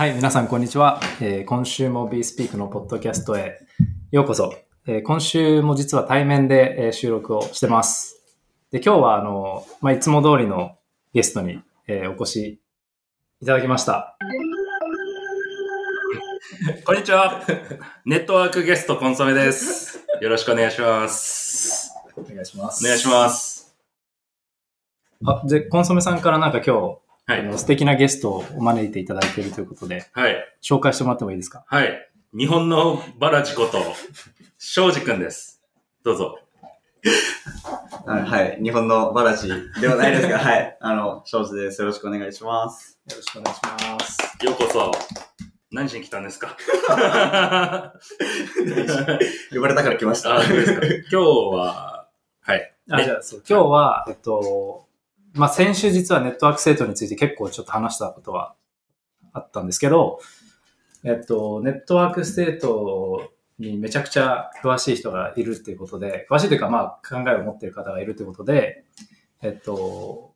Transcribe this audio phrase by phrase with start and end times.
[0.00, 0.98] はい、皆さんこんにちは。
[1.20, 3.58] えー今週も BeSpeak のポッドキャストへ
[4.10, 4.54] ようこそ。
[4.86, 8.24] えー今週も実は対面で、えー収録をしてます。
[8.70, 10.78] で、今日はあの、まあ、いつも通りの
[11.12, 12.62] ゲストに、えーお越し
[13.42, 14.16] いただきました。
[16.86, 17.42] こんにちは。
[18.06, 20.02] ネットワークゲストコンソメです。
[20.22, 21.92] よろしくお願いします。
[22.16, 22.82] お願いします。
[22.82, 23.76] お願いします。
[25.26, 27.40] あ、で、コンソメさんからなんか今日、はい。
[27.40, 30.36] あの素敵なゲストをお招いていただいているということで、はい。
[30.62, 31.64] 紹介してもらってもいいですか？
[31.66, 32.10] はい。
[32.36, 33.78] 日本のバラジこと、
[34.58, 35.62] 庄司くんです。
[36.04, 36.38] どうぞ。
[38.06, 38.58] はい、はい。
[38.62, 39.48] 日本のバラジ
[39.80, 40.76] ではないですが、 はい。
[40.80, 41.80] あの、庄司です。
[41.80, 42.98] よろしくお願いします。
[43.08, 44.18] よろしくお願いします。
[44.44, 44.92] ようこそ。
[45.72, 46.56] 何しに来たんですか？
[49.54, 50.36] 呼ばれたから来ました。
[50.36, 51.16] あそうですか 今日
[51.56, 52.08] は、
[52.42, 52.74] はい。
[52.90, 54.86] あ、じゃあ、そう、今日は、えっと、
[55.34, 58.54] まあ、先週実は network state について結構ちょっと話したことは
[59.32, 60.18] あったんですけど、
[61.04, 68.84] えっと、 network state にめちゃくちゃ詳しい人がいるっていうことで、詳しいというか、まあ、考えを持っている方がいるということで、
[69.42, 70.34] えっと、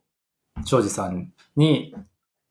[0.63, 1.93] 庄司さんに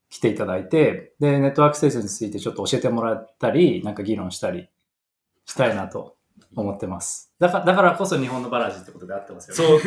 [0.09, 4.69] 来ていただいて、で、 network state についてちょっと教えてもらったり、なんか議論したり
[5.45, 6.14] したいなと
[6.55, 7.31] 思ってます。
[7.39, 9.81] だから、だからこそ日本のバラジってことであってますよね。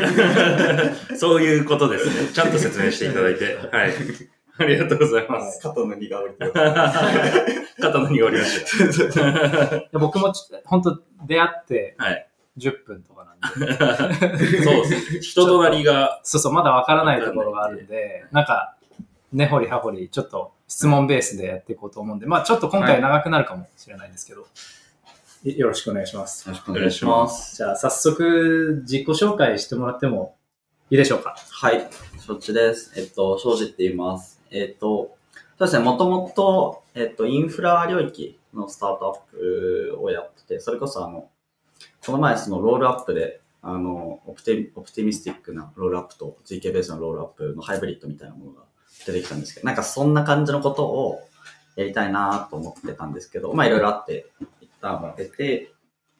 [1.08, 2.28] そう、 そういうことですね。
[2.32, 3.44] ちゃんと説明していただいて。
[3.70, 3.92] はい。
[4.60, 5.60] ありがとうございます。
[5.62, 6.52] 肩の荷が降りてる。
[6.52, 9.76] 肩の荷が下りました。
[9.78, 12.28] で僕もち本当出会ってはい。
[12.58, 15.20] 10分とかなんで、そうですね。
[15.20, 18.74] 人となりが、そうそう、まだわからないところがあるんで、なんか、
[19.32, 24.44] 根掘り葉掘り、ちょっと質問ベースでやっていこうと思うんで、まあちょっと今回長くなるかもしれないんですけど、い
[25.44, 26.48] よろしくお願いします。
[26.48, 27.56] よろしくお願いします。
[27.56, 30.34] じゃあ早速自己紹介してもらっても
[30.90, 31.36] いいでしょうか？
[31.50, 31.88] はい。
[32.18, 32.92] 承知です。
[33.00, 34.40] えっと、庄司って言います。
[34.50, 35.16] えっと、
[35.56, 41.28] そうですね、もともと、えっと、インフラ領域のスタートアップをやってて、それこそあの、
[42.04, 48.62] この前そのロールアップで、あの、オプテオプティミスティックなロールアップと GK ベースのロールアップのハイブリッドみたいなものが
[49.06, 51.20] 出てきたんですけど、なんかそんな感じのことを
[51.76, 54.26] やりたいなと思ってたんですけど、まあいろいろあって、
[54.78, 55.72] 一旦分けて、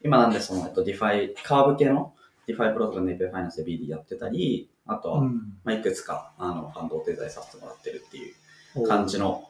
[0.03, 2.15] 今なんでその、えっと、 DeFi、Curve 系の
[2.47, 5.33] DeFi プロトコル Napier Finance で BD やってたり、あとは、ま
[5.67, 8.33] あ、いくつか、あの、ファンドを手伝いさせてもらってるってい
[8.75, 9.49] う感じの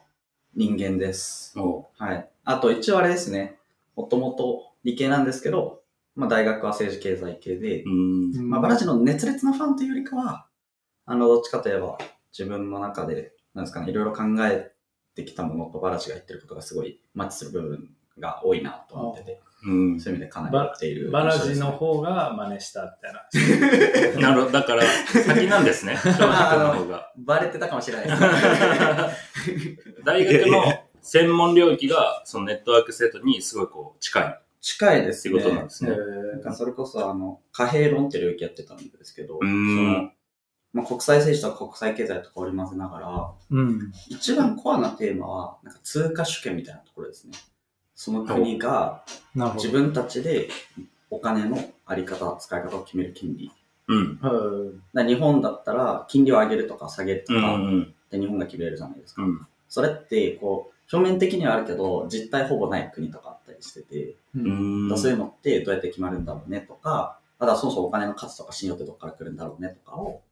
[0.54, 1.56] 人間です。
[1.56, 2.28] もはい。
[2.44, 3.58] あと、一応あれですね、
[3.96, 5.82] もともと理系なんですけど、
[6.16, 7.84] まあ、大学は政治経済系で
[8.42, 10.46] まあ、バラジの熱烈なファンというよりかは、
[11.06, 11.98] あの、どっちかといえば、
[12.36, 14.72] 自分の中で、なんですかね、いろいろ考え
[15.14, 17.90] てきたものとバラジが言ってることがすごいマッチする部分
[18.21, 20.01] が多いなと思ってて、うん。
[20.01, 24.21] そういう意味でかなりやっているバラジの方が真似したみたいな。
[24.29, 24.53] なるほど。
[24.53, 25.97] だから、先なんですね。
[25.97, 27.12] 庄司君の方が。
[27.17, 28.21] バレてたかもしれないです。
[30.05, 30.65] 大学の
[31.03, 35.35] 専門領域が、そのネットワーク生徒にすごいこう、近いっ近いですね。
[35.35, 35.91] ていうことなんですね。
[35.91, 40.11] なんかそれこそあの、貨幣論っていう領域やってたんですけど、その
[40.75, 43.93] まあ、国際政治とか国際経済とか織り交ぜながら、うん。
[44.09, 47.33] 一番コアなテーマは、なんか通貨主権みたいなところですね。
[47.98, 49.03] その国が。
[49.56, 50.48] 自分たちで
[51.10, 53.50] お金のあり方、使い方を決める権利。
[53.88, 54.82] うん。
[54.94, 59.22] 日本だったら金利を上げるとか下げるとうんか、うんで日本が決めれるじゃないですか。
[59.22, 59.47] うん。
[59.69, 64.38] それって、こう、表面的にはあるけど、実態ほぼない国とかあったりしてて、う。
[64.38, 64.98] うんん。
[64.98, 70.22] そういうのってどうやって決まるんだろうねとか、あとはそもそもお金の価値とか信用ってどこから来るんだろうねとかを、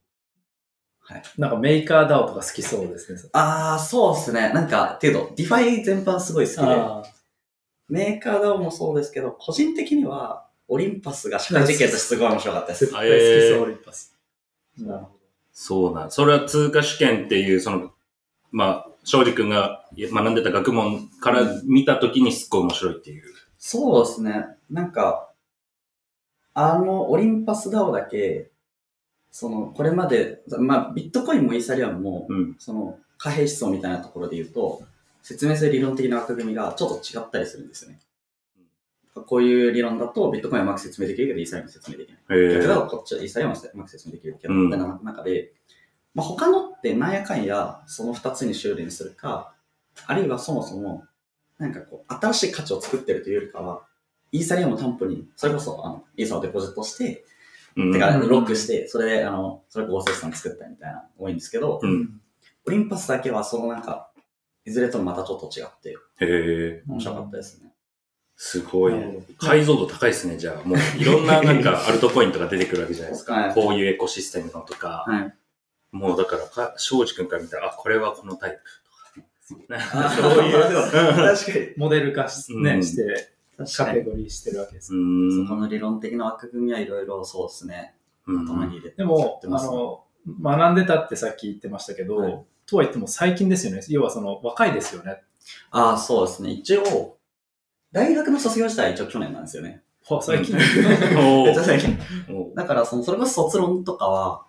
[1.00, 1.22] はい。
[1.36, 3.20] なんかメーカー DAO とか好きそうですね。
[3.32, 4.52] あー、そうですね。
[4.52, 7.02] なんか、っていうと、 DeFi 全般すごい好きで、あ
[7.88, 12.86] MakerDAO もそうですけど、個人的には、 Olympus が社会実験としてすごい面白かったです。
[12.86, 14.16] 絶対好きそう、 Olympus。
[14.78, 15.16] なるほ
[15.52, 16.10] そうなん。
[16.10, 17.92] それは通貨主権っていう、その、
[18.50, 23.22] まあ、庄司君が学んでた学問から見たときにすっごい面白いっていう。
[23.56, 24.46] そうですね。
[24.68, 25.30] なんか、
[26.52, 28.50] あの、オリンパスダオだけ、
[29.30, 32.56] その、これまで、まあ、ビットコインもイーサリアムも、うん。
[32.58, 34.82] その、貨幣思想みたいなところで言うと、
[35.26, 37.98] 説明する理論的な枠組みがちょっと違ったりするんですよね。
[39.12, 42.54] こういう理論だと、ビットコインはうまく説明できるけど、イーサリアムは説明できない。
[42.54, 45.52] 逆だとこっちはイーサリアムはうまく説明できるけど、うんみたいな中で、
[46.14, 49.52] まあ、他のってなんやかんや、その二つに修練するか、
[50.06, 51.02] あるいはそもそも、
[51.58, 53.82] なんかこう、新しい価値を作ってるというよりかは、
[54.30, 57.24] イーサリアムを担保に、それこそ、あの、イーサをデポジットして、
[57.74, 62.20] うんてか、うんロックして、それで、あの、それ合成資産作ったみたいな、多いんですけど、うん。
[62.68, 64.10] オリンパスだけは、そのなんか、
[64.66, 66.82] いずれともまたちょっと違って、へえ。
[66.88, 67.72] 面白かったですね。
[68.36, 68.94] すごい。
[69.38, 70.68] 解像度高いですね、じゃあ。
[70.68, 73.34] もう、いろんななんか、アルトポイントが出てくるわけじゃないですか。
[73.34, 75.04] はいこういうエコシステムのとか。
[75.06, 75.34] はい。
[75.92, 78.58] もうだからか、庄司君から見たら、あ、これはこのタイプ
[79.46, 79.68] そういう。
[80.90, 81.72] 確かに。
[81.76, 83.32] モデル化し,、ねうんして。
[83.56, 84.88] カテゴリーしてるわけです。
[84.88, 84.92] そ
[85.48, 87.94] この理論的な枠組みはいろいろそうですね。
[88.26, 88.96] うん頭に入れて。
[88.96, 90.04] でも、あやってますねの、
[90.42, 93.80] 学んでたってさっき言ってましたけど、はいとは言っても最近ですよね。
[93.88, 95.22] 要はその若いですよね。
[95.70, 96.50] ああ、そうですね。
[96.50, 97.16] 一応、
[97.92, 99.82] 大学の卒業自体は一応去年なんですよね。
[100.04, 100.56] ほ最近。
[101.18, 101.98] おめっちゃー最近。
[102.54, 104.42] だから、その、それこそ卒論とかは、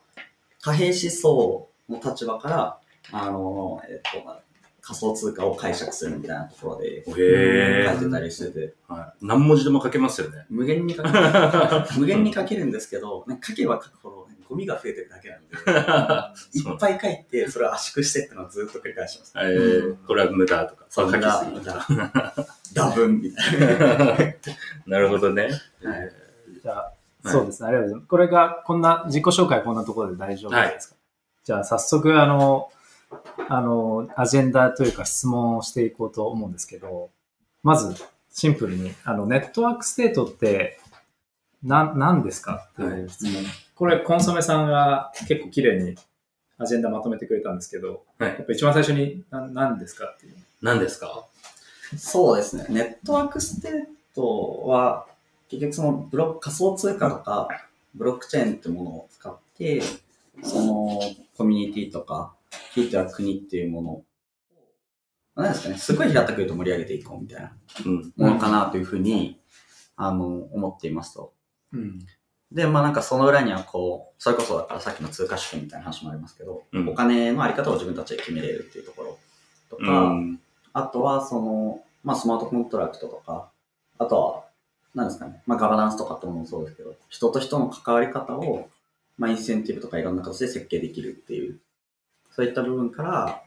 [0.61, 2.79] 貨幣思想の立場から、
[3.11, 4.41] あの、えっと、まあ
[4.87, 9.25] 仮想通貨を解釈するみたいなところで、へえ書いてたりしてて、はい。
[9.25, 10.45] 何文字でも書けますよね。
[10.49, 11.15] 無限に書ける、
[11.97, 15.57] 無限に書けるんですけど、ね、書けば書くほど、ね、ゴミが増えてるだけなんで、
[16.57, 19.33] いっぱい書いて、それを圧縮してってのをずっと繰り返します。
[19.35, 20.85] えー、これは無駄とか。
[20.89, 22.73] そんな、書きすぎ。
[22.73, 24.17] ダブンみたいな。
[24.87, 25.43] なるほどね。
[25.43, 25.51] はい
[26.63, 26.97] じゃあ、はい
[27.29, 27.67] そうですね。
[27.67, 28.07] ありがとうございます。
[28.07, 30.95] これが、こんな、自己紹介こんなところで大丈夫ですか、
[31.43, 32.69] じゃあ、早速、あの、
[33.49, 37.09] あの、アジェンダというか質問をしていこうと思うんですけど、
[37.63, 37.95] まず、
[38.31, 40.79] シンプルに、あの、 network state って、
[41.63, 42.67] な、何ですか？
[42.73, 43.43] っていう質問。
[43.75, 45.95] これ、コンソメさんが結構綺麗に
[46.59, 50.05] アジェンダまとめてくれたんですけど、はいやっぱ一番最初にな何ですか？
[50.05, 50.35] っていう。
[50.61, 51.25] 何ですか？
[51.97, 52.65] そうですね。
[52.69, 53.71] ネットワークステー
[54.13, 55.07] トは、
[55.49, 57.47] 結局そのブロック仮想通貨とか、
[57.95, 59.81] ブロックチェーンってものを使って、
[60.43, 60.99] その
[61.37, 62.33] コミュニティとか、
[62.73, 64.05] ひいては国っていうものを、
[65.35, 67.55] 何ですかね、すごい平たく言うと盛り上げていこうみたいな
[67.85, 68.13] うん。
[68.15, 69.39] ものかなというふうに、
[69.95, 71.33] あの、思っていますと。
[71.73, 71.99] うん。
[72.51, 79.19] で、まあなんかその裏にはこう、それこそだからさっきの通貨主権みたいな話もありますけど、うんお金のあり方を自分たちで決めれるっていうところ
[79.69, 80.39] とうか、ん。
[80.73, 83.49] あとは、その、まあ、スマートコントラクトとか、
[83.97, 84.43] あとは、
[84.93, 88.69] 何ですかね、まあ、ガバナンスとかってものもそうですけど、人と人の関わり方を、
[89.17, 91.59] まあ、インセンティブとかいろんな形で設計できるっていう、
[92.37, 93.41] そういった部分から、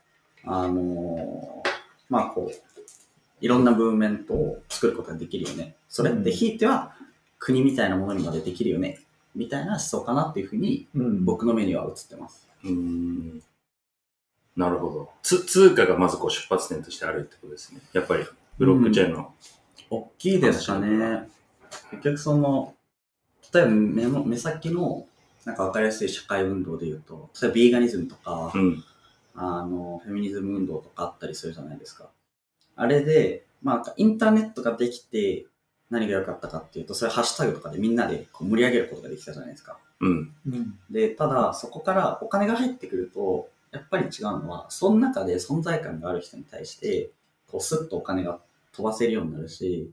[0.45, 1.71] あのー
[2.09, 2.85] まあ、こう、
[3.41, 5.77] いろんなムーブメントを作ることができるよね。
[5.89, 6.97] それって、ひいては、
[7.39, 8.99] 国みたいなものにまでできるよね。
[9.37, 11.25] みたいな思想かなっていうふうに、うん。
[11.25, 12.49] 僕の目には映ってます。
[12.65, 13.41] うん。
[14.57, 15.11] なるほど。
[15.23, 17.81] つ、通貨がまずこう出発点としてあるってことですね。
[17.93, 18.25] やっぱり、
[18.59, 19.33] ブロックチェーンの。
[19.89, 21.29] 大きいですかね。
[21.93, 22.75] 結局その、
[23.55, 25.07] 例えば目の目先の、
[25.45, 28.85] なんか分かりやすい社会運動で言うと、例えばビーガニズムとか、うん。
[29.35, 32.11] あの、フェミニズム運動とかあったりするじゃないですか。
[32.77, 35.47] あれで、まあなんかインターネットができて
[35.91, 39.79] 何が良かったかっていうと、それハッシュタグとかでみんなでこう盛り上げることができたじゃないですか。
[40.01, 40.35] うん。
[40.47, 40.79] うん。
[40.91, 47.11] で、ただそこからお金が入ってくると、やっぱり違うのは、その中で存在感がある人に対して、
[47.51, 48.41] こうスッとお金が
[48.73, 49.91] 飛ばせるようになるし、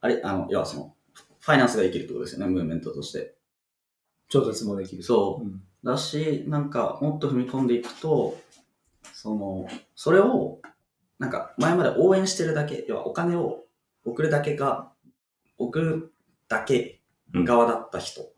[0.00, 0.94] あれ、あの、要はその、
[1.40, 3.35] ファイナンスができるってことですよね、ムーブメントとして。
[4.28, 5.02] 調達もできる。
[5.02, 5.62] そううん。
[5.84, 8.36] だし、なんか、もっと踏み込んでいくと、
[9.12, 10.60] その、それを、
[11.18, 13.64] なんか、前まで応援してるだけ、要はお金を
[14.04, 14.92] 送るだけが、
[15.58, 16.12] 送る
[16.48, 17.00] だけ
[17.32, 18.32] 側だった人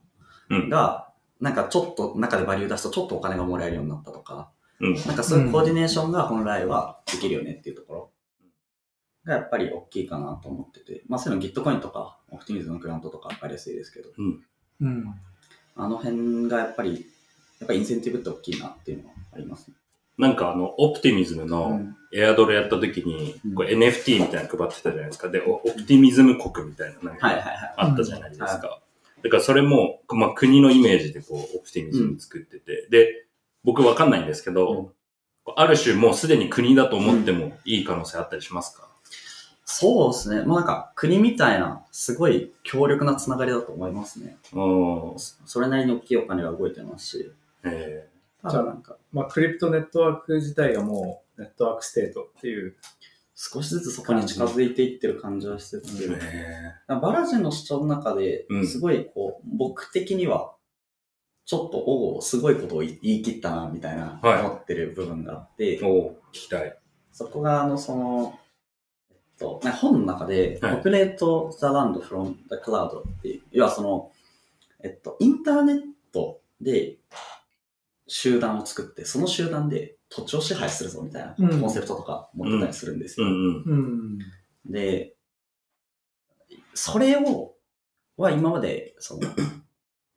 [0.51, 0.69] うん。
[0.69, 4.51] が、なんかちょっと中でバリュー出すとちょっとお金がもらえるようになったとか、
[4.81, 4.95] うん。
[4.95, 8.11] なんかそういうコーディネーションが本来はできるよねっていうところ
[9.25, 14.11] がやっぱり大きいかなと思ってて、まあそういうの Gitcoin とか、オプティミズムのグラントとか分かりやすいですけど、
[14.81, 15.15] うん。
[15.79, 17.07] あの辺がやっぱり、
[17.61, 19.75] やっぱりインセンティブって大きいなっていうのはありますね。
[20.19, 25.29] なんかあの、オプティミズムうのんエアドルやった時にうん、これ NFT みたいなの配ってたじゃないですか。
[25.29, 27.75] で、オオプティミズム国みたいなのが。
[27.77, 28.81] あったじゃないですか。
[29.23, 32.89] だからそれも、まあ国のイメージでこう、 Optimism 作ってて。
[32.91, 33.27] で、
[33.63, 34.93] 僕わかんないんですけど、
[35.57, 38.88] ある種もうすでに国だと思ってもいい可能性あったりしますか、
[39.71, 40.47] そうですね。
[40.47, 44.39] まあなんか国みたいな、すごい強力なつながりだと思いますね。
[44.55, 45.19] うん。
[45.19, 47.31] それなりに大きいお金が動いてますし、
[47.65, 48.09] え
[48.43, 52.77] ただなんかまあ、クリプトネットワーク自体がもう network state っていう。
[53.41, 60.55] 少しずつそこに近づいていってる感じはしてて、ー、えバラジンの主張の中でう、んすごいこう、僕的には、
[61.45, 66.77] ちょっと、おお、すごいことを言い言い切ったな、みたいな、はい思ってる部分があって、ー、おう聞きたい。
[67.13, 68.37] そこが、あの、その、
[69.39, 74.13] と、本の中で、はい Populate the land from the cloud っていう、要はその、
[74.83, 75.81] えっと、インターネッ
[76.13, 76.97] トで
[78.07, 83.27] 集団を作って、その集団で土地を支配するぞ、みたいなうんコンセプトとか持ってたりするんですよ。
[84.67, 85.15] で、
[86.75, 87.55] それを、
[88.17, 89.21] は今まで、その、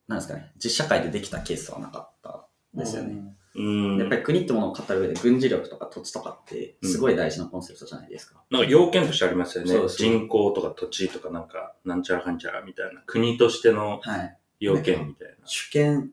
[0.07, 3.35] なんですかね、実社会でできたケースはなかったんですよね。
[3.55, 3.97] うん。
[3.97, 8.41] やっぱり国ってものを語る上で軍事力とか土地とかってすごい大事なコンセプトじゃないですか。
[8.49, 9.89] なんか要件としてありますよね。
[9.89, 13.01] 人口とか土地とかなんか、なんちゃらかんちゃらみたいな。
[13.05, 14.37] 国としてのはい。
[14.59, 15.35] 要件みたいな。
[15.45, 16.11] 主権、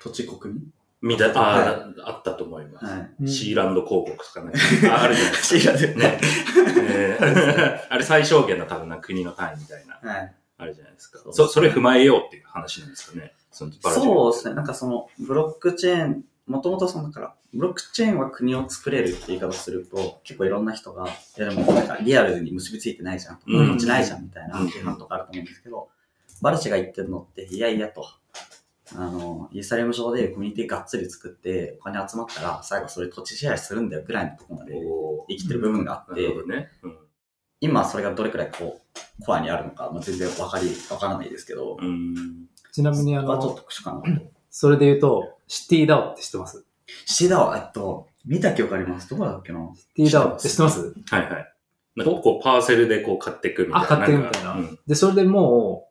[0.00, 0.62] 土地、国民
[1.00, 2.86] みたいな、はいああったと思います。
[2.86, 3.28] はい。
[3.28, 4.58] シーランド広告とかなんか、
[4.96, 5.58] ああるじゃないですか。
[5.58, 6.20] シーランドね。
[6.90, 7.18] え
[7.88, 10.34] ーあれ最小限の多分な国の単位みたいな、はい。
[10.58, 11.18] あるじゃないですか。
[11.18, 13.32] そうそそれ踏まえようっていう話なんですかね。
[13.50, 14.54] そのバラジルそうですね。
[14.54, 25.88] なんかその、ブロックチェーン、もともとそのだから、ブロックチェーンは国を作れるって言い方すると、結構いろんな人が、いやでもなんかリアルに結びついてないじゃんとか、うんこっちないじゃんみたいなうん批判とかあると思うんですけど、
[26.40, 28.06] バルチが言ってるのって、いやいやと、
[28.96, 34.74] あの、イーサリアム上でコミュニティがっつり作って、お金集まったら、最後それ土地支配するんだよぐらいのところまで
[35.28, 36.70] 生きてる部分があって、ね。
[36.82, 36.98] うん
[37.60, 38.80] 今それがどれくらいこ
[39.20, 42.46] う、コアにあるのか、まあ、全然わかり、わからないですけど、うん。
[42.72, 44.32] ちなみにあの、そこはちょっと特殊かなと。
[44.50, 46.64] それで言うと、シティダオって知ってます
[47.06, 49.10] ？C だわ、えっと、見た記憶あります？
[49.10, 49.68] どこだっけな？
[49.74, 50.94] シティダオって知ってます？
[51.10, 51.54] はいはい。
[51.96, 53.86] なんかこう、パーセルでこう買っていくみたいな。
[53.86, 54.52] あ、買ってるみたいな。
[54.52, 55.88] うんで、それでも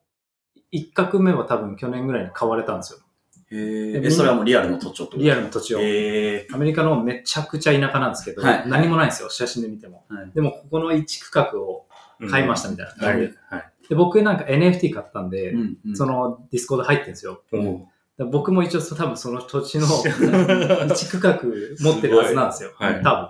[0.56, 3.00] う、一画目は多分去年ぐらいに買われたんですよ。
[3.50, 5.80] へえ、それはもうリアルの土地をってことリアルの土地を。
[5.80, 5.82] ア
[6.58, 10.06] メリカのめちゃくちゃ田舎なんですけど、はい何もないんですよ、写真で見ても。
[10.10, 11.88] はいでも、ここの一区画を
[12.30, 13.18] 買いましたみたいなはい。
[13.18, 13.40] 感じで。
[13.50, 13.72] はい。
[13.90, 17.42] で、僕なんか NFT 買ったんで、うんうんその Discord 入ってるんですよ。
[17.54, 17.86] おーだから
[18.26, 19.86] 僕も一応多分その土地の
[20.90, 21.40] 一区画
[21.80, 22.72] 持ってるはずなんですよ。
[22.76, 23.30] はい多分。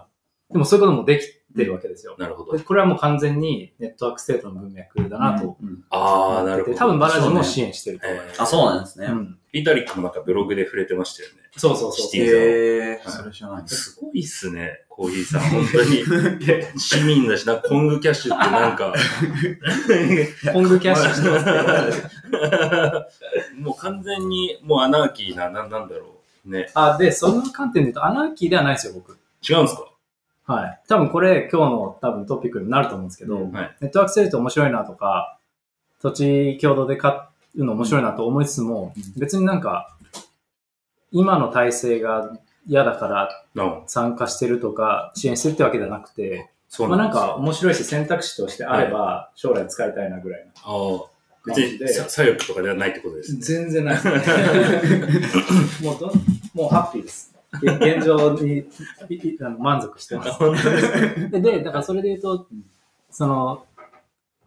[0.53, 1.25] でもそういうこともでき
[1.57, 2.15] てるわけですよ。
[2.17, 2.63] なるほどで。
[2.63, 6.77] これはもう完全に network state の文脈だなとうんうんああ、なるほど。
[6.77, 8.37] 多分バラジも支援してると思います。
[8.39, 9.07] えあ、そうなんですね。
[9.07, 11.35] うんビタリックもなんかブログで触れてましたよね。
[11.55, 13.75] そうそうそう CityDAO へえ、はいそれ知らないです。
[13.93, 15.41] すごいっすね、コーヒーさん。
[15.41, 16.03] 本当に。
[16.77, 18.93] 市民だしな、 KONG Cash ってなんか、
[20.53, 21.39] KONG Cash してま
[21.91, 23.61] すけど。
[23.69, 26.49] もう完全にもうアナーキーな、ななんだろう。
[26.51, 26.69] ね。
[26.75, 29.17] あ、で、その観点で言うと、アナーキーではないですよ、僕。
[29.49, 29.87] 違うんですか？
[30.47, 30.81] はい。
[30.87, 33.77] 多分これ、今日の多分トピックになると思うんですけど、うんはい。
[33.81, 35.37] network state 面白いなとか、
[36.01, 37.19] 土地共同で買
[37.55, 39.97] うの面白いなと思いつつも、うん別になんか、
[41.11, 51.17] 今の体制が嫌だからな参加してるとか、支援してるってわけじゃなくて、そうまあなんか面白いし選択肢としてあれば、将来使いたいなぐらいなああ。
[51.45, 51.59] 別。
[51.59, 53.39] にさ左翼とかではないってことですね。
[53.41, 54.19] 全然ないですね。
[55.83, 56.13] もうど、
[56.53, 57.36] もうハッピーです。
[57.61, 58.65] げ現状に
[59.59, 61.31] 満足してます。
[61.31, 62.47] で、でだからそれで言うと、
[63.09, 63.65] その、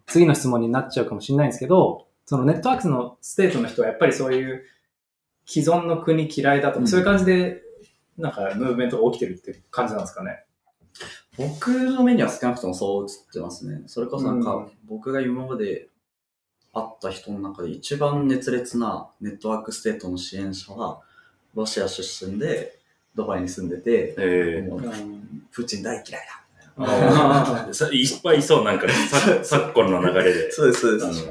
[0.07, 4.63] 次の質問になっちゃうかもしれないんですけど、そのネットワークスの state の人はやっぱりそういう
[5.45, 7.61] 既存の国嫌いだとか、うんそういう感じで、
[8.17, 10.43] なんかムーブメントが起きてるって感じなんですかね？
[11.37, 13.83] 僕の目には少なくともそう映ってますね。
[13.87, 15.87] それこそなんか、うん僕が今まで
[16.73, 21.01] 会った人の中で一番熱烈な network state の支援者は、
[21.55, 22.80] ロシア出身で、
[23.15, 24.81] ドバイに住んでて、えもう
[25.51, 26.41] プーチン大嫌いだ。
[27.91, 30.51] いっぱいいそう、なんか、さ昨今の流れで。
[30.53, 31.25] そうです、そうでうんす。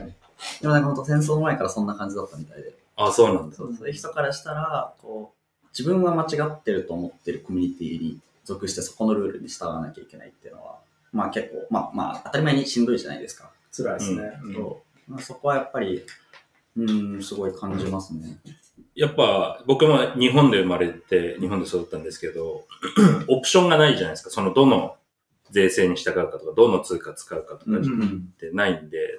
[0.62, 2.75] でもなんか本当戦争の前からそんな感じだったみたいで。
[2.96, 3.56] あそうなんだ。
[3.56, 10.78] そうそういう人からしたら、こう、自分は間違ってると思ってるコミュニティに属してそこのルールに従わなきゃいけないっていうのは、
[11.12, 13.50] まあ結構、まあまあ当たり前にしんどいじゃないですか。
[13.75, 14.40] 辛いですね。
[14.44, 16.04] うんそうまあ、そこはやっぱり、
[16.76, 16.84] う
[17.16, 18.38] ん、すごい感じますね。
[18.94, 22.64] やっぱ、僕も日本で生まれて、日本で育ったんですけど、
[23.28, 24.30] オプションがないじゃないですか。
[24.30, 24.96] その、どの
[25.50, 29.18] 税制に従うかとか、どの通貨使うかとかうんってないんで、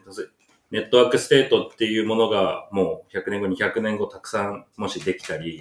[0.71, 5.57] network state っていうものがもう100年後、200年後たくさんもしできたり、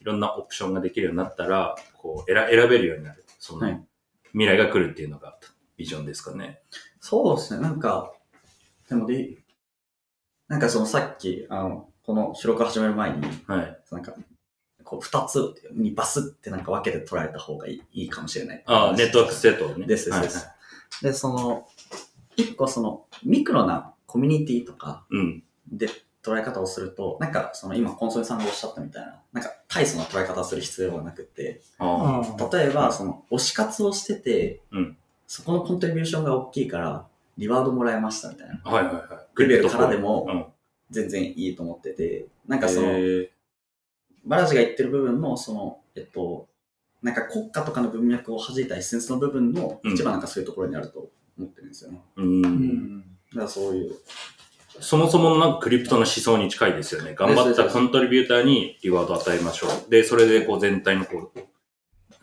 [0.00, 3.24] いろんなオプションができるようになったら、こう選選べるようになる。
[3.38, 3.84] その、はい
[4.32, 5.38] 未来が来るっていうのが
[5.76, 6.60] ビジョンですかね。
[7.00, 8.12] そうですね、なんか、
[8.88, 9.38] でもで、
[10.48, 13.78] なんかそのさっき、あの、この収録始める前に、はい。
[13.92, 14.14] なんか、
[14.82, 18.62] こう、二つにバスってなんか分けて捉えた方がいいいいかもしれない。
[18.64, 19.86] ああ、 network state をね。
[19.86, 20.48] ですですです
[21.02, 21.68] で、その、
[22.34, 25.42] 一個その、ミクロなコミュニティとかうん。
[25.70, 25.90] で
[26.22, 32.56] 捉え方をすると、なんかその今コンソメさんがおっしゃったみたいな、なんか大層な捉え方をする必要はなくて、ああ。
[32.56, 34.96] 例えばその推し活をしてて、うん
[35.26, 38.54] そこのコントリビューションが大きいから、リワードもらえましたみたいな。
[38.64, 39.00] はいはいは
[39.36, 39.42] い。
[39.42, 40.46] レベルからでもうん。
[40.90, 42.92] 全然いいと思ってて、なんかその、
[44.24, 46.48] バラジが言ってる部分の、その、えっと、
[47.02, 52.00] なんか国家とかの文脈を弾いたエッセンスの部分のうん一番なんかそういうところにあると思ってるんですよね。
[52.16, 53.94] うんうんだからそういう、
[54.80, 57.14] そもそものなんかクリプトの思想に近いですよね。
[57.14, 59.90] 頑張ったコントリビューターにリワードを与えましょう。
[59.90, 61.38] で、それでこう全体のこう、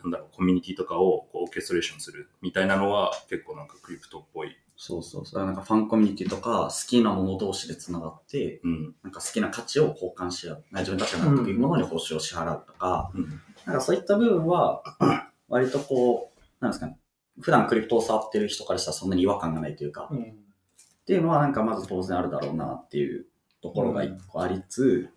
[0.02, 4.56] なんだろう、コミュニティとかをこうオーケストレーションするみたいなのは結構なんかクリプトっぽい。
[4.76, 5.44] そうそうそう。
[5.44, 8.94] なんかファンコミュニティとか好きなもの同士で繋がって、うん。
[9.02, 10.64] なんか好きな価値を交換し合う。
[10.72, 13.40] 自分たちが納得いくものに報酬を支払うとか、うん。
[13.64, 14.82] なんかそういった部分は、
[15.48, 16.98] 割とこう、なんですかね。
[17.40, 20.46] 普段クリプトを触ってる人からしたらそんなに違和感がないというか、うん
[21.02, 23.26] っていうのはなんかまず当然あるだろうなっていう
[23.62, 25.08] ところが一個ありつ。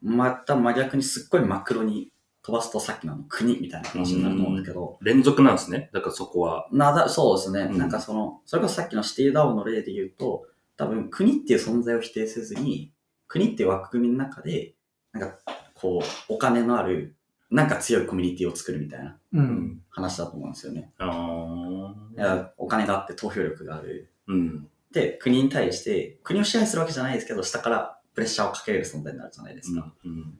[0.00, 2.11] また真逆にすっごいマクロに
[2.42, 5.90] 飛ばすとさっきの国みたいな話になると思うんですけど、連続なんですね。
[5.92, 6.68] だからそこは。
[6.72, 7.68] なだ、そうですね。
[7.70, 10.46] うんなんかその、それこそさっきのシティダウンの例で言うと、
[10.76, 12.92] 多分国っていう存在を否定せずに、
[13.28, 14.74] 国っていう枠組みの中で、
[15.12, 15.38] なんか
[15.74, 17.16] こう、お金のある、
[17.50, 19.38] なんか強いコミュニティを作るみたいなう。
[19.38, 20.90] うん話だと思うんですよね。
[20.98, 22.20] ああ。
[22.20, 24.10] いやお金があって投票力がある。
[24.26, 24.68] うん。
[24.90, 29.92] で、国に対して、国を支配するわけじゃないですけど、下からプレッシャーをかけれる存在になるじゃないですか。
[30.04, 30.10] うん。
[30.10, 30.38] うん。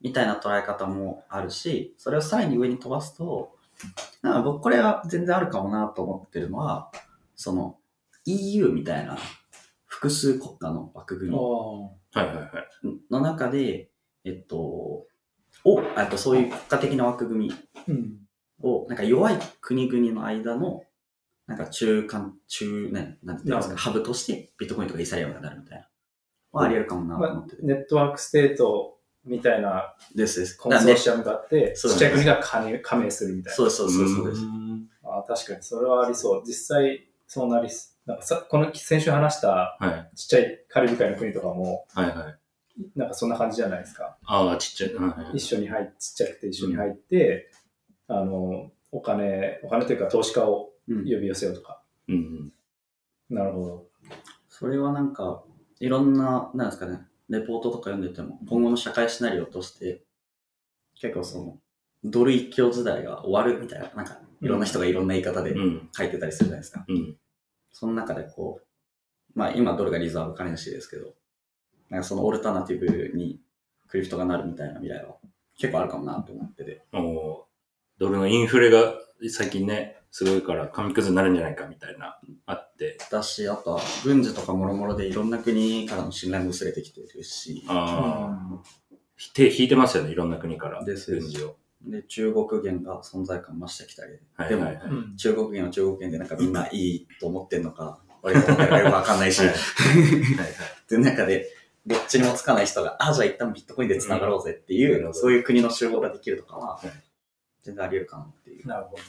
[0.00, 3.56] みたいな捉え方もあるし、それをさらに上に飛ばすと、
[4.22, 6.90] なんか僕これは全然あるかもなと思ってるのは、
[7.34, 7.78] その
[8.24, 9.18] EU みたいな
[9.86, 11.36] 複数国家の枠組み。
[13.10, 13.90] の中で、
[14.24, 14.56] えっと、
[15.64, 17.54] を、あとそういう国家的な枠組み
[17.88, 18.16] うん。
[18.62, 20.84] を、なんか弱い国々の間の、
[21.46, 25.88] なんか中間、中、ね、なんていうんですか、ハブとしてビットコインとかイーサリアムがなるみたいな。
[26.52, 27.62] はあり得るかもなと思ってて。
[27.62, 28.95] ネットワークステート
[29.26, 30.46] みたいなですで？
[30.46, 30.56] す。
[30.56, 33.56] コンソーシアムがあって、ちそうっちゃい国が加入加盟するみたいな。
[33.56, 34.42] そうです、そうです、そうです。
[34.42, 36.42] んあ確かに、それはありそう。
[36.46, 40.16] 実際、そうなりす、なんかさ、この先週話したはい。
[40.16, 42.38] ちっちゃいカリブ海の国とかも、はいはい。
[42.94, 44.16] なんかそんな感じじゃないですか。
[44.24, 44.94] ああ、ちっちゃい。
[44.94, 47.50] はいはい一緒に入って、ちっちゃくて一緒に入って、
[48.08, 51.82] あの、お金、お金というか投資家をうん呼び寄せようとか。
[52.08, 52.52] うん。
[53.28, 53.86] なるほど。
[54.48, 55.42] それはなんか、
[55.80, 60.02] いろんな、なんですかね、レポートとか読んでても、今後の社会シナリオとして、
[60.94, 61.58] 結構その、
[62.04, 65.88] ドル一強時代が終わるみたいな、なんか、いろんな人がいろんな言い方でうん。
[65.92, 66.84] 書いてたりするじゃないですか。
[66.86, 67.16] うん。
[67.72, 71.14] その中でこう、まあ今ドルがリザーブ金主ですけど、
[71.90, 73.40] なんかそのオルタナティブに
[73.88, 75.16] クリプトがなるみたいな未来は
[75.58, 76.84] 結構あるかもなと思ってて。
[76.92, 77.46] おー
[77.98, 78.94] ドルのインフレが
[79.30, 82.65] 最近ね、すごいから紙くずになるんじゃないかみたいな、あ。
[83.10, 88.62] だし、あとは軍事とかもろもろでいろんな国からの信頼も薄れてきてるし、ああ。
[89.34, 90.84] 手引いてますよね、いろんな国から。
[90.84, 91.56] です軍事を。
[91.82, 94.90] で、中国元が存在感増してきたり、でもはいはいはい。
[94.90, 100.54] うん中国元は中国元でなんかみんないいと思ってんのか、 俺が思ってるかよくわかんないし、はい はいはい。
[100.88, 101.52] で、中で、
[101.86, 106.90] どっちにもつかない人が、あ、じゃあ一旦ビットコインで繋がろうぜっていう、うんそういう国の集合ができるとかははい、
[107.62, 108.66] 全然あり得るかなっていう。
[108.66, 109.02] なるほど。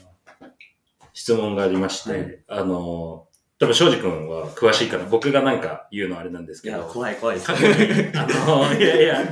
[1.14, 3.28] 質問がありまして、はいあの、
[3.60, 9.26] 多分庄司君は詳しいから、僕がなんか言うのはあれなんですいや、けど、怖い怖いですあの、いやいや、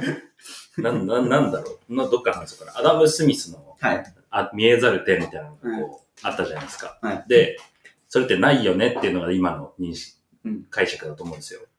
[0.77, 1.95] なん、なん、なんだろう。
[1.95, 2.79] などっから話そうかな。
[2.79, 4.03] アダム・スミスの、はい。
[4.31, 6.97] あ見えざる手みたいなのがこう、あったじゃないですか。
[7.01, 7.57] はいで、
[8.09, 11.61] それってないよねっていうのが今の認識、うん解釈だと思うんですよ。
[11.61, 11.69] はい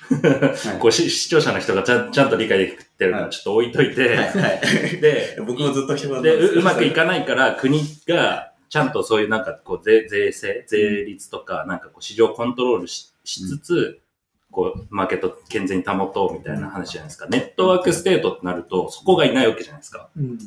[0.80, 4.16] こうし視聴者の人がちゃんちゃんと理解できてるのはちょっと置いといて、はい。
[4.16, 5.00] はい。
[5.00, 14.00] で、 僕もずっと人で、ううまくいかかないから、国が、ちゃんとそういうなんかこう税、税制、税率とか、なんかこう市場コントロールししつつ、
[14.50, 17.26] こう、マーケット健全に保とうみたいな話じゃないですか。
[17.28, 20.08] ネットワークステートってなると、そこがいないわけじゃないですか。
[20.16, 20.38] うん。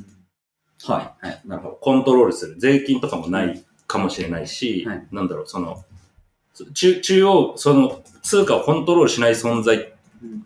[0.86, 1.26] はい。
[1.28, 1.42] はい。
[1.46, 1.76] なるほど。
[1.76, 2.56] コントロールする。
[2.58, 5.84] 税金とかもないかもしれないし、はいなんだろう、その、
[6.74, 10.44] 中、中央、その、通貨をコントロールしない存在うん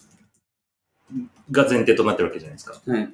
[1.51, 2.81] が前提となってるわけじゃないですか。
[2.85, 3.09] はい。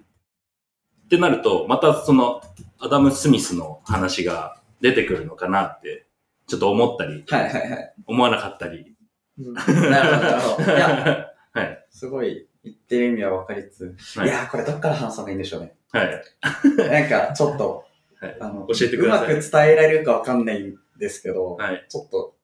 [1.13, 2.41] ってなると、またその、
[2.79, 6.07] アダム・スミスの話が出てくるのかなって、
[6.47, 7.43] ちょっと思ったり、はい。
[7.43, 7.71] はい。
[7.71, 7.93] はい。
[8.07, 8.95] 思わなかったり。
[9.37, 9.89] うんなるほど。
[9.89, 10.01] な
[10.35, 10.71] るほど。
[10.71, 11.85] いや、 はい。
[11.91, 15.75] すごい言ってる意味は分かりつつ、はいいやー、これどっから話した方がいいんでしょうね。
[15.91, 16.23] はい。
[16.89, 17.85] なんか、ちょっと、
[18.19, 21.85] はいあの、教えてくださいうまく伝えられるか分かんないんですけど、はい。
[21.87, 22.35] ちょっと、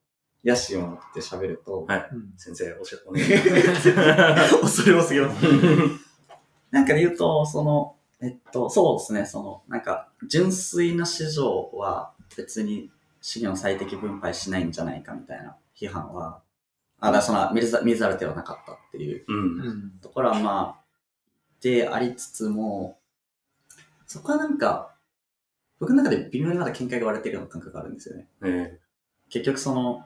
[0.44, 4.60] 野心を持って喋ると、はいうん先生、おしゃ、お願いします。
[4.62, 5.46] 恐れ多すぎます。
[6.70, 16.42] なんかで言うと、その、えっと、そうですね、その、なんか、純粋な市場は別に資源を最適分配しないんじゃないかみたいな批判は、
[17.00, 19.60] あ、だその、見ざ見ざる手はなかったっていううん。
[19.60, 19.90] うん。
[20.02, 20.84] ところはまあ、
[21.62, 22.98] でありつつも、
[24.06, 24.94] そこはなんか、
[25.78, 28.26] 僕の中で微妙にまだ見解が割れてるような感覚があるんですよね。
[28.42, 28.78] え
[29.30, 30.04] 結局その、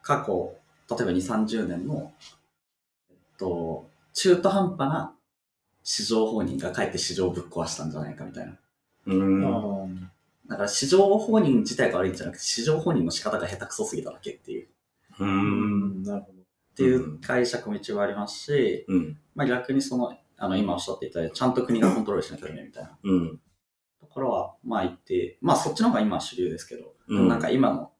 [0.00, 0.56] 過去、
[0.88, 2.12] 例えば2、30年の、
[3.10, 5.14] えっと、中途半端な
[5.84, 8.52] 市場放任がかえって市場をぶっ壊したんじゃないかみたいな。
[9.06, 9.44] ーうん。
[9.44, 10.12] あ
[10.48, 14.68] だから市場放任自体が悪いんじゃなくて、市場放任の仕方が下手くそすぎただけっていう、っ
[15.20, 15.24] う。
[15.24, 16.02] んん。
[16.02, 16.42] なるほど。
[16.74, 19.18] ていう解釈も一応ありますし、うん。
[19.34, 23.40] まあ逆にその、あの、今おっしゃっていただいた、ちゃんと国がコントロールしなきゃダメみたいなうん。
[24.00, 27.92] ところは、まあ言って、まあそっちの方が今は主流ですけど、うんなんか今の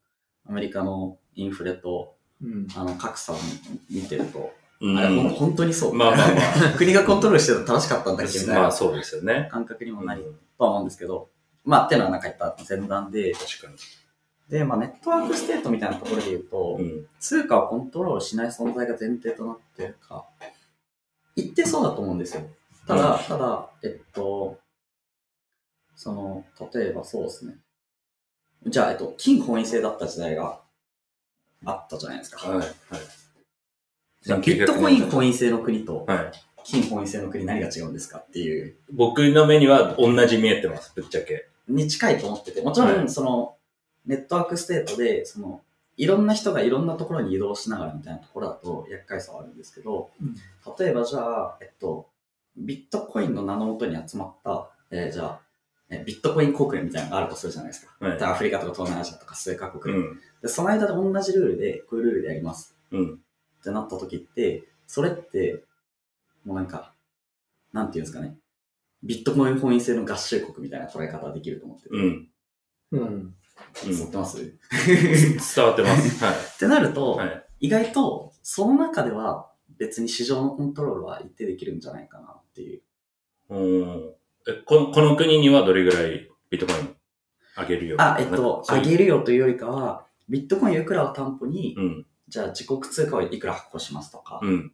[0.47, 2.67] アメリカのインフレと、うん。
[2.75, 3.37] あの、格差を
[3.89, 4.45] 見てると、うん。
[4.83, 5.93] あれ、ほん本当にそう。
[5.93, 6.27] まあまあ
[6.71, 9.47] ま 国がコントロールしてるの正しかったんだっけみたいなまあそうですよね。
[9.51, 11.29] 感覚にもなりうんとは思うんですけど、
[11.63, 13.77] まあ、っていうのはなんか言った前段で、確かに。
[14.49, 17.07] で、まあ、ネットワークステートみたいなところで言うと、うん。
[17.19, 20.25] 通貨をコントロールしない存在が前提となってるか、
[21.35, 22.43] 言ってそうだと思うんですよ。
[22.85, 24.59] ただ、ただ、えっと、
[25.95, 27.55] その、例えばそうですね。
[28.67, 30.59] じゃあ、えっと、金本位制だった時代が
[31.65, 32.49] あったじゃないですか。
[32.49, 32.57] はい。
[32.57, 32.69] はい。
[34.23, 36.31] じゃあビットコイン本位制の国とはい。
[36.63, 41.49] 金本位制の国何が違うんですかっていう、僕の目には同じ見えてます、ぶっちゃけ。
[41.67, 43.57] に近いと思ってて、もちろん、はいその、
[44.05, 45.61] ネットワークステートで、その、
[45.97, 50.35] いろんな人がいろんなところに移動しながらみたいなところだと厄介さはあるんですけど、うん
[50.79, 52.07] 例えばじゃあ、えっと、
[52.55, 55.39] ビットコインの名のもとに集まった、えーじゃあ、
[55.89, 57.93] えビットコイン国連みたいなのがあるとするじゃないですか。
[57.99, 60.19] はいでアフリカとか東南アジアとか数カ国で,、ん。
[60.41, 60.47] で。
[60.47, 63.19] その間で同じルールで、こういうルールでやりますうん。
[63.63, 65.63] ってなった時って、それって、
[66.43, 66.93] もうなんか、
[67.71, 68.37] なんていうんですかね。
[69.01, 71.89] ビットコイン本位制の合衆国みたいな捉え方ができると思ってて。
[71.95, 72.29] うん。
[72.91, 72.99] うん。
[72.99, 73.35] うん
[73.85, 74.45] 伝ってます、っ
[75.55, 76.23] 伝わってます。
[76.25, 76.35] はい。
[76.59, 77.45] てなると、はい。
[77.61, 82.81] 意外と、その中では別に市場のコントロールは一定できるんじゃないかなっていう。
[83.49, 84.13] うん
[84.47, 86.95] えこのこの国にはどれぐらいビットコイン
[87.55, 92.05] あげるよあ、えっと、そういう上げるよというよりかは、ビットコインいくらを担保に、うん。
[92.33, 94.71] じゃあ自国通貨をいくら発行しますとか、うん。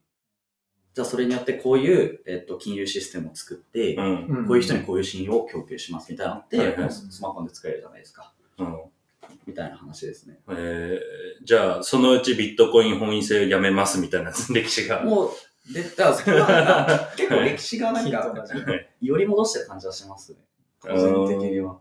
[0.93, 4.01] じゃあそれによってこういう、えっと、金融システムを作って、う
[4.43, 4.45] ん。
[4.47, 8.31] こういう人にこういう信用を供給しますみたいなのって、うスマホで作れるじゃないですか。
[8.59, 8.79] うん。
[9.45, 10.39] みたいな話ですね。
[10.47, 15.03] えー、じゃあ、そのうちビットコイン本位制やめますみたいな歴史が。
[15.03, 18.33] もう、で、だから 結構歴史がなんか
[19.01, 20.37] より戻してる感じはしますね。
[20.79, 21.77] 個人的には。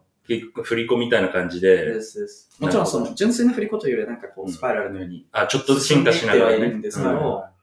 [0.63, 6.53] 振り子みたいな感じで、ですですもちろんその純粋な振り子というよりなんかこうスパイラルのようにあ、ちょっと進化しながらね。
[6.53, 7.59] いってはいるんですけどうん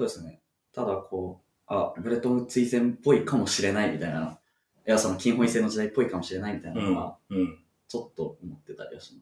[0.00, 0.40] そうですね。
[0.74, 4.38] ただこう、あ、ブレトンウッズ以前っぽいかもしれないみたいな。
[4.86, 7.58] いや、その金本位制の時代っぽいかもしれないみたいなのは、うん。
[7.86, 9.20] ちょっと思ってたりはしま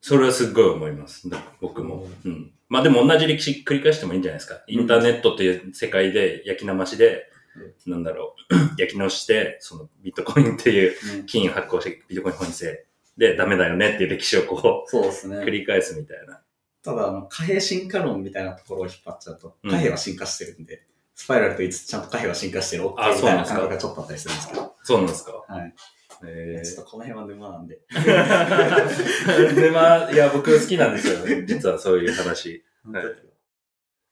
[0.00, 0.08] す。
[0.08, 1.28] それはすっごい思います。
[1.28, 2.06] だ僕も。
[2.24, 2.52] うん。
[2.68, 4.62] まあでも同じ歴史繰り返してもいいんじゃないですか。
[4.66, 7.30] インターネットっていう世界で焼き生しで、
[7.86, 15.50] なんだろう、 焼き直して、そのビットコインっていうね金発行してビットコイン本位制でダメだよねっていう歴史をこう、そうですね繰。
[15.50, 16.40] り返すみたいな。
[16.82, 25.74] ただ、あの、貨幣進化論みたいなところを引っ張っちゃうと、うん貨幣は進化してるんで、スパイラルと言いつつちゃんと貨幣は進化してる OK みあたいなそうなんですか感覚がちょっとあったりするんですけど、そうなんですかはい。
[26.24, 27.80] えちょっとこの辺は沼なんで。
[27.90, 31.44] ー、で、まあ、いや、僕好きなんですよね。
[31.46, 32.64] 実はそういう話。
[32.84, 33.27] はい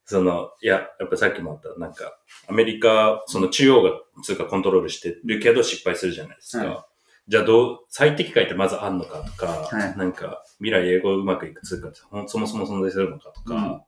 [0.06, 2.16] その、いや、やっぱさっきもあった、なんか、
[2.48, 3.90] アメリカ、その中央が
[4.22, 6.64] 通貨コントロールしてるけど失敗するじゃないですか。
[6.64, 6.86] は
[7.28, 13.84] じゃあどう、最適解ってまずあんのかとか、はいなんか、未来英語うまくいく通貨ってそもそも存在するのかとか、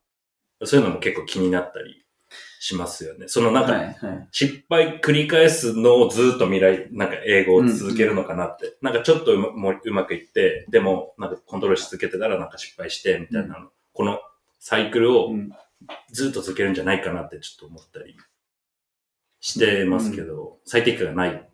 [0.64, 2.04] そういうのも結構気になったり
[2.58, 3.28] しますよね。
[3.28, 4.28] そのなんか、はい、はい。
[4.32, 8.76] 失敗繰り返すのをずっと未来、なんか英語を続けるのかなって。
[8.82, 14.18] なんかちょっとうまもううまくいって、でもなんかコントロールし続けてたらなんか失敗して、みたいなの、この
[14.58, 15.52] サイクルをうん
[16.10, 18.16] ずっと続けるんじゃないかなってちょっと思ったり
[19.40, 21.48] してますけど、最適化がない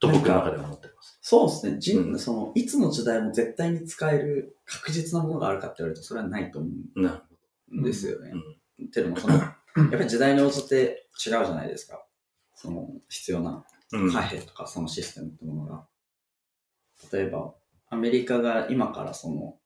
[0.00, 1.18] と僕の中では思ってます。
[1.22, 1.76] そうですね。
[1.80, 8.30] 人うんその、いつの時代も絶対に使える確実なものがあるかって言われると、それはないと思うんですよね。
[8.32, 9.40] うんっていうのも、その、 や
[9.86, 12.04] っぱり時代に応じて違うじゃないですか。
[12.54, 14.12] その、必要なうん。
[14.12, 15.86] 貨幣とかそのシステムってものが。
[17.12, 17.54] 例えば、
[17.88, 19.58] アメリカが今からその、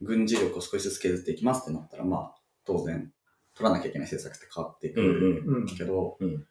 [0.00, 3.12] 軍事力を少しずつ削っていきますってなったら、まあ、当然、
[3.56, 5.76] 取らなきゃいけない政策って変わっていく。
[5.76, 6.46] けど、うん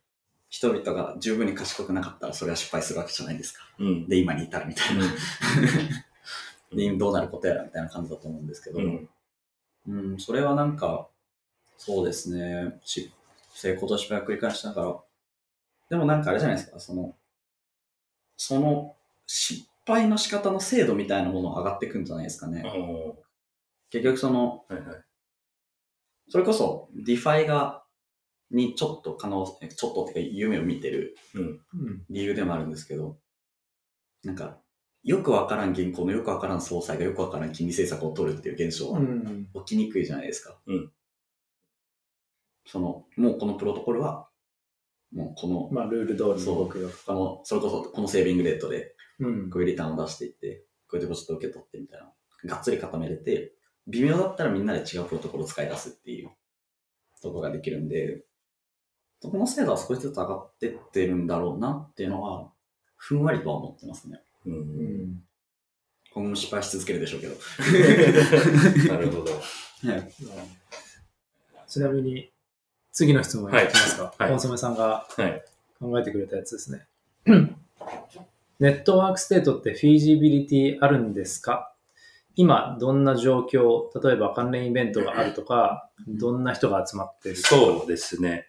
[0.47, 3.67] 人々が十分に賢くなかったらそれは失敗するわけじゃないですか。
[3.77, 4.07] うん。
[4.07, 5.03] で、今に至るみたいな。
[5.03, 5.11] うん
[6.77, 9.09] で、どうなることやらみたいな感じだと思うんですけど、うん。
[9.87, 11.09] うん、それはなんか、
[11.77, 13.11] そうですね、し
[13.53, 14.99] 成功と失敗を繰り返しながら、
[15.89, 17.15] でもなんかあれじゃないですか、その、
[18.37, 18.95] その
[19.27, 22.63] 失敗の仕方の精度みたいなもの上がっていくんじゃないですかね。
[22.65, 23.17] お
[23.89, 25.04] 結局その、ーはいはい。
[26.29, 27.83] それこそ、 DeFi が、
[28.51, 31.61] にちょっと可能、ちょっとっていうか夢を見てるうん。
[32.09, 33.17] 理由でもあるんですけど、
[34.23, 34.59] なんか、
[35.03, 39.47] よくわからん銀行のよくわからん総裁がよくわからん金利政策を取るっていう現象はうん。
[39.65, 40.59] 起きにくいじゃないですか。
[40.65, 40.91] うん
[42.67, 44.27] その、もうこのプロトコルは、
[45.13, 46.89] もうこの、まあ、ルール通りそうに動くよ。
[47.05, 52.11] この、それこそこのセービングレートで、うんこういうリターンを出していって、こういうデポジットを受け取ってみたいな、
[52.55, 53.54] がっつり固めれて、
[53.87, 56.29] 微妙だったらみんなで違うプロトコルを使い出すっていう
[57.21, 58.23] ところができるんで、
[59.21, 62.51] そこの精度は少しずつ上がってってるんだろうなっていうのは、
[62.97, 64.21] ふんわりとは思ってますね。
[64.45, 64.49] う。
[64.49, 64.57] うん
[65.11, 65.23] ん。
[66.13, 67.35] 今後も失敗し続けるでしょうけど。
[68.93, 69.31] なるほど。
[69.89, 70.11] はい
[71.67, 72.31] ちなみに、
[72.91, 74.13] 次の質問いきますか。
[74.17, 75.43] はいコンソメさんがはい。
[75.79, 76.87] 考えてくれたやつですね。
[78.59, 81.74] ネットワークステートってフィージビリティあるんですか？
[82.35, 88.47] 今、どんな状況、例えば関連イベントがあるとか、どんな人が集まってるそうですね。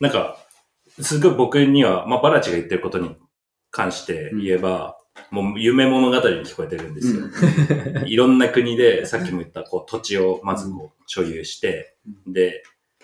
[0.00, 0.38] なんか、
[1.00, 3.16] すごい僕には、まあ、バラチが言ってることに
[3.70, 4.98] 関して言えば、
[5.30, 7.26] もう夢物語に聞こえてるんですよ。
[8.06, 12.62] いろんな国で、 さっきも言った、こう、土地をまずこう、所有して、で、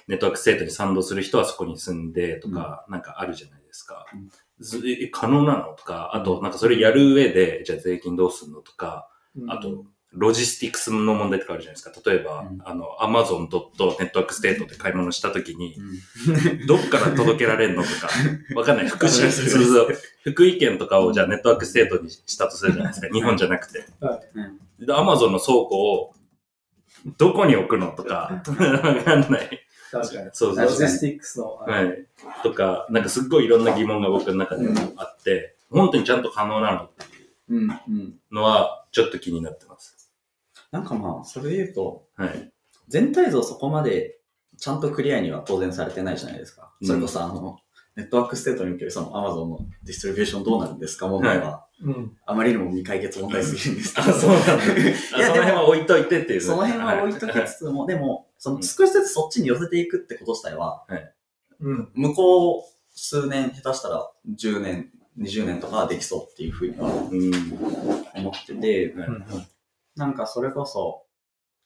[0.09, 4.05] ネットワークステートに賛同する人はそこに住んでとか、なんかあるじゃないですか。
[5.13, 5.75] 可能なの？
[5.75, 8.61] とか、あと、なんかそれやる上で、じゃあ税金どうすんの？
[8.61, 9.09] とか、
[9.49, 12.11] あと、ロジスティックスの問題とかあるじゃないですか。
[12.11, 15.83] 例えば、うんあの、アマゾンとネットワークステートで買い物したときに、う
[16.63, 18.09] ん どっから届けられるのとか、
[18.55, 18.89] わかんない。
[18.89, 23.09] 福福井県とかをじゃあネットワークステートにしたとするじゃないですか。
[23.13, 23.87] 日本じゃなくて。
[24.35, 26.15] うんで、アマゾンの倉庫を
[27.17, 29.67] どこに置くのとか、わかんない。
[29.91, 30.31] 確かに。
[30.33, 30.67] そうそう。
[30.67, 31.55] ロジスティックスの。
[31.57, 32.07] はい。
[32.43, 37.05] とか、なんかすっごいいろんな疑問が僕の中であって、本当にちゃんと可能なのって
[37.53, 37.71] いうん。
[37.71, 38.15] うん。
[38.31, 40.02] うのは、ちょっと気になってます。
[40.73, 42.53] なんかまあ、それで言うと、はい。
[42.89, 44.19] 全体像そこまで
[44.59, 46.73] ちゃんとクリアには当然されてないじゃないですか。
[46.81, 47.59] うんそれこそあの、
[47.95, 52.17] ネットワークステートにおけるその Amazon のディストリビューションどうなるんですか問題は、うん。
[52.25, 54.13] あまりにも未解決問題すぎるんですけど、あ。
[54.13, 54.53] そうなんだ。
[54.55, 56.41] あいそのや、でも、辺は置いといてっていうね。
[56.41, 60.87] その辺は置いときつつも、でも、その少しずつそっちに寄せていくってこと自体は、
[61.61, 61.91] うん。
[61.95, 62.63] 向こう
[62.95, 67.33] 数年、下手したら10年、20年とかはできそうっていうふうにはうん。
[68.15, 69.25] 思ってて、うん。
[69.97, 71.05] なんかそれこそ、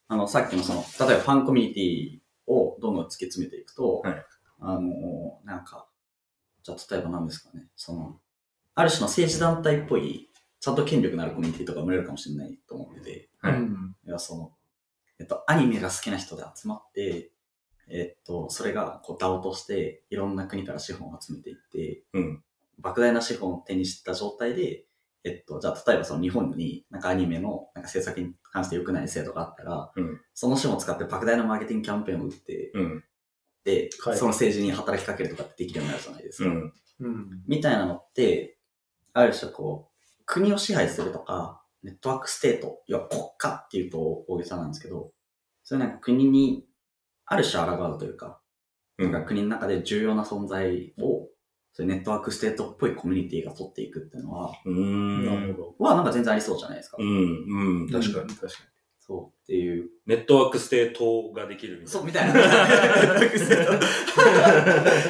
[0.08, 4.24] あの、さっきのその、例えばファンコミュニティをどんどん突き詰めていくと、はい
[4.60, 5.88] あの、なんか、
[6.62, 8.20] じゃあ例えば何ですかね、その、
[8.74, 13.96] ある種の政治団体っぽい、ちゃんと権力のあるコミュニティとか生まれるかもしれないと思ってて、はいうん。
[14.06, 14.52] いや、その、
[15.18, 17.30] えっと、アニメが好きな人で集まって、
[17.88, 22.42] えっと、それが、こう、DAO として、いろんな国から資本を集めていって、うん。
[22.82, 24.86] 莫大な資本を手にした状態で、
[25.26, 33.04] えっと、じゃあ、例えばその日本に、なんかアニメの、なんか制作に関して良くない制度があったら、うんその資本を使って莫大なマーケティングキャンペーンを打って、うん。
[33.64, 36.48] で、はいその政治に働きかけるとかってできるようになるじゃないですか。
[36.48, 36.72] うん。
[37.00, 37.42] うん。
[37.48, 38.58] みたいなのって、
[39.14, 45.12] ある種こう、国を支配するとか、ネットワークステート、要は国家っていうと大げさなんですけど、
[45.64, 46.66] それなんか国に、
[47.24, 48.40] ある種抗うというか、
[48.98, 51.28] うんなんか国の中で重要な存在を、
[51.76, 55.26] そういうネットワークステートっぽいコミュニティが取っていくっていうのは、うん。
[55.26, 55.84] なるほど。
[55.84, 56.96] はなんか全然ありそうじゃないですか。
[56.98, 57.08] うん。
[57.08, 57.90] うん。
[57.90, 58.28] 確かに。
[58.30, 58.48] 確か
[58.98, 59.90] そうっていう。
[60.06, 62.06] ネットワークステートができるみたいそう、な。
[62.06, 62.32] みたいな。
[62.32, 63.86] ネットワークステート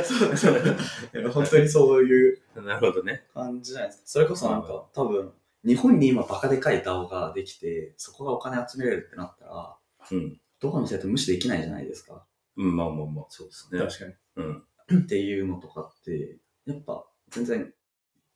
[0.05, 3.23] そうそう本当にそういうなるほどね。
[3.33, 4.03] 感じじゃないですか。
[4.07, 5.33] それこそなんか、多分、
[5.65, 9.77] 日本に今バカでかい DAO ができて、そこがお金集めれるってなったら、
[10.11, 10.41] うん。
[10.59, 12.27] どこの生徒無視できないじゃないですか。
[12.57, 13.79] うん、まあまあまあ、そうですに。
[13.79, 13.87] ね。
[13.87, 14.15] 確かに。
[14.37, 14.63] うん。
[15.05, 17.73] っていうのとかって、やっぱ全然、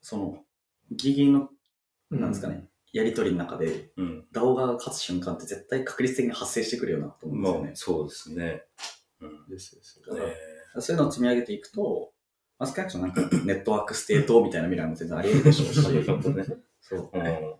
[0.00, 0.44] その、
[0.90, 1.50] ギリギリの、
[2.10, 4.26] なんですかね、やりとりの中で、うん。
[4.32, 7.76] DAO が勝つ瞬間って絶対確率的に発生してくるよなと思うんですよねまあ、。
[7.76, 8.62] そうですね。
[9.20, 9.48] うん。
[9.48, 10.34] ですですだからね
[10.78, 12.12] そういうのを積み上げていくと、
[12.58, 15.80] まあ、少なくともなんか ネットワークステートみたいな未来も全然あり得るでしょうし。
[16.80, 17.54] そう、っうん。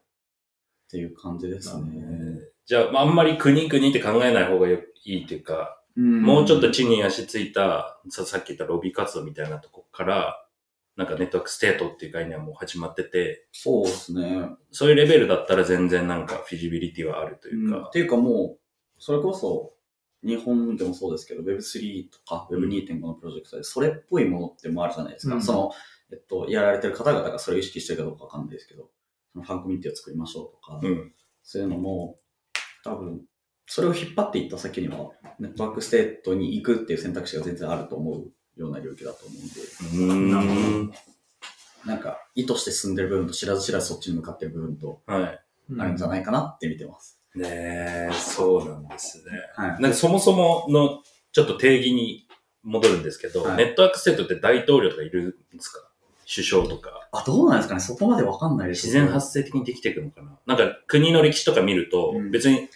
[0.88, 2.40] ていう感じですね。
[2.66, 10.39] じゃあ、まああんまり国々って考えない方がいいというか、もうちょっと地に足ついた、ささっき言ったロビー活動みたいなとこから、
[11.00, 14.50] なんかネットワークステートっていう概念はもう始まってて、そうですね。
[14.70, 18.58] そういうレベルだったら全然なんかフィジビリティはあるというかうんっ、ていうかもう、
[18.98, 19.72] それこそ、
[20.22, 25.36] 日本でもそうですけど、Web3 とか Web2.5 のプロジェクトで、それっぽいものってもあるじゃないですか。
[25.36, 25.70] うんその、
[26.12, 28.90] えっと、やられてる方々がそれを意識してるかどうかわかんないですけど、
[29.32, 31.14] そのファンコミュニティを作りましょうとか、うん。
[31.42, 32.18] そういうのも、
[32.84, 33.22] 多分、
[33.64, 40.92] それを引っ張っていった先には、ネットワークステートに行くっていう選択肢が全然あると思うような領域だと思うんで、うーん。
[41.86, 45.40] なんか、意図して進んでる部分と知らず知らずそっちに向かってる部分とはい。
[45.78, 47.20] あるんじゃないかなって見てます。
[47.34, 49.24] ねえ、そうなんですね。
[49.54, 49.80] はい。
[49.82, 52.26] なんかそもそものちょっと定義に
[52.64, 55.88] 戻るんですけど、はい Network State って大統領とかいるんですか？
[56.32, 57.08] 首相とか。
[57.12, 60.38] あ、どうなんですかねそこまでわかんないです自然発生的にできていくのかな？
[60.46, 62.68] なんか国の歴史とか見ると、うん別に、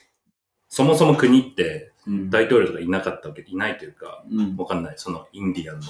[0.68, 1.93] そもそも国ってうん。
[2.06, 4.56] 大統領とかいなかったわけ、いないというか、うん。
[4.56, 4.94] わかんない。
[4.96, 5.86] そのインディアンの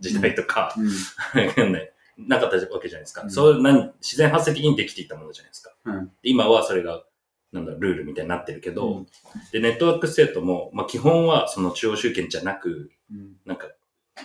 [0.00, 1.46] 時代とか、うん。
[1.46, 1.92] わかんない。
[2.18, 3.22] なかったわけじゃないですか。
[3.22, 5.72] うんそう何自然発生的にできていったものじゃないですか。
[5.84, 7.04] うんで今はそれが、
[7.52, 9.06] なんだ、ルールみたいになってるけど、うん
[9.52, 13.36] で、 Network State も、まあ基本はその中央集権じゃなく、うん。
[13.44, 13.68] なんか、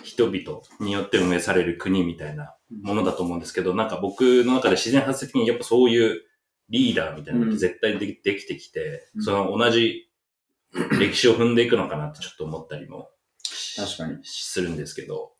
[0.02, 6.22] 人々によって運営される国みたいなものだと思うんですけど、なんか僕の中で自然発生的にやっぱそういう
[6.70, 10.08] リーダーみたいなのって絶対でできてきて、うんその同じ
[10.98, 13.10] 歴史を踏んでいくのかなってちょっと思ったりも
[13.76, 14.18] 確かに。
[14.22, 15.32] するんですけど。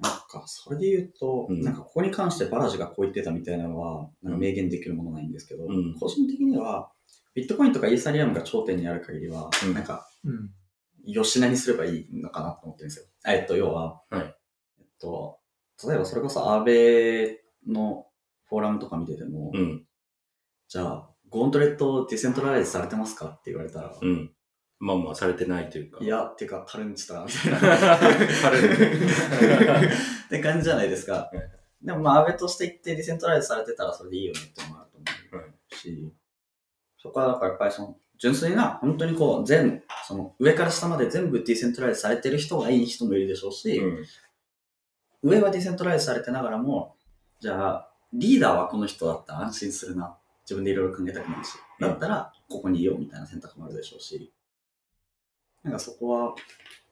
[0.00, 6.90] なんか、それで言うと、うんなんかここに関してバラジがこう言ってたみたいなのは、なんか明言できるものないんですけど、うん個人的には、
[7.34, 10.50] ビットコインとかイーサリアムが頂点にある限りは、うんなんか、うん。
[11.06, 13.06] よしなにすればいいのかなと思ってるんですよ。
[13.26, 14.36] えっと、要は、はい
[14.78, 15.38] えっと、
[15.86, 18.06] 例えばそれこそ Aave の
[18.44, 19.86] フォーラムとか見てても、うん。
[20.68, 24.30] じゃあ、 Gauntlet decentralized されてますかって言われたら、うん。
[24.80, 26.02] まあまあ、されてないというか。
[26.02, 27.58] いや、っていうか、カルンチだな、みたいな。
[27.58, 28.72] カルン
[29.84, 31.86] って感じじゃないですかうん。
[31.86, 36.12] でもまあ、安倍として言ってディセントライズされてたらそれでいいよねってのもあると思うし、
[36.96, 44.04] そこはだからやっぱりその、純粋な、本当にこう、全、その、上から下まで全部ディセントライズされてる人がいい人もいるでしょうし、うん。
[45.22, 46.96] 上はディセントライズされてながらも、
[47.38, 50.16] じゃあ、リーダーはこの人だったら安心するな。
[50.44, 51.52] 自分でいろいろ考えたくないし。
[51.78, 54.32] だったら、ここにいようみたいな選択もあるでしょうし。
[55.62, 56.34] なんかそこは、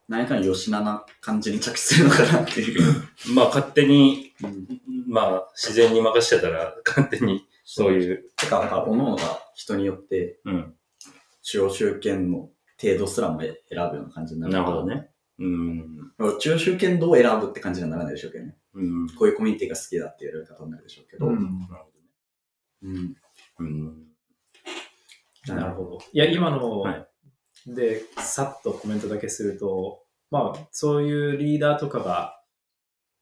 [0.08, 2.82] 何かの吉名な感じに着地するのかなっていう。
[3.34, 4.66] まあ、勝手に、うん。
[5.06, 9.22] まあ、自然に任せてたら、勝手に、そういう、てか、なんか、各々が
[9.54, 10.74] 人によって、うん。
[11.42, 12.50] 中央集権の
[12.80, 14.52] 程度すらも選ぶような感じになる。
[14.52, 14.86] なるほど。
[14.86, 15.10] ね。
[15.38, 16.12] うん。
[16.40, 18.56] 中央集権度を選ぶって感じにはならないでしょうけどね。
[18.74, 19.08] うん。
[19.10, 21.26] こういうコミュニティが好きだっていうやり方になるでしょうけど。
[21.26, 21.34] うん
[21.68, 21.90] なるほ
[22.82, 22.94] うん。
[22.94, 23.16] どね。
[23.58, 24.08] うん。
[25.48, 25.98] なるほど。
[26.12, 27.07] いや、今のはい
[27.66, 32.40] で、さっとコメントだけすると、まあ、そういうリーダーとかが、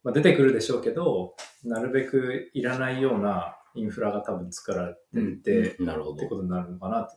[0.03, 6.17] まあ、出てくるでしょうけど、なるべくいらないようなインフラが多分作られていて、なるほど。
[6.17, 7.17] ってことになるのかなと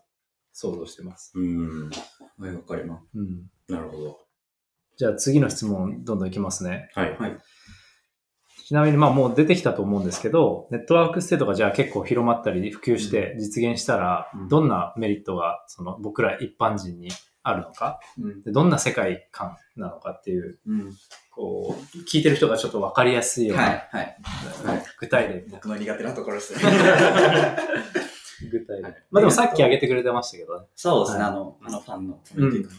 [0.53, 1.31] 想像してます。
[1.35, 1.89] うん。
[2.37, 3.05] はい、わかります。
[3.15, 3.45] うん。
[3.67, 4.19] なるほど。
[4.97, 6.89] じゃあ次の質問どんどんいきますね。
[6.93, 7.17] はい。
[7.17, 7.37] はい。
[8.69, 17.09] ちなみにまあもう出てきたと思うんですけど、 Network State がじゃあ結構広まったり普及して実現したらうん、どんなメリットがその僕ら一般人に
[17.41, 18.43] あるのか、うん。
[18.43, 20.95] でどんな世界観なのかっていう、うん。
[21.31, 24.17] こう、聞いてる人がちょっとわかりやすいような、はい、はい。
[24.65, 26.59] はい具体例、僕の苦手なところですね。
[28.51, 29.03] 具体例はい。
[29.09, 30.67] まあでもさっき挙げてくれてましたけどね。
[30.75, 32.75] そうですね、はいあの、あのファンのコミュニティとか。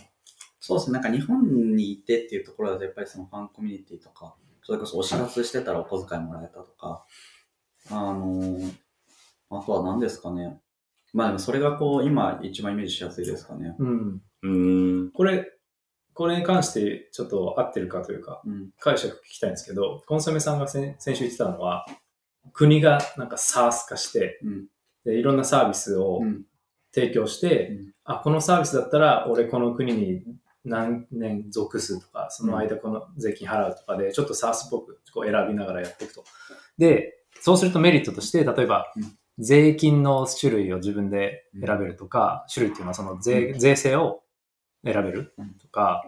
[0.61, 4.37] そうですね、なんか日本にいてっていうところだと、やっぱりそのファンコミュニティとか、
[4.71, 7.05] それこそ推し活してたらお小遣いもらえたとか、
[7.91, 8.73] あのー
[9.51, 10.61] あとは何ですかね。
[11.13, 13.75] まあでもそれがこう、今一番イメージしやすいですかね。
[13.81, 14.23] うん。
[14.43, 14.49] う
[15.07, 15.11] ん。
[15.11, 15.51] これ、
[16.15, 18.71] これに関してちょっと合ってるかというか、うん。
[18.79, 21.85] 解釈聞きたいんですけど、コンソメさんが先先週言ってたのは、
[22.53, 24.67] 国がなんか SARS 化して、うん。
[25.05, 26.45] でいろんなサービスをうん。
[26.95, 30.23] 提供して、うんあ、このサービスだったら俺この国に
[30.65, 36.25] 何年属すとか、その間この税金払うとかで、ちょっと SARS っぽくこう選びながらやっていくと。
[36.79, 44.23] で、そうするとメリットとして、例えばうん、税金の種類を自分で選べるとか、種類っていうのはその税,、税制を
[44.85, 46.05] 選べるとか、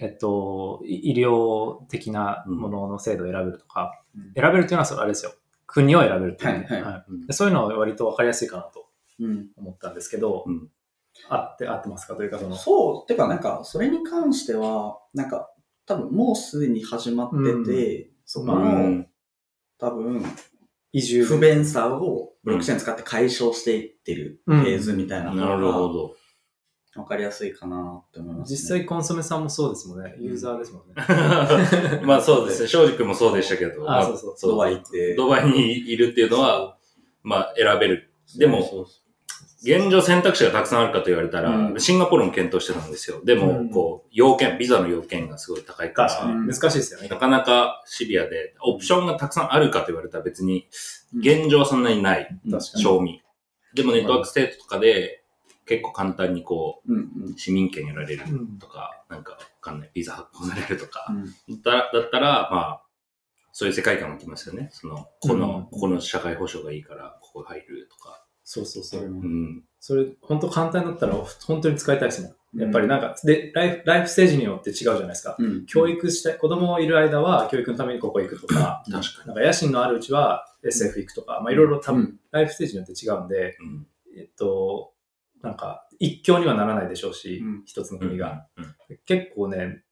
[0.00, 4.32] えっと、い医療的なものの制度を選べるとか、うん。
[4.34, 5.32] 選べるっていうのはそれあれですよ。
[5.66, 8.86] 国を選べるっていう、はいそういうのは割と分かりやすいかなと
[9.20, 9.48] うん。
[9.56, 10.68] 思ったんですけど、うん
[11.28, 15.50] 合って、合ってますかというか、その、そう、てかなんか、それに関しては、なんか、
[15.86, 19.08] 多分もうすでに始まってて、そこうの、ん。
[19.78, 20.24] 多分、
[20.92, 21.24] 移住。
[21.24, 25.92] 不便さをブロックチェーン使って解消していってるフェーズみたいななるほど。
[25.92, 26.14] ど。
[26.96, 28.56] わかりやすいかなって思います、ね。
[28.56, 30.14] 実際コンソメさんもそうですもんね。
[30.20, 30.94] ユーザーですもんね。
[32.06, 32.68] まあそうですね。
[32.68, 33.90] 庄司君もそうでしたけど。
[33.90, 35.14] あまそうそうドバイ行って。
[35.16, 36.78] ドバイにいるっていうのは、
[37.24, 38.12] まあ選べる。
[38.38, 39.03] でもそうそう
[39.64, 43.24] 現状選択肢がたくさんあるかと言われたら、うんシンガポールも検討してたんですよ。
[43.24, 46.46] でも、うんこう、要件、ビザの要件がすごい高いか、らに。
[46.46, 47.16] 難しいですよねな。
[47.16, 50.68] かなかシビアで、オプションがたくさんあるかと言われたら別に、
[51.14, 53.22] うん現状はそんなにない、うん味。
[53.72, 55.22] でも Network State とかで、
[55.66, 56.98] 結構簡単にこうんう
[57.30, 62.82] んう、市民権得られるうんとか、なんかわかんない、ビザ発行されるとか、うんだったら、だったらまあ、
[63.52, 64.68] そういう世界観がきますよね。
[64.72, 68.23] その、この、うんここの社会保障がいいから、ここ入るとか。
[68.44, 69.06] そうそうそうう。
[69.08, 69.64] ん。
[69.80, 71.14] それ、本当簡単だったら、
[71.46, 72.60] 本当に使いたいですもん。
[72.60, 75.36] やっぱりなんか、で、ライフ、ライフステージによって違うじゃないですか。
[75.38, 83.66] うん教育したい、子供いる間は教育のためにここ行くとか、確かなんか野心のあるうちは SF 行くとか、まあいろいろ多分、うんライフステージによって違うんで、に。
[83.66, 83.86] うん。
[84.16, 84.92] えっと、
[85.42, 88.46] なんか、一強にはならないでしょうし、うん一つの国が。
[88.56, 88.74] うん。
[89.06, 89.82] 結構ね、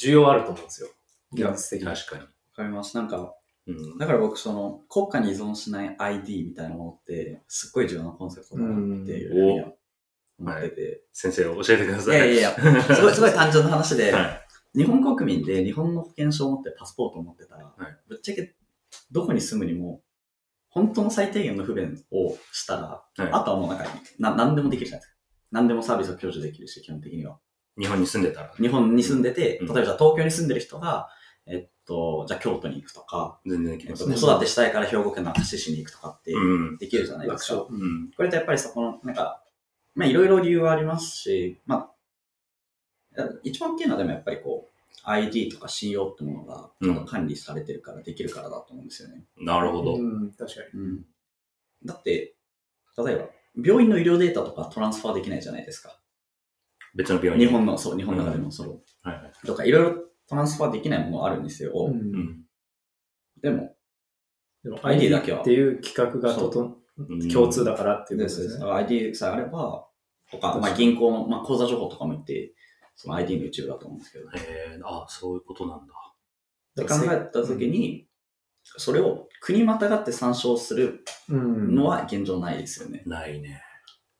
[0.00, 0.88] 需要あると思うんですよ。
[1.32, 1.94] 現実的に。
[1.94, 2.22] 確かに。
[2.22, 2.96] わかります。
[2.96, 3.34] なんか、
[3.66, 3.98] うん。
[3.98, 9.72] だから僕、その、国家に依存しない ID みたいなものって、すっごい重要なコンセプトだなっていうふうには
[10.38, 11.02] 思ってて。
[11.12, 12.18] 先生、教えてくだいさい。
[12.18, 12.50] やいやいや、
[12.94, 14.46] すごい、すごい単純な話で、はい。
[14.74, 18.54] 日本国民で日本の保険証を持ってパスポートを持ってたら、はいぶっちゃけ
[19.10, 20.02] どこに住むにも、
[20.68, 22.82] 本当の最低限の不便をしたら、
[23.16, 23.84] はいあとはもうなんか、
[24.18, 25.18] な、何でもできるじゃないですか。
[25.50, 27.38] 何でもサービスを享受できるし、基本的には。
[27.78, 31.08] 日本に住んでたら、日本に住んでて、うん例えばじゃあ東京に住んでる人が、
[31.46, 34.28] えっと、じゃあ京都に行くとか、全然できえっと、ますね。
[34.28, 36.76] 子育てしたいから兵庫県の明石市に行くとかってうん。
[36.78, 37.66] できるじゃないですか。
[37.68, 38.10] うん。
[38.16, 39.42] これってやっぱりそこの、なんか、
[39.96, 41.90] まあいろいろ理由はありますし、ま
[43.16, 44.70] あ、一番大きいのはでもやっぱりこう、
[45.02, 49.24] ID とか CO ってものが管理されてるからできるからだと思うんですよね。
[49.36, 49.96] なるほど。
[49.96, 50.80] うん、確かに。
[50.80, 51.04] うん。
[51.84, 52.36] だって、
[53.04, 53.28] 例えば、
[53.64, 55.98] 病院の医療データとかトランスファーできないじゃないですか。
[56.94, 58.70] 別の病院日本の、そう、日本の中でもその、
[59.02, 59.46] はいはい。
[59.46, 61.72] とかいろいろトランスファーできないものあるんですよ。
[61.74, 62.42] うんうん。
[63.42, 63.74] でも、
[64.62, 68.60] でも ID だけはっていう企画が共通だからっていうこですです。
[68.60, 68.70] とですね。
[68.70, 69.88] ID さえあれば、
[70.30, 72.54] とか、確かにまあ銀行の、まあ口座情報とかも言って、
[72.94, 74.28] その ID の一部だと思うんですけど。
[74.28, 74.38] っへ
[74.76, 75.94] え、あ、そういうことなんだ。
[76.76, 78.06] て考えたときに、
[78.62, 83.02] それを国またがって参照するうん、のは現状ないですよね。
[83.04, 83.62] ないね。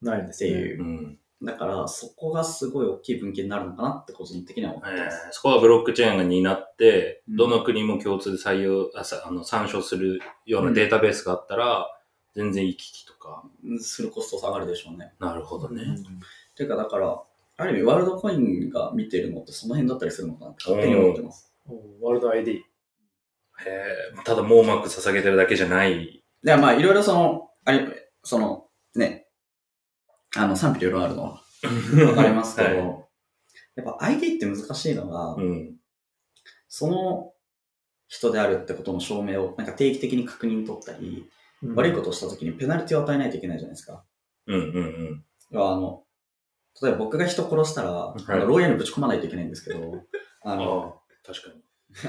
[0.03, 0.51] ないですね。
[0.51, 1.19] っていううん。
[1.43, 5.29] だから、そこがすごい大きい分岐になるのかなって個人的には思ってえーます。
[5.33, 11.87] そこはブロックチェーンが担って、うんどの国も共通で採用、あさあの参照するようなデータベースがあったら、
[12.35, 13.45] 全然行き来とか。
[13.81, 15.13] するコスト下がるでしょうね。
[15.19, 15.83] なるほどね。
[16.55, 17.23] ていうか、だから、
[17.57, 21.53] ある意味ワールドコインが見てるのってその辺だったりするのかなって勝手に思ってます。
[21.69, 22.53] おワールド ID。
[22.53, 22.65] へ
[23.67, 26.25] え、ただ網膜捧げてるだけじゃない。
[26.43, 29.27] で、まあ、いろいろその、あれ、その、ね、
[30.37, 31.43] あの、賛否いろいろあるのは
[32.07, 33.01] わかりますけど、はい
[33.77, 35.77] やっぱ ID って難しいのが、うん。
[36.69, 37.33] その
[38.09, 41.29] 人であるってことの証明をなんか定期的に確認取ったり、
[41.75, 44.05] 悪いことをした時にペナルティを与えないといけないじゃないですか。
[44.47, 45.25] うんうんうん。
[45.51, 46.05] 要はあの、
[46.83, 47.93] 例えば僕が人殺したら、い
[48.27, 50.05] あの牢屋にぶち込まないといけないんですけど、
[50.43, 51.63] あの、ああ、確かに。
[52.01, 52.09] で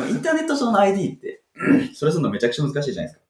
[0.00, 1.42] もインターネット上の ID って、
[1.94, 3.26] それするのめちゃくちゃ難しいじゃないですか。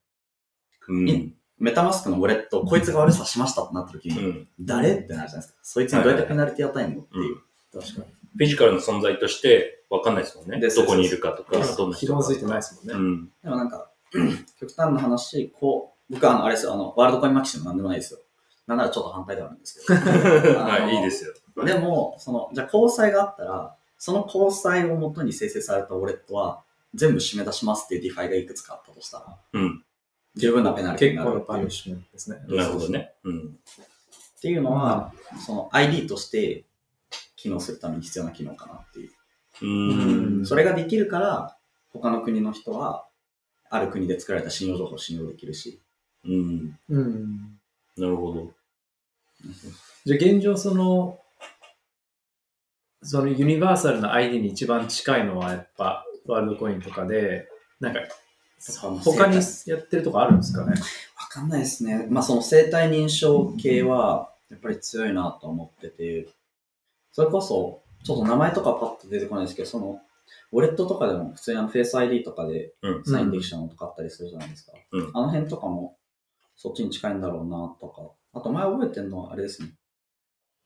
[0.89, 1.35] うん。
[1.57, 4.47] メタマスクのウォレット、こいつが悪さしましたってなった時に、うん。
[4.59, 5.59] 誰ってなるじゃないですか。
[5.61, 7.37] そいつにどうやってペナルティ与えるのっていう。
[7.73, 10.59] 確かフィジカルの存在として分かんないですもんね。
[10.59, 11.67] どこにいるかとか、どんに。
[11.67, 11.97] な人か。
[11.97, 12.93] 紐づいてないですもんね。
[12.93, 13.29] うん。
[13.43, 13.89] でもなんか、
[14.59, 18.19] 極端な話、こう、僕はあの、あれですよ、あの、ワールドコインマキシムなんでもないですよ。
[18.67, 20.59] なんならちょっと反対ではあるんですけど。
[20.59, 21.33] はい、いいですよ。
[21.63, 29.83] でも、その、じゃあ虹彩があったら、その虹彩をもとに生成されたウォレットは、全部締め出しますっていう DeFi がいくつかあったとしたら、うん。
[30.35, 32.39] 十分なペナルティに結構ななるっていう punishment ですね。
[32.47, 33.13] なるほどね。
[33.23, 33.59] うん。
[34.37, 35.13] っていうのは、
[35.45, 36.65] その ID として
[37.35, 39.09] 機能するために必要な機能かなっていう。
[39.61, 39.65] う。
[39.65, 41.57] うんんそれができるから、
[41.89, 43.07] 他の国の人は、
[43.69, 45.81] ある国で作られた信用情報を信用できるし。
[46.25, 46.79] うん。
[46.89, 47.59] うん。
[47.97, 48.51] なるほど。
[50.05, 51.19] じゃあ現状その、
[53.01, 57.47] そのユニバーサルな ID に一番近いのはやっぱワールドコインとかで、
[57.79, 57.99] なんか
[58.59, 59.35] 他に
[59.67, 60.73] やってるとこあるんですかね？
[61.19, 62.07] わかんないですね。
[62.09, 66.27] まあその生体認証系は、やっぱり強いなと思ってて、
[67.11, 69.99] それこそ、ちょっと名前とかパッと出てこないですけど、その、
[70.51, 73.03] ウォレットとかでも普通にあのフェイス ID とかでうん。
[73.05, 74.73] サインできちゃうのとかあったりするじゃないですか。
[74.91, 75.97] うんあの辺とかも、
[76.55, 78.39] そっちに近いんだろうなとか。
[78.39, 79.69] あと前覚えてるのはあれですね。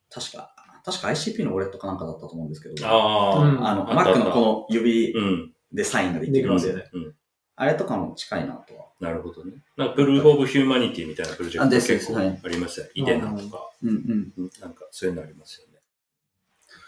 [0.10, 5.54] 確か、確か ICP のウォレットかなんかだったと思うんですけど、ああの、Mac のこの指うん。
[5.72, 6.34] でサインができる。
[6.34, 6.90] できますよね。
[6.94, 7.16] うん。
[7.62, 8.86] あれとかも近いなとは。
[9.02, 9.52] なるほどね。
[9.76, 12.86] なんか Proof of Humanity みたいなプロジェクトあです結構はいありますよ。
[12.96, 14.34] Idena とか、うんうん。
[14.38, 15.80] うんなんかそういうのありますよね。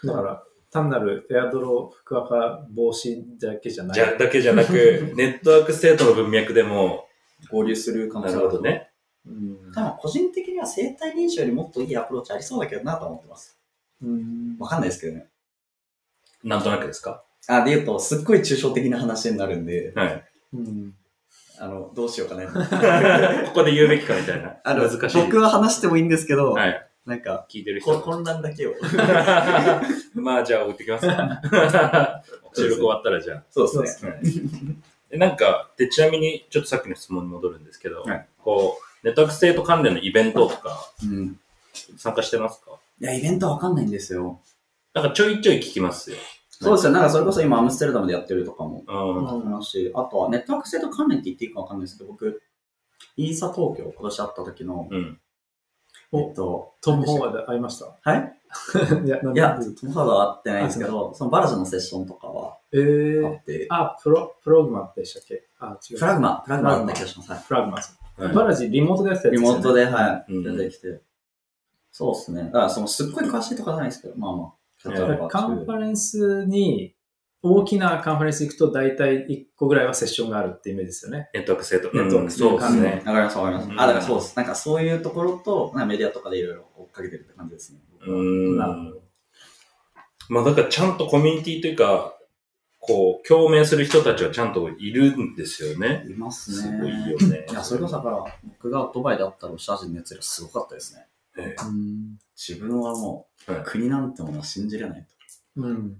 [0.04, 3.94] だから単なるエアドロ複垢防止だけじゃない。
[3.94, 4.70] じゃだけじゃなく、
[5.14, 7.06] ネットワークステートの文脈でも、
[7.50, 8.90] 合流する可能な性るほどね。
[9.26, 13.58] うん多分個人的には生体認証よりもっといいアプローチありそうだけどなと思ってます。
[14.02, 15.28] うんわかんないですけどね。
[16.42, 17.22] なんとなくですか？
[17.48, 20.24] あ、で言うと、すっごい抽象的な話になるんで、はい。
[20.52, 20.94] うん
[21.58, 22.46] あの、どうしようかね。
[23.46, 24.56] ここで言うべきかみたいな。
[24.64, 25.22] あの、難しい。
[25.22, 26.88] 僕は話してもいいんですけど、はい。
[27.06, 28.00] なんか、聞いてる人こ。
[28.00, 28.74] 混乱だけを。
[30.14, 31.42] まあ、じゃあ置いてきますか。
[32.54, 33.42] 収録終わったらじゃあ。
[33.50, 34.20] そうですね。
[35.10, 41.38] でなんか、で、ちなみに、ちょっとさっきの質問に戻るんですけど、はいこう、 Network State 関連のイベントとかうん。
[41.96, 42.72] 参加してますか？
[43.00, 44.40] いや、イベントわかんないんですよ。
[44.94, 46.16] なんかちょいちょい聞きますよ。
[46.62, 46.92] そうですよ。
[46.92, 49.26] なんかそれこそ今アムステルダムでやってるとかもうん。
[49.50, 52.42] 話し、あとは Network State 関連って言っていいかわかんないですけど、僕、
[53.16, 55.20] ETH 東京、今年会った時の、うん。
[56.12, 57.86] おえっと、トム・ホーワード会いました？
[58.10, 58.38] はい？
[59.06, 65.44] いや、いや、でトムハードは会ってないんですけど、そのバラジのセッションとかはえーあって、あ、プロ、プログマでしたっけ？
[65.58, 65.98] あ、違う。
[65.98, 67.30] プラグマ、プラグマだった気がします。
[67.32, 67.98] はいプラグマっす。
[68.18, 71.00] はいバラジリモートでやってたやつですよねリモートで、はい、うん出てきて。
[71.90, 72.44] そうですね。
[72.44, 74.52] だから、その、すっごい詳しいとかじゃないですけど、まあまあ、
[74.82, 76.94] キャッチアップはカンファレンスに、
[77.44, 81.28] 大きなカンファレンス行くと大体1個ぐらいはセッションがあるってイメージですよね。
[81.34, 83.02] Network State。Network State うんそうですね。
[83.04, 83.68] わかります、わかります。
[83.68, 84.36] うんあ、だからそうです。
[84.36, 87.80] なんかそういうところと、メディアとかでいろいろ追っかけてるって感じですね。
[88.06, 88.12] うー
[88.54, 88.56] ん。
[88.56, 89.02] なるほど
[90.28, 92.16] まあだからちゃんとコミュニティというか、
[92.78, 96.04] こう、共鳴する人たちはちゃんといるんですよね。
[96.08, 96.56] いますね。
[96.56, 97.46] すごいいいよね。
[97.48, 101.06] いや、それこそだから、僕がドバイで会ったロシア人のやつらすごかったですね。
[101.38, 105.06] ええうん自分はもう、はい国なんてものは信じれない
[105.56, 105.62] と。
[105.62, 105.96] うん。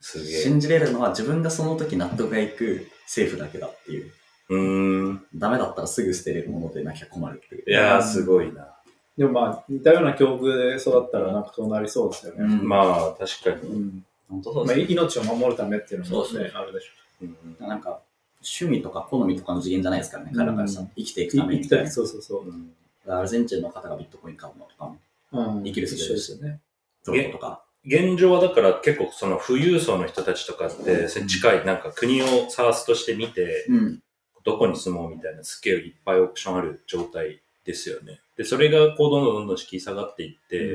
[0.00, 0.42] すげえ。
[0.42, 4.12] 信じれるのは自分がその時納得がいく政府だけだっていう。
[4.50, 5.24] うーん。
[5.34, 7.70] ダメだったらすぐ捨てれるものでなきゃ困るっていう。
[7.70, 8.74] いやー、すごいな。
[9.16, 12.44] でもまあ、似たような境遇で育ったらなんかそうなりそうですよね。
[12.44, 13.68] うんまあ、確かに。
[13.72, 14.04] うん。
[14.28, 14.94] 本当そうまあ、ですね。
[14.94, 16.84] 命を守るためっていうのもそうね、あるでし
[17.22, 18.00] うんなんか、
[18.40, 21.40] 趣味とか好みとかの次元じゃないですからね、彼らからしたらうん生きていくょ。
[21.40, 21.90] ためにみたいな。
[21.90, 22.48] そうそうそう。
[22.48, 22.72] うん
[23.08, 24.98] アルゼンチンの方がビットコイン買うのとかも、
[25.32, 26.60] うん生きる術一緒ですよね。
[27.04, 27.62] とか。
[27.84, 34.02] 現状はだから結構その富裕層の人たちとかって、近いなんか国をサースとして見て、うん。
[34.44, 38.20] どこに住もうみたいなスケールいっぱいオプションある状態ですよね。
[38.36, 40.74] で、それがこうどんどんどんどん敷居下がっていって、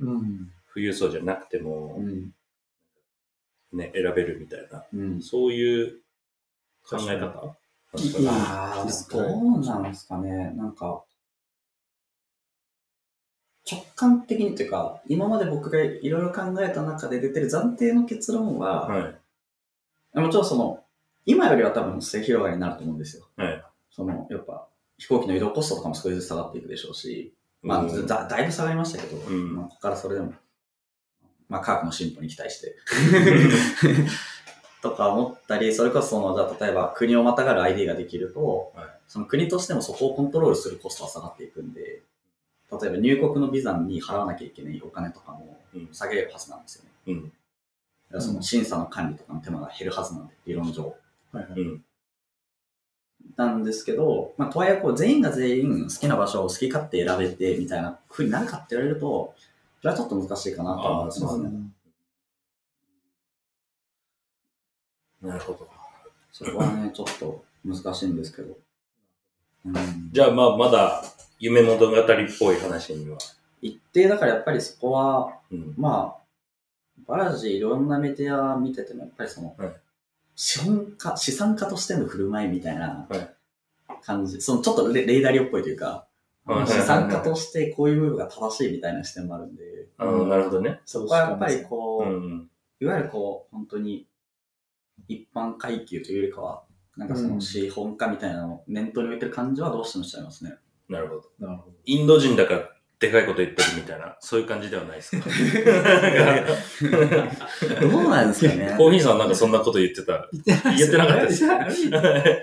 [0.00, 0.50] うん。
[0.72, 2.32] 富裕層じゃなくてもう、ん。
[3.72, 5.22] ね、選べるみたいな、うん。
[5.22, 6.00] そういう
[6.88, 7.56] 考え方
[7.96, 10.52] いいああ、どうなんですかね。
[10.56, 11.02] なんか、
[13.70, 19.12] 直感的にというか、今まで僕がいろいろ考えた中で出てる暫定の結論は、は
[20.14, 20.18] い。
[20.18, 20.84] もちろんその、
[21.26, 23.28] 今よりは多分末広がりになると思うんですよ。
[23.36, 23.64] はい。
[23.90, 24.66] その、やっぱ、
[24.96, 30.32] 飛行機の移動コストとかも少しずつ下がっていくでしょうし、まあ、うんだだいぶ下がりましたけど、んまあ、ここからそれでも、
[31.48, 32.76] まあ、科学の進歩に期待して、
[34.82, 42.02] とか思ったり、それこそその、じゃあ例えば国をまたがる ID ができると、はいその国としてもそこをコントロールするコストは下がっていくんで、
[42.70, 46.90] 例えば入国のビザに払わなきゃいけないお金とかもうん下げれるはずなんですよね。
[47.06, 47.22] うん。
[47.24, 47.34] だか
[48.12, 50.94] らその審査の管理とかの手間が減るはずなんで、理論上。
[51.32, 51.60] はいはい。
[51.60, 51.84] うん。
[53.36, 59.34] なんですけど、まあ、とはいえこう全員が全員好きな場所を好き勝手選べてみたいな風になるかって言われると、
[59.80, 61.50] それはちょっと難しいかなと思いますね。
[65.22, 65.68] なるほど。
[66.32, 68.56] そこはね、ちょっと難しいんですけど。
[69.66, 69.74] うん、
[70.12, 71.02] じゃあまあまだ
[71.38, 72.04] 夢物語っ
[72.38, 73.18] ぽい話には。
[73.60, 75.74] 一定だからやっぱりそこは、うん。
[75.76, 76.22] まあ、
[77.06, 79.72] バラジいろんなメディア見てても、やっぱりその、はい
[80.40, 83.34] 資本家、資産家としての振る舞いみたいなはい
[84.02, 86.06] 感じ、そのちょっとレレイダリオっぽいというか、
[86.46, 90.80] はい資産家としてこういう部分が正しいみたいな視点もあるんで、あのなるほどね。
[90.84, 92.50] そこはやっぱりこう、うん。
[92.80, 94.06] いわゆるこう、本当に
[95.08, 96.62] 一般階級というよりかは、
[96.96, 100.54] なんかそうんの資本家みたいなのを念頭に置いてる感じはどうしてもしちゃいますね。
[100.88, 101.24] なるほど。
[101.38, 101.76] なるほど。
[101.84, 102.70] インド人だから
[103.00, 105.24] でかいこと言ってるみたいな、そういう感じではないですか。
[107.80, 108.74] どうなんですかね。
[108.76, 110.28] コーヒーさんなんかそんなこと言ってた。
[110.32, 111.46] 言って言ってなかったです。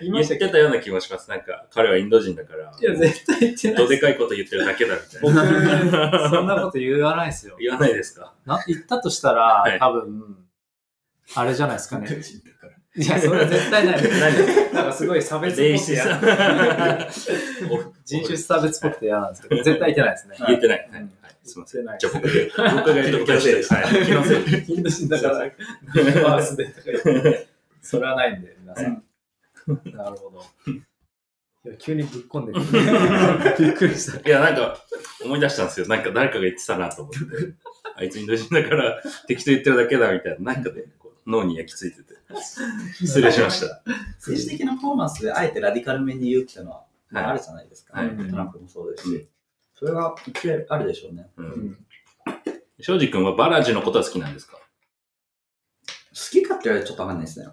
[0.01, 1.29] 言ってたような気もします。
[1.29, 6.29] なんか、彼はインド人だから、いや、絶対言ってないどでかいこと言ってるだけだみたい僕、な。
[6.29, 7.57] そんなこと言わないですよ。
[7.59, 8.33] 言わないですか？
[8.45, 10.37] な言ったとしたら、はい多分、
[11.35, 12.07] あれじゃないですかね。
[12.97, 14.01] いや、それは絶対ない。
[14.01, 16.19] 何なんかすごい差別っぽくて嫌。
[18.05, 20.35] 人種差別っぽくて嫌なんですけど、絶対言ってないですね。
[20.47, 20.89] 言ってない。
[20.91, 21.09] はい
[21.47, 21.85] すいません。
[21.99, 24.05] じゃあ僕が、僕が言ったことにして、はい。
[24.05, 24.75] 気のせい。
[24.75, 25.39] インド人だから、
[26.23, 27.47] バースでとか言って、
[27.83, 29.03] それはないんで、皆さん。
[29.95, 30.43] なるほど。
[31.65, 32.65] いや、急にぶっこんでくる。
[33.59, 34.27] びっくりした。
[34.27, 34.77] いや、なんか、
[35.23, 35.87] 思い出したんですよ。
[35.87, 37.19] なんか誰かが言ってたなと思って。
[37.95, 40.53] あいつインド人だから適当言ってるだけだみたいな。
[40.53, 42.19] なんかで、こう脳に焼き付いてて。
[43.05, 43.83] 失礼しました。
[44.17, 47.99] 政治的なパフォーマンスであえてラディカルめに言うっていうのは、あ、あるじゃないですか。
[47.99, 49.15] はいトランプもそうですし。
[49.15, 49.27] うん
[49.77, 51.29] それが一応あるでしょうね。
[51.35, 51.43] う。
[51.43, 51.85] うんん
[52.79, 54.57] 庄司君はバラジのことは好きなんですか？
[54.57, 54.61] 好
[56.31, 57.47] きかって言われるとちょっとわかんないですね。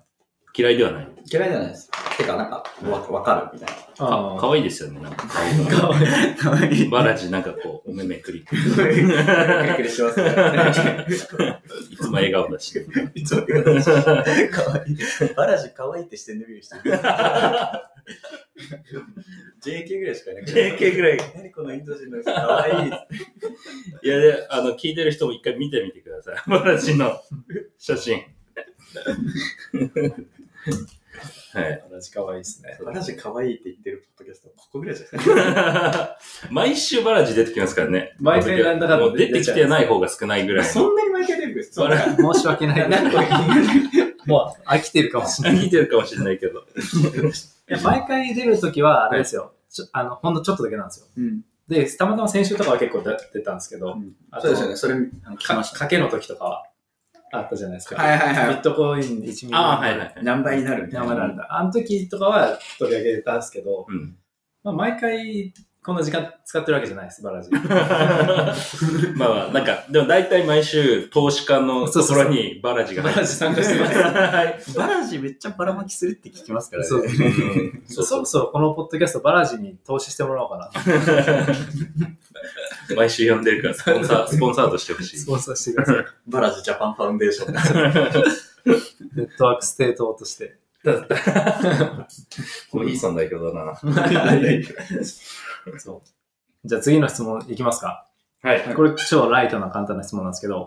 [0.55, 1.09] 嫌いではない。
[1.30, 1.90] 嫌いじゃないです。
[2.18, 4.07] てか、なんか、わわかるみたいな。
[4.07, 5.00] かかわいいですよね。
[5.00, 6.36] なんか顔がかわいい。
[6.36, 6.88] かわいい。
[6.88, 8.40] バラジなんかこう、お目目くり。
[8.40, 8.46] びっ
[9.76, 10.30] くりしますね。
[11.90, 12.78] いつも笑顔だし。
[13.14, 14.96] いつも言われてかわいい。
[15.34, 16.76] バラジかわいいってしてんで見る人。
[19.64, 20.76] JK ぐらいしかいなくて。
[20.76, 21.18] JK ぐらい。
[21.34, 22.88] 何このインド人の人かわいい。
[22.88, 26.36] いや、で、あの、聞いてる人も一回見てみてください。
[26.50, 27.22] バラジの
[27.78, 28.22] 写真。
[31.55, 31.85] はい。
[31.91, 32.79] 同じ可愛いですね。
[32.85, 36.19] バラジかわいいって言ってるポッドキャスト、ここぐらいじゃないですか。
[36.51, 38.17] 毎週バラジ出てきますからね。
[38.19, 40.73] 毎回なんだかんだもう出てきてない方が少ないぐらいの。
[40.73, 41.53] そんなに毎回出る？
[41.53, 42.89] んですバラ申し訳ない。
[42.89, 43.21] なんか
[44.27, 45.65] もう飽きてるかもしれない。
[45.65, 46.61] 見てるかもしれないけど。
[46.61, 46.63] い
[47.69, 49.53] や毎回出るときは、あれですよ。
[49.71, 51.07] ちょあの、ほんのちょっとだけなんですよ。
[51.17, 51.43] うん。
[51.69, 53.97] で、たまたま先週とかは結構出出たんですけど、
[54.41, 54.77] そうですよね。
[54.77, 54.95] それ、
[55.75, 56.67] かけの時とかは
[57.33, 57.97] あったじゃないですか。
[57.97, 59.49] はいはいはいビットコイン1ミリ。
[59.55, 60.14] ああ、はいはいはい。
[60.22, 61.07] 何倍になるみたいな。
[61.07, 61.47] 名前なんだ。
[61.51, 64.16] あの時とかは取り上げたんですけど、うん。
[64.62, 65.55] まあ、毎回
[65.85, 67.51] この時間使ってるわけじゃないです、バラジ。
[69.16, 73.99] まあまあ、なんか、でも大体毎週投資家のところにバラジがバラジ参加してます。
[73.99, 76.89] は いバラジめっちゃばらまきするって聞きますからね。
[76.89, 80.70] そううんそろそろこのポッドキャストバラジに投資してもらおうかな。
[82.97, 85.18] 毎週呼んでるから、スポンサー、 スポンサードしてほしい。
[85.18, 86.05] スポンサーしてください。
[86.26, 87.55] バラジジャパンファウンデーション。
[87.55, 87.61] ネ
[89.24, 90.59] ットワークステートとして。
[92.72, 93.76] もういいさん代表だな。
[95.78, 96.09] そう。
[96.68, 98.09] じゃあ次の質問いきますか。
[98.43, 98.74] はい。
[98.74, 100.66] これ超ライトな簡単な質問なんですけど、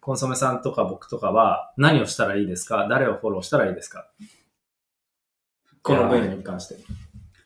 [0.00, 2.86] コンソメさんとか僕とかは何をしたらいいですか？
[2.88, 4.08] 誰をフォローしたらいいですか？
[5.82, 6.76] この分野に関して。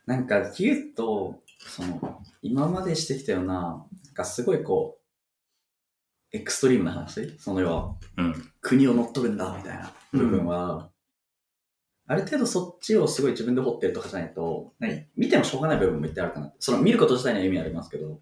[0.06, 7.36] なんか言うと、その、今までしてきたような、なんかすごいこう、エクストリームな話？
[7.38, 8.52] その要は、うん。
[8.60, 10.90] 国を乗っ取るんだみたいな部分は、
[12.06, 16.56] ある程度そっちをすごい自分で掘ってるとかじゃないと、何見てもしょうがない部分も言ってあるかなって。
[16.60, 18.20] その見ること自体には意味ありますけど、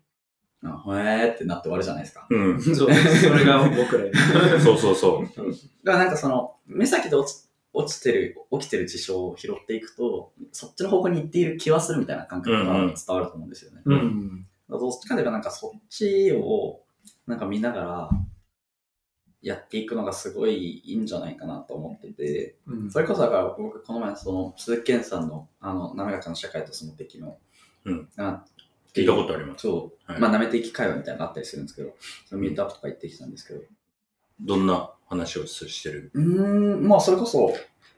[0.63, 2.27] あへーってなって終わるじゃないですか。
[2.29, 2.61] うん。
[2.63, 4.13] そう、それが僕らに。
[4.63, 5.43] そうそうそう。
[5.85, 7.48] だからなんかその、目先で落ち
[7.79, 13.83] 落ちてる、起きてる事象を拾っていくと、そっちの方向に行っている気はするみたいな感覚が伝わると思うんですよね。
[13.85, 14.47] うん。
[14.69, 16.81] どっちかというとなんかそっちを
[17.27, 18.11] なんか見ながら
[19.43, 27.39] やっていくのがすごいいいんじゃないかなと思ってて、うんそれこそだから僕この前その鈴木健さんのあの滑らかな社会とその敵の、
[27.85, 28.45] うんあ
[28.93, 29.63] 聞いたことあります。
[29.63, 31.95] そう、はいまあなめていき会話みたいなのがあったりするんですけど、
[32.27, 33.61] そのミートアップとか行ってきたんですけど、
[34.41, 36.11] どんな話をしてる？
[36.15, 37.55] うーん、まあそれこそ、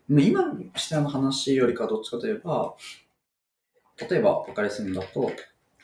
[0.09, 2.74] 今しての話よりかどっちかといえば、
[4.09, 5.30] 例えば、バカリズムだと、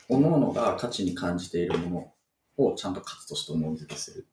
[0.09, 2.13] 各々が価値に感じているも
[2.57, 4.27] のをちゃんと価値として思い付けする。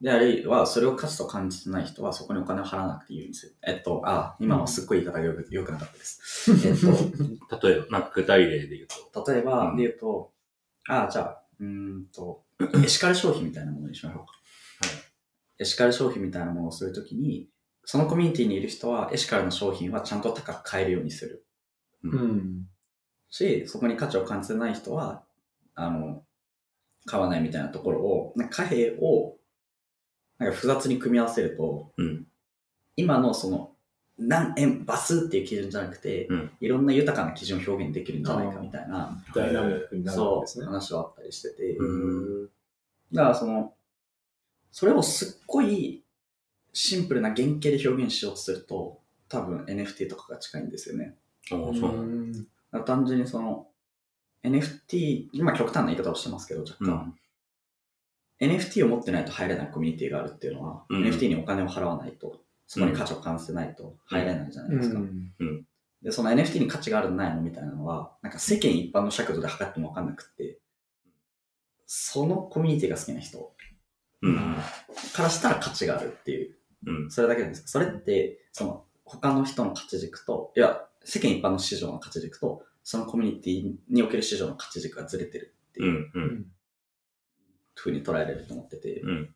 [0.00, 3.56] で、あるいは、それを価値と感じてない人は、そこにお金を払わなくていいようにする。
[3.66, 6.50] えっと、あ、今はすっごい言い方がよくよくなかったです。
[6.66, 9.32] えっと、例えば、なんか具体例で言うと。
[9.32, 10.32] 例えば、うんで言うと、
[10.88, 12.42] あじゃあ、うーんと、
[12.84, 14.32] エシカル消費みたいなものにしましょうか。
[15.58, 17.48] エシカル消費みたいなものをするときに、
[17.84, 21.46] そのコミュニティにいる人は、エシカルの商品はちゃんと高く買えるようにする。
[22.02, 22.66] うん。
[23.30, 25.24] し、そこに価値を感じてない人は、
[25.74, 26.24] あの、
[27.04, 29.36] 買わないみたいなところを、なんか貨幣を、
[30.38, 32.26] なんか複雑に組み合わせると、うん。
[32.96, 33.72] 今のその、
[34.18, 40.66] 何円、バスっていう基準じゃなくて、うんいろんな豊かな基準を表現できるんじゃないかみたいな、ダイナミックになるんそう、ですね。
[40.66, 42.48] 話はあったりしてて、うん
[43.12, 43.74] だからその、
[44.76, 46.02] それをすっごい
[46.74, 51.14] シンプルな原型で表現しようとすると、多分 NFT とかが近いんですよね。
[51.50, 53.68] ああ、そう単純にその、
[54.44, 57.14] NFT、今極端な言い方をしてますけど、若う干、ん。
[58.38, 65.00] NFT を持ってないと入れないコミュニティがあるっていうのは、うん NFT にお金を払わないと、そこに価値を感じてないと入れないじゃないですか。
[66.02, 70.58] で、その NFT に価値があるのないのみたいなのは、なんか世間一般の尺度で測ってもわかんなくって、
[71.86, 73.55] そのコミュニティが好きな人
[74.22, 74.56] うん。
[75.14, 76.56] からしたら価値があるっていう、
[76.86, 77.10] うん。
[77.10, 85.84] それだけなんですかそれって、その他の人の価値軸と、いや、世間一般の市場の価値軸と、そのコミュニティにおける市場の価値軸がずれてるってう。
[85.84, 86.46] いうんうん
[87.78, 89.34] 風に捉えられると思ってて、うん。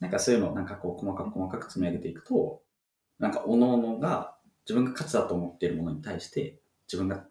[0.00, 2.62] なんかそういうのをなんかこう細かく細かく積み上げていくと、
[3.18, 7.26] なんか各々が自分が価値だと思っているものに対して、自分が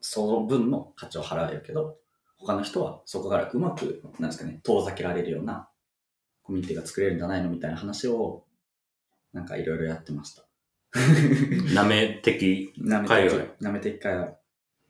[0.00, 1.98] その分の価値を払えるけど、
[2.38, 5.68] 他の人はそこからうまく、なんですかね、遠ざけられるような
[6.50, 8.44] コミュニティが作れるんじゃないのみたいな話を、
[9.32, 10.44] なんかいろいろやってました。
[11.72, 12.72] なめ的。
[12.76, 14.36] なめ海外てき、なめてき会話。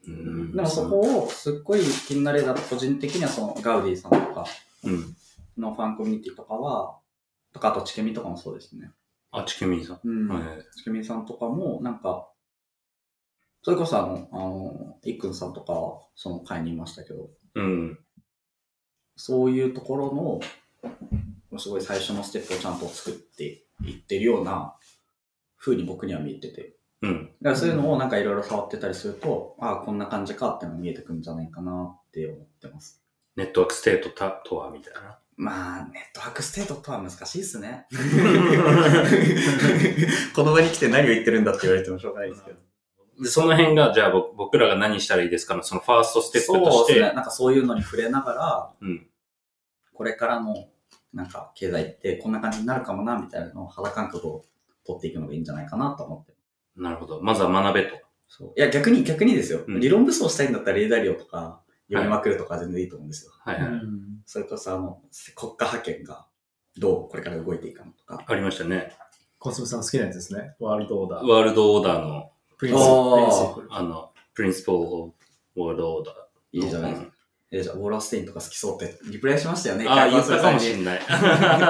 [0.07, 4.47] うんでもそこをすっごい気になれだと個人的にはそのガウディさんとか
[4.83, 5.15] うん。
[5.57, 6.97] のファンコミュニティとかは、
[7.53, 8.91] とかあとチケミとかもそうですね。
[9.29, 9.99] あ、ちけみさん。
[10.03, 10.27] うん。
[10.27, 10.43] はい。
[10.75, 12.31] ちけみさんとかも、なんか、
[13.61, 17.99] それこそあの、あの、いっくんさんとかは、その会にいましたけど、うん。
[19.15, 20.39] そういうところの、
[21.59, 24.75] すごい最初のステップをちゃんと作っていってるような
[25.57, 26.75] 風に僕には見えてて。
[27.01, 27.31] うん。
[27.41, 33.01] だからそういうのをなんかいろいろ触ってたりすると、ああ、こんな感じかってのが見えてくるんじゃないかなって思ってます。
[33.35, 35.17] Network State とは、みたいな。
[35.37, 37.87] まあ、 Network State とは難しいですね。
[40.35, 42.57] この場に来て何を言ってるんだって言われてもしょうがないですけど。
[43.23, 45.55] で、その辺が、じゃあ僕僕らが何したらいいですか？
[45.55, 47.13] の、そのファーストステップとして、そうですね。
[47.13, 49.07] なんかそういうのに触れながら、うん。
[49.93, 50.67] これからの、
[51.13, 54.45] なんか、経済ってこんな感じになるかもな、みたいなのを肌感覚を
[54.85, 56.33] 取っていくのがいいんじゃないかなと思って。
[56.75, 57.21] なるほど。
[57.21, 57.97] まずは学べと。
[58.27, 58.53] そう。
[58.55, 59.63] いや、逆に、逆にですよ。
[59.67, 63.31] うん理論武装したいんだったら、レーダー量とか、読みまくるとか全然いいと思うんですよ。
[63.39, 63.81] はいはい。
[64.25, 65.01] それこそ、あの、
[65.35, 66.25] 国家派遣が、
[66.77, 68.23] どうこれから動いていくのとか。
[68.25, 68.93] ありましたね。
[69.37, 70.55] コンソメさん好きなやつですね。
[70.59, 71.27] ワールドオーダー。
[71.27, 73.67] ワールドオーダーの、プリンシあープリンシプル。
[73.71, 75.13] あの、Principle of
[75.57, 76.13] World Order。
[76.53, 77.11] いいじゃないですか。
[77.51, 79.85] え、じゃあ、ウォーラーステインとか好きそうって、リプライしましたよね。
[79.87, 80.59] ああ、言ったかもい。
[80.61, 81.01] しんない。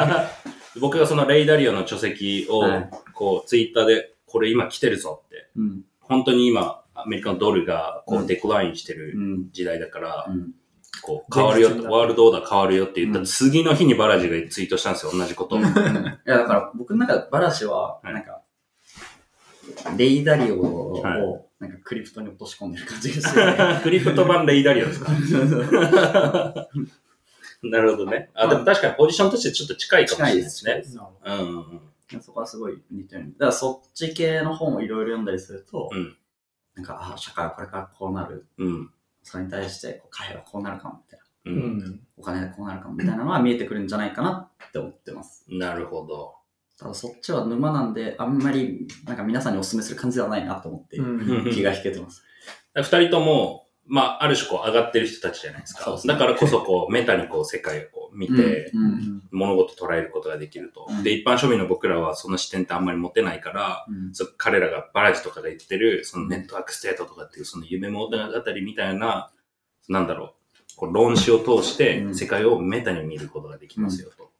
[0.79, 5.49] 僕がそのレイダリオの書籍をはい、こう、ツイッターで、これ今来てるぞって。
[5.55, 5.81] うん。
[5.99, 9.51] 本当に今、アメリカのドルが、こうデクラインしてるうん。
[9.51, 10.51] 時代だから、うん。
[11.01, 15.57] こう、変わるよワールドオーダー変わるよって言ったうん次の日にバラジがツイートしたんですよ、同じこと。
[15.57, 18.40] いや、だから僕の中でバラシは、はいなんか、
[19.97, 21.21] レイダリオを、はい
[21.61, 23.35] なんかクリプトに落とし込んでる感じがし
[23.77, 25.11] て、 クリプト版レイダリオですか？
[27.63, 28.31] なるほどね。
[28.33, 30.83] あ、でも確かにポジションとしてちょっと近いかもしれないですね。
[30.95, 31.81] なるほうんうん
[32.13, 32.21] うん。
[32.21, 33.25] そこはすごい似てる。
[33.33, 36.15] だからそっち系の本をいろいろ読んだりすると、うん
[36.73, 38.47] なんか、あ、社会はこれからこうなる。
[38.57, 38.89] うん。
[39.23, 41.51] それに対して、こう貨幣はこうなるかも、みたいな。
[41.51, 41.55] う。
[41.67, 41.99] ん。
[42.15, 45.43] お金がこうなるかも、みたいなのは見えてくるんじゃないかなって思ってます。
[45.49, 46.35] なるほど。
[46.81, 51.51] ただそっちは沼なんで、あんまり、なんか皆さんにお勧めする感じではないなと思って、うん。
[51.53, 52.23] 気が引けてます。
[52.73, 55.95] 二人とも、まあ、ある種こう上がってる人たちじゃないですか。
[55.95, 56.13] すね。
[56.13, 58.71] だからこそこう、メタにこう世界をこう見て、
[59.29, 60.87] 物事捉えることができると。
[60.89, 61.03] うん。
[61.03, 64.15] で、一般庶民の僕らはその視点ってあんまり持てないから、うん。
[64.15, 68.17] そ彼らがバラジとかが言ってる、その network state とかっていうその夢物語
[68.63, 69.31] みたいな、
[69.87, 70.33] なんだろ
[70.73, 72.15] う、こう論旨を通してうん。
[72.15, 74.30] 世界をメタに見ることができますよ、と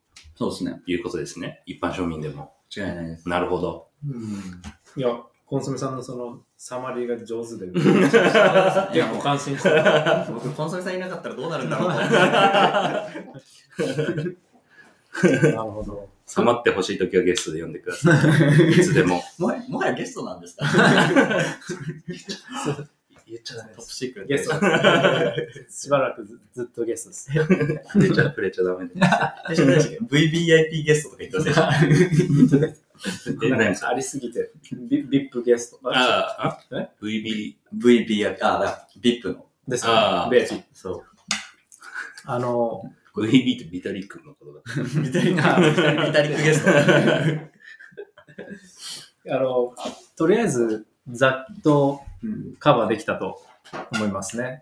[0.42, 0.82] そうですね。
[0.88, 1.62] いうことですね。
[1.68, 2.56] 一般庶民でも。
[2.76, 3.30] 違いないです。
[3.30, 3.89] なるほど。
[4.04, 4.62] うん
[4.98, 8.18] いや、コンソメさんのそのサマリーが上手で、 い結
[8.98, 10.26] や構感心した。
[10.32, 11.89] 僕、コンソメさんいなかったらどうなるんだろう。
[11.89, 13.08] な
[15.64, 16.10] るほど。
[16.26, 18.12] さまってほしいときはゲストで呼んでくださ
[18.64, 18.72] い。
[18.72, 19.22] いつでも。
[19.38, 20.66] もはもはやゲストなんですか？
[23.32, 25.71] 言っちゃダメトップシークレットゲスト。
[25.71, 27.32] しばらくずずっとゲストです。
[27.93, 28.99] 触れちゃ、触れちゃダメです。
[30.03, 31.89] ?VVIP ゲストとか言ってません
[33.39, 35.79] で ん何かありすぎて、ビビップゲスト。
[35.86, 39.45] ああ、え？VB、VVIP、あ、だから VIP の。
[39.65, 41.03] ですあーで、そう。
[42.25, 42.84] あの、
[43.15, 44.61] VB ってビタリックのことだ。
[45.01, 46.71] ビタリック、ビタリックゲスト。
[49.34, 49.73] あの、
[50.17, 52.11] とりあえず、ざっとうん
[52.59, 53.41] カバーできたと
[53.93, 54.61] 思いますね。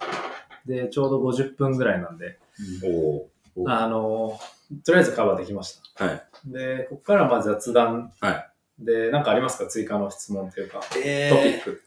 [0.66, 2.38] で、ちょうど50分ぐらいなんで、
[2.84, 4.40] おおあの、
[4.86, 6.06] とりあえずカバーできました。
[6.06, 6.24] はい。
[6.46, 8.14] で、ここからまあ雑談。
[8.20, 8.46] は
[8.78, 9.68] で、なんかありますか？
[9.68, 11.84] 追加の質問というか、えトピック。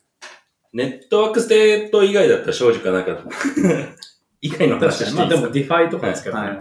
[0.74, 3.18] ネットワークステート以外だったら正直なんか、
[4.42, 6.48] 以外の話していいですか、まあでも DeFi とかですけどね。
[6.48, 6.58] はい。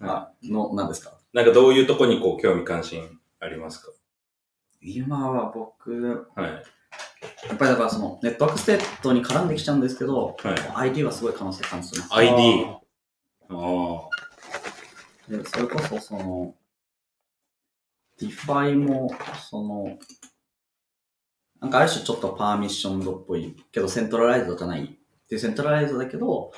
[0.00, 1.12] あ、の、何ですか？
[1.32, 3.92] なんかどういうとこにこう興味関心ありますか？
[4.80, 6.62] 今は僕、はい。
[7.48, 12.14] やっぱりだからそのネットワークステートに絡んできちゃうんですけど、はい ID はすごい可能性感じてます。
[12.14, 12.66] ID
[13.48, 14.14] ああ
[15.28, 16.54] でそれこそその、
[18.18, 19.10] DeFi も、
[19.50, 19.98] その、
[21.60, 24.98] なんかある種ちょっと permissioned っぽいけど centralized じゃない。
[25.30, 26.52] で、 centralized だけど、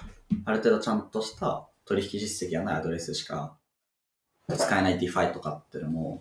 [0.44, 3.56] ある程度ちゃんとした取引実績がないアドレスしか
[4.54, 6.20] 使えない DeFi とかっていうのも、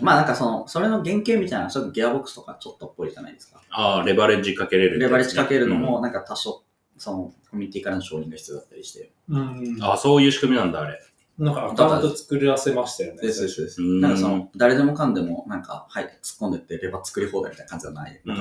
[0.00, 3.60] まあなんかその、それの原型みたいな、ちょっとギアボックスとかちょっとっぽいじゃないですか。
[3.70, 3.96] あ。
[3.96, 6.62] ああ、レバレッジかけれる、レバレッジかけるのも、なんか多少、
[6.98, 9.12] その、コミュニティからの承認が必要だったりして。
[9.28, 9.82] うんうん。
[9.82, 11.00] ああ、そういう仕組みなんだ、あれ。
[11.38, 13.22] なんかアカウント作らせましたよね。
[13.22, 13.82] ですですです。
[13.82, 18.20] うんなんかその、誰でもかんでも、なんか、はい、突っ込んでってレバー作り放題みたいな感じじゃない。
[18.24, 18.32] う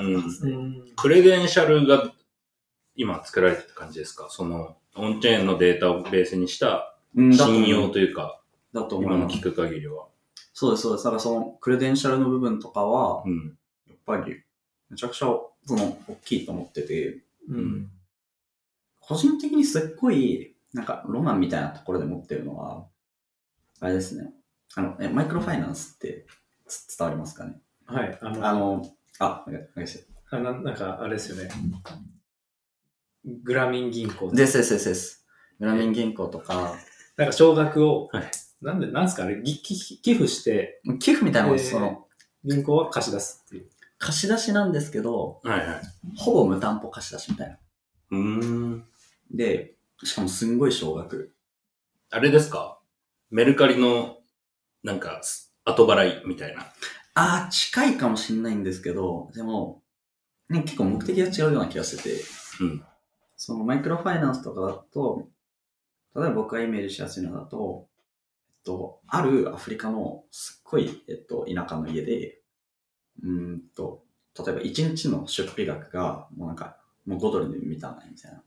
[0.48, 2.12] んクレデンシャルが
[2.96, 4.28] 今作られてる感じですか？
[4.30, 8.39] その、オンチェーンのデータをベースにした信用というか、
[8.74, 9.18] だと思います。
[9.18, 10.08] 今の聞く限りは。
[10.54, 11.04] そうです、そうです。
[11.06, 13.58] だからその、クレデンシャルの部分とかは、うん。
[13.88, 14.44] やっぱり、
[14.90, 17.92] めちゃくちゃ、その、大きいと思ってて、うん。
[19.00, 22.86] 個人的にすっごい、なんか、ロマンみたいなところで持ってるのは、
[23.80, 24.34] あれですね。
[24.76, 26.28] あの、え、マイクロファイナンスって
[26.68, 27.60] つ伝わりますかね？
[27.86, 28.20] はい。
[28.22, 30.08] あの、あの、あ、お願いお願いします。
[30.32, 31.50] あななんかあれですよね。
[33.26, 34.32] グラミン銀行。
[34.32, 35.26] ですですですです。
[35.60, 36.76] グラミン銀行とか、
[37.18, 38.32] なんか少額を、はい
[38.62, 41.70] なんで、なんですかあれ、ぎ寄寄付して、寄付みたいなもんです。
[41.74, 42.08] えーその、
[42.44, 43.70] 銀行は貸し出すっていう。
[43.98, 45.82] 貸し出しなんですけど、はいはい。
[46.18, 47.58] ほぼ無担保貸し出しみたいな。
[48.12, 48.46] うー
[48.76, 48.86] ん。
[49.32, 51.34] で、しかもすんごい少額。
[52.10, 52.80] あれですか？
[53.30, 54.18] メルカリの、
[54.84, 55.22] なんか、
[55.66, 56.62] 後払いみたいな。
[57.14, 59.84] ああ、近いかもしんないんですけど、でも、
[60.50, 62.22] ね、結構目的が違うような気がしてて、
[62.62, 62.84] うん。
[63.36, 65.28] そのマイクロファイナンスとかだと、
[66.16, 67.89] 例えば僕がイメージしやすいのだと、
[68.64, 72.42] と、あるアフリカのすっごい、えっと、田舎の家で、
[73.24, 74.04] うーんと、
[74.38, 78.44] 例えば1日の出費額が、もうなんか、もう5ドルで満たないみたいな。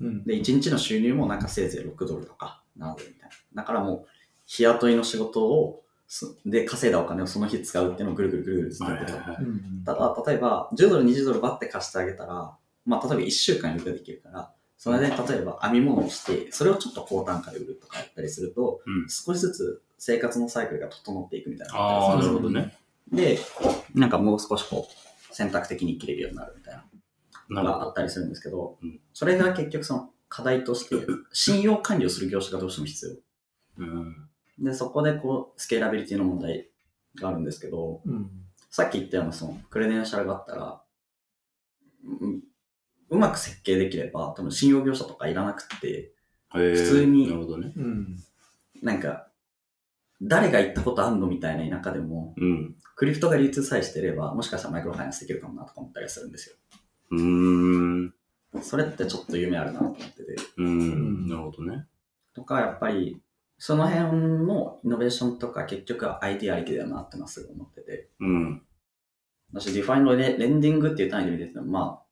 [0.00, 0.24] うん。
[0.24, 3.62] で、1日の収入もなんかせいぜい6ドルとか7ドルみたいな。
[3.62, 4.06] だからもう、
[4.46, 9.18] 日雇いの仕事をす、で稼いだお金をその日使うっていうのをぐるぐるぐるぐるずっとやってた。
[9.84, 14.52] ただ、例えば、10ドル、20ドルバッて貸してあげたら、まあ、例えば1週間余裕ができるから、
[14.82, 21.74] それで例えば編み物をして、それをちょっと高単価で売るとかやったりすると、うん少しずつ生活のサイクルが整っていくみたいな。
[21.76, 22.76] ああ、なるほどね。
[23.12, 23.38] で、
[23.94, 26.84] なんかもう少しこう、選択的に生きれるようになるみたいな。
[27.48, 33.22] のがあったりするんですけど、うんそれが結局その課題として、信用管理をする業者がどうしても必
[33.78, 34.16] うん。
[34.58, 34.70] 要。
[34.72, 36.70] で、そこでこう、スケーラビリティの問題
[37.14, 38.28] があるんですけど、うん。
[38.68, 40.82] さっき言ったようなその、クレデンシャルがあったら、
[43.12, 46.12] うまく設計できれば、多分信用業者とかいらなくて、
[46.50, 47.72] 普普通になるほどね。
[47.76, 48.16] うん。
[48.82, 49.28] なんか、
[50.22, 52.74] 誰が行ったことあんのみたいな田舎でも、うん。
[52.96, 56.56] クリプトが流通さえしてれば、もしかしたらマイクロファイナンスできるかもなとか思ったりするんですよ。
[57.10, 58.14] うーん。
[58.62, 60.36] それってちょっと夢あるなと思ってて。
[60.56, 61.28] うん。
[61.28, 61.86] なるほどね。
[62.32, 63.20] とか、やっぱり、
[63.58, 68.08] その辺のイノベーションとか結局は IT ありきだよなってのはすごい思ってて。
[68.20, 68.62] うん。
[69.52, 72.11] 私、 DeFi のレ lending っていう単位で見てても、まあ、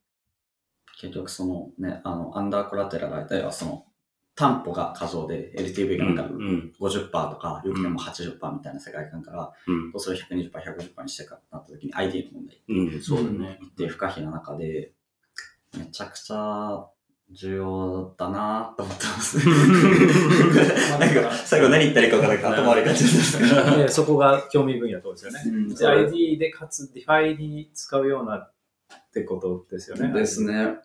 [1.01, 3.87] 結局そのね、あの、 under-collateral 相手はその、
[4.35, 6.73] 担保が過剰で LTV がなんかうん。
[6.79, 9.93] 50%とか、よくても80%みたいな世界観から、うん。
[9.93, 13.03] どうする120%、150%にしてかってなった時に ID の問題うん。
[13.03, 13.59] そうだね。
[13.65, 14.93] っていう不可避な中で、
[15.79, 16.87] めちゃくちゃ
[17.31, 19.39] 重要だなと思ってます。
[20.99, 23.77] なんか、最後何言ったらいいか分からなくて頭悪い感じですけど。
[23.79, 25.43] でそこが興味分野とですよね。
[25.47, 28.53] うんで ID でかつ DeFi に使うようなっ
[29.13, 30.13] てことですよね。
[30.13, 30.79] ですね。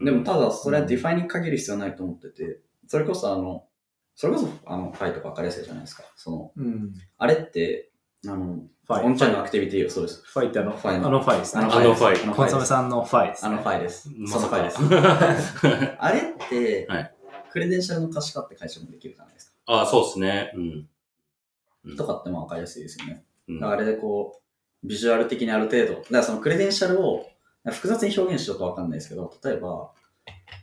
[0.00, 3.64] でもただ、それはディファイに限る必要はないと思ってて、それこそあの、
[4.14, 6.04] それこそあの、ファイとか分かりやすいじゃないですか。
[6.16, 6.94] その、うん。
[7.18, 7.90] あれって、
[8.26, 9.04] あの、ファイ。
[9.04, 10.22] オンチャインのアクティビティをそうです。
[10.24, 11.64] ファイってあの、ファイあのファイですね。
[11.64, 12.64] あのファイあのコンソメ。
[12.64, 13.56] さんのファイです、あね。
[13.56, 14.02] のファイです。
[14.02, 15.96] そのフまさかァイです。
[15.98, 17.12] あれって、はい
[17.56, 19.56] クレデンシャルの可視化って会社もできるじゃないですか。
[19.64, 20.52] ああ、そうですね。
[20.54, 20.88] うん。
[21.86, 23.24] うんとかってまあ分かりやすいですよね。
[23.48, 24.42] うんだからあれでこ
[24.84, 27.26] う、ビジュアル的にある程度、だからそのクレデンシャルを
[27.72, 29.92] 複雑に表現しようか分かんないですけど、例えば、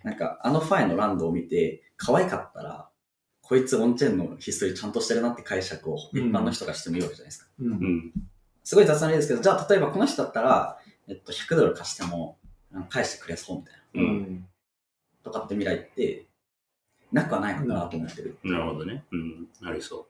[0.03, 2.89] なんかあのファイのランドを見て、可愛かったら、
[3.41, 7.51] こいつオンチェーンのヒストリーちゃんとしてるなって解釈を一般の人がしてもいいわけじゃないですか。
[7.59, 8.13] うんうん。
[8.63, 12.37] すごい雑な例ですけど、じゃあ例えばこの人だったら、えっと、100ドル貸しても、
[12.89, 14.01] 返してくれそうみたいな。
[14.01, 14.15] ううん。
[14.21, 14.47] ん。
[15.23, 16.25] とかって未来って、
[17.11, 18.37] なくはないかなと思ってる。
[18.43, 19.03] なるほどね。
[19.11, 19.47] うん。
[19.67, 20.07] ありそ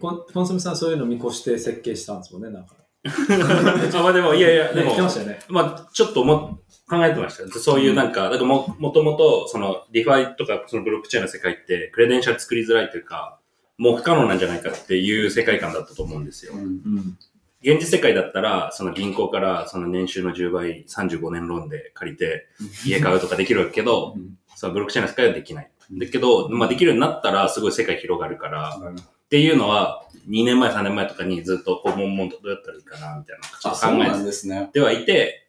[0.00, 2.76] コンコンソメさんそういうの見越して設計したんですもんね、なんか。
[3.04, 3.08] う。
[3.98, 5.40] あ、まあでも、いやいや、でもまね。
[5.48, 7.50] まあ、ちょっとも考えてましたよ。
[7.50, 13.38] そういうなんか、だからも、もともと、その、 DeFi とか、そのブロックチェーンの世界って、 credential 作りづらいというか、
[13.78, 16.52] もう不可能なんじゃないかっていう世界観だったと思うんですよ。
[16.54, 16.60] うん。
[16.60, 17.18] うん。
[17.62, 22.48] 現実世界だったら、その銀行からその年収の10倍、35年ローンで借りて、
[22.84, 25.70] 家買うとかできるわけけど、うんそのブロックチェーンの世界はできない。
[25.90, 34.70] だけど、まあできるようになったら、すごい世界広がるから、っていうのは、2年前、3年前とかにずっと、こう、もんもんとどうやったらいいかな、みたいな、ちょあ、っとそうなん考えですね。
[34.72, 35.48] てはいて、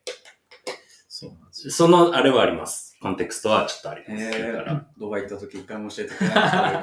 [1.07, 1.73] そうなんですよ。
[1.73, 2.97] その、あれはあります。
[3.01, 4.23] コンテクストはちょっとあります。
[4.23, 6.81] へだから、ドバイ行った時一回も教えてくれな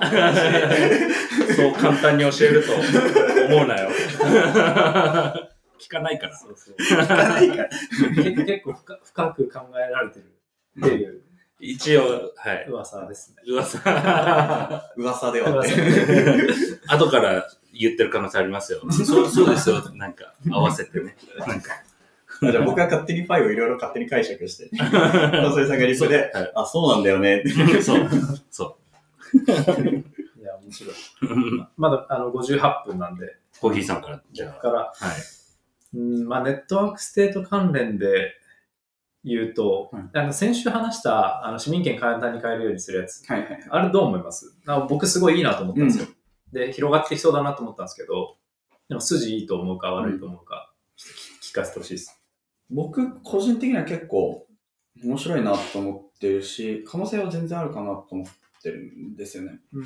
[1.48, 3.88] い そう簡単に教えると思うなよ。
[5.80, 6.36] 聞かないから。
[6.36, 6.76] そうそう。
[6.78, 7.68] 聞かないから。
[8.22, 10.24] 結結構深深く考えられてる
[10.78, 11.22] っていう
[11.58, 12.66] 一応、はい。
[12.68, 13.42] 噂ですね。
[13.48, 13.78] 噂。
[14.96, 15.50] 噂では。
[15.50, 15.72] 噂
[16.96, 18.80] 後から言ってる可能性ありますよ。
[18.90, 19.82] そうそうですよ。
[19.94, 21.16] なんか、合わせてね。
[21.46, 21.72] なんか。
[22.42, 27.82] じゃあ僕が勝手にファイをいろいろ勝手に解釈して、 小杉さんがリプで、はいあ、そうなんだよねって。
[27.82, 28.08] そう。
[28.50, 28.78] そ
[30.40, 30.94] いや、面白い。
[31.60, 31.66] う。
[31.76, 34.84] まだあの58分なんで、コーヒーさんから、じゃここから、あ。
[35.06, 35.16] はい。
[35.94, 38.36] うんまあ、 network state 関連で
[39.24, 43.66] 言うと、はいあの先週話したあの市民権簡単に買えるようにするやつ、はいはいはい。
[43.68, 44.56] あれどう思います？
[44.66, 46.06] あ僕すごいいいなと思ったんですよ。
[46.52, 48.36] で、広がってきそうだなと思ったんですけど、
[48.88, 50.72] でも筋いいと思うか悪いと思うか、
[51.42, 52.20] 聞かせてほしいです。
[52.70, 54.46] 僕、個人的には結構
[55.02, 58.26] 面白いなと思ってるし、可能性は全然あるかなと思っ
[58.62, 59.60] てるんですよね。
[59.72, 59.84] うん。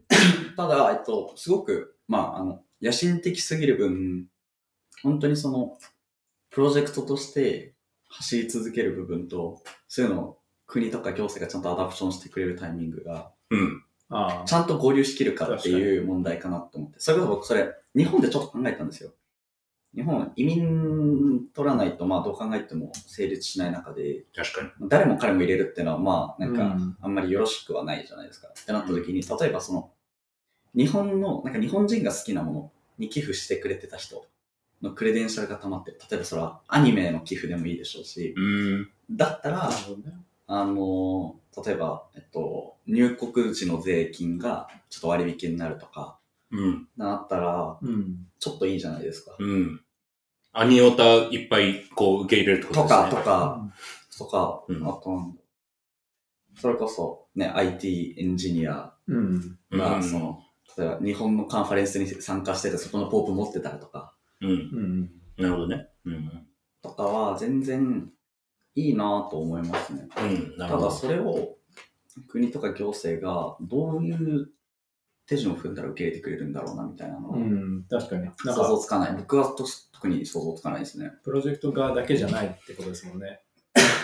[0.56, 4.28] ただ、えっと、すごく、まあ、あの、野心的すぎる分、
[5.02, 5.78] 本当にその、
[6.50, 7.74] プロジェクトとして
[8.08, 13.84] 走り続ける部分と、そういうのを国とか行政がちゃんとアダプションしてくれるタイミングが、うん。
[14.10, 16.98] あちゃんと合流しきるかっていう問題かなと思って。
[16.98, 19.12] それこそ僕それ、日本でちょっと考えたんですよ。
[19.94, 24.88] 日本、移民取らないと、まあどう考えても成立しない中で、確かに。
[24.88, 28.48] 誰も彼も入れるっていうのは、まあ、なんかうん、あんまりよろしくはないじゃないですか。
[28.48, 29.90] ってなった時に、例えばその、
[30.74, 34.26] 日本の、なんか日本人が好きなものに寄付してくれてた人
[34.82, 35.98] のクレデンシャルが溜まってる。
[36.10, 38.90] 例えばそれはアニメの寄付でもいいでしょうし、うん。
[39.10, 39.70] だったら
[40.48, 40.64] あ。
[40.64, 46.18] の、例えば、えっと、入国時の税金がちょっと割引になるとか、
[46.50, 46.88] うん。
[46.96, 48.26] なったら、うん。
[48.38, 49.36] ちょっといいじゃないですか。
[49.38, 49.80] うん。
[50.52, 53.10] アニオタいっぱいこう受け入れるってこととですね。
[53.10, 53.70] か、とか、
[54.18, 55.34] とか、うんあと
[56.60, 59.58] それこそ、ね、IT エンジニアうん。
[59.70, 60.40] が、うんその、
[60.76, 64.50] 例えば日本のカンファレンスに参加してて、そこのポープ持ってたりとか、うん。
[64.50, 65.10] うん。
[65.36, 65.88] なるほどね。
[66.04, 66.46] うん。
[66.82, 68.10] とかは全然
[68.78, 70.08] いいなと思いますね。
[70.16, 70.24] う
[70.54, 70.56] ん。
[70.56, 70.90] ただ。
[70.90, 71.56] それを、
[72.28, 74.50] 国とか行政がどういう
[75.26, 78.22] 手順を踏んだら受け入れてくれるんだろうなみたいなのは、うん、確かに。
[78.24, 79.14] なん想か、像つかない。
[79.16, 81.12] 僕はと特に想像つかないですね。
[81.24, 83.40] プロジェクト側だけじゃないってことですもんね。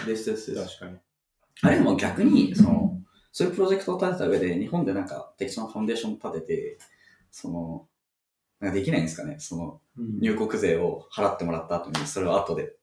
[0.07, 0.55] ですです。
[0.55, 0.99] 確かに。
[1.63, 3.01] あれでも逆に、その、
[3.33, 6.79] そういうプロジェクトを立てた上で、日本でなんか適当なファンデーションを立てて、
[7.31, 7.89] その、
[8.61, 12.77] なんかできないんですかねその、うん入国税を払ってもらった後に、それを後で、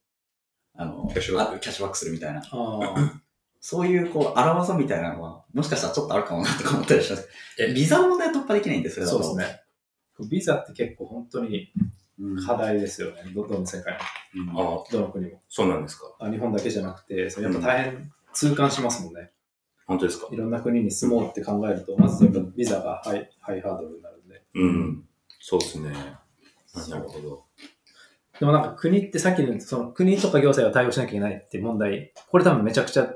[0.76, 2.44] あの、キャッシュバックあキャッシュバックするみたいな。
[3.60, 7.30] そういう、こう、荒技みたいなのは、もしかしたらちょっとあるかもなとか思ったりします。
[7.60, 9.22] えビザの問題は突破できないんで、それだと。
[9.24, 9.62] そうですね。
[10.30, 11.72] ビザって結構本当に
[12.20, 12.46] うん。
[12.46, 13.24] 課題ですよね。
[13.34, 13.98] どどの世界
[14.36, 15.42] うんどの国も。
[15.50, 16.06] そうなんですか。
[16.20, 19.32] あ日本だけじゃなくて、それやっぱ大変痛感しますもんね。
[19.88, 24.44] 本当ですかいろんな国に住もうって考えると、まずやっぱビザがハイハイハードルになるんで。
[24.54, 25.06] うん。
[25.40, 25.92] そうですね。
[26.90, 27.44] なるほど。
[28.42, 33.08] でもなんか国ってさっきのその国とか行政が対応しなきゃいけないって問題、これ多分めちゃくちゃ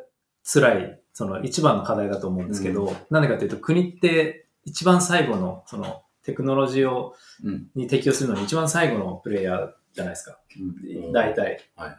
[0.44, 7.68] 辛い、その一番の課題だと思うんですけど、なんでかっていうと国って一番最後のそのテクノロジーをうん。
[7.74, 10.38] に適用するのに一番最後のプレイヤーじゃないですか。
[10.60, 11.60] うん大体。
[11.76, 11.98] はい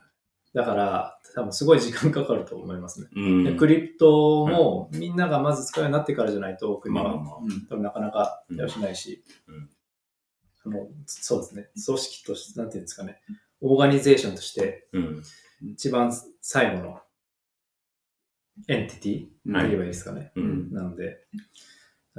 [0.54, 3.08] だから、多分すごい時間かかると思いますね。
[3.14, 3.44] うん。
[3.44, 7.12] でクリプトもみんながまず使うようになってからじゃないと、国は。
[7.68, 9.68] 多分なかなか対応しないし、うん
[10.66, 13.20] そのそうですね、組織として、なんていうんですかね、
[13.60, 15.22] オーガニゼーションとしてうん。
[15.62, 17.00] 一番最後の
[18.68, 20.32] エンティティって言えばいいですかね。
[20.34, 20.72] うん。
[20.72, 21.18] なので、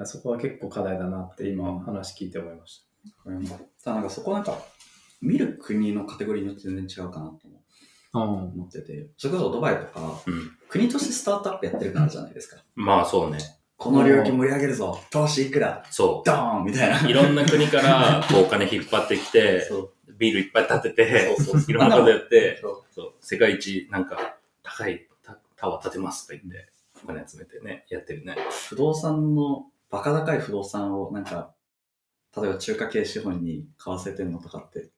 [0.06, 2.86] そこは結構課題だなって今話聞いて思いまし
[3.24, 3.30] た
[3.91, 4.60] だなんかそこなんか、
[5.22, 7.39] 見る国のカテゴリーによって全然違うかなと。
[8.14, 10.52] 思ってて、それこそドバイとか、うん。
[10.70, 12.64] 国としてスタートアップやってるからじゃないですか。
[12.76, 13.39] まあそうね。
[13.78, 15.84] この領域盛り上げるぞ投資いくら？
[15.91, 17.07] そドーンみたいな。
[17.07, 17.09] う。
[17.09, 19.67] いろんな国から こうお金引っ張ってきて、
[20.17, 26.69] ビールいっぱい立てて、そうそういろんなことやって、そそう、世界一なんか高いタタワー建てますとか言って、
[27.03, 28.36] お金集めてね、やってるね。
[28.67, 31.53] 不動産の、バカ高い不動産をなんか、
[32.36, 34.89] 例えば中華系資本に買わせてんのとかって、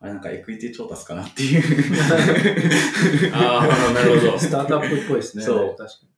[0.00, 1.62] あれなんかエクイティ調達かなっていう。
[3.34, 4.38] ああ、なるほど。
[4.38, 5.42] スタートアップっぽいですね。
[5.42, 6.08] そう確かに。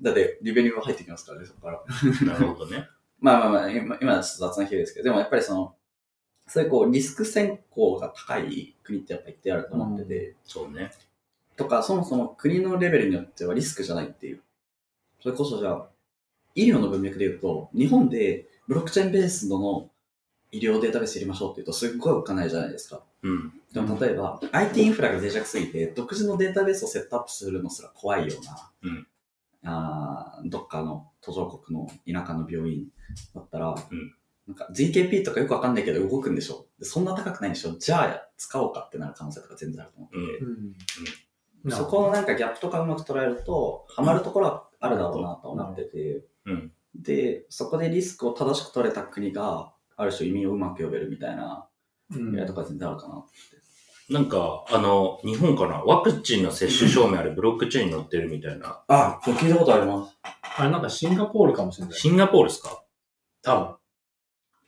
[0.00, 2.26] だって、リベニューが入ってきますからね、そこから。
[2.26, 2.88] なるほどね。
[3.20, 5.74] まあまあまあ、今今はちょっと雑な比喩ですけど、でもやっぱりその、
[6.46, 10.92] そういうこう、リスク先行が高い国ってやっぱ一定あると思ってて、そうね。
[11.56, 14.40] とか、そもそも国のレベルによってはリスクじゃないっていう。
[15.20, 15.88] それこそじゃあ、
[16.54, 19.90] 医療の文脈で言うと、日本でブロックチェーンベースの
[20.52, 23.02] 医療データベース入れましょうって言うと、すっごいおっかないじゃないですか。
[23.22, 23.52] うん。
[23.72, 29.06] でも例えば、IT インフラが脆弱すぎて、独自のデータベースをセットアップするのすら怖いような、うん
[29.68, 32.86] あーどっかの途上国の田舎の病院
[33.34, 34.14] だったら、うん。
[34.46, 36.66] なんか ZKP とかよくわかんないけど動くんでしょ？
[36.78, 37.76] でそんな高くないんでしょ？
[37.78, 40.44] じゃあ使おうかってなる可能性とか全然あると思ってて、
[41.66, 41.70] うん。
[41.70, 46.72] そこのなんかギャップとかうまく捉えると、ハマるところはあるだろうなと思ってて、うん。
[46.94, 51.66] で、そこでリスクを正しく取れた国が、ある種意味をうまく呼べるみたいな
[52.10, 52.30] うん。
[52.30, 53.24] 未来とか全然あるかな。
[54.10, 55.82] なんか、あの、日本かな？
[55.84, 58.80] ワクチンの接種証明あれブロックチェーンに載ってるみたいな。
[58.88, 60.16] あ、僕聞いたことあります。
[60.56, 61.94] あれなんかシンガポールかもしれない。
[61.94, 62.82] シンガポールですか？
[63.42, 63.78] 多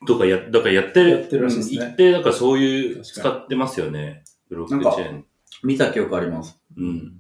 [0.06, 1.76] とかや、だからやってる、分やってるらしいですね。
[1.92, 4.24] 一定、だからそういう、確か使ってますよね。
[4.48, 5.24] ブロックチェーン。
[5.62, 6.58] 見た記憶あります。
[6.76, 7.12] うん。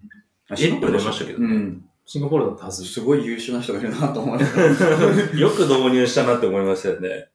[0.48, 0.76] あえ？
[0.76, 1.46] って思いましたけどね。
[1.46, 1.84] うん。
[2.04, 2.84] シンガポールだったはず。
[2.84, 4.58] すごい優秀な人がいるなと思います。
[5.38, 7.28] よく導入したなって思いましたよね。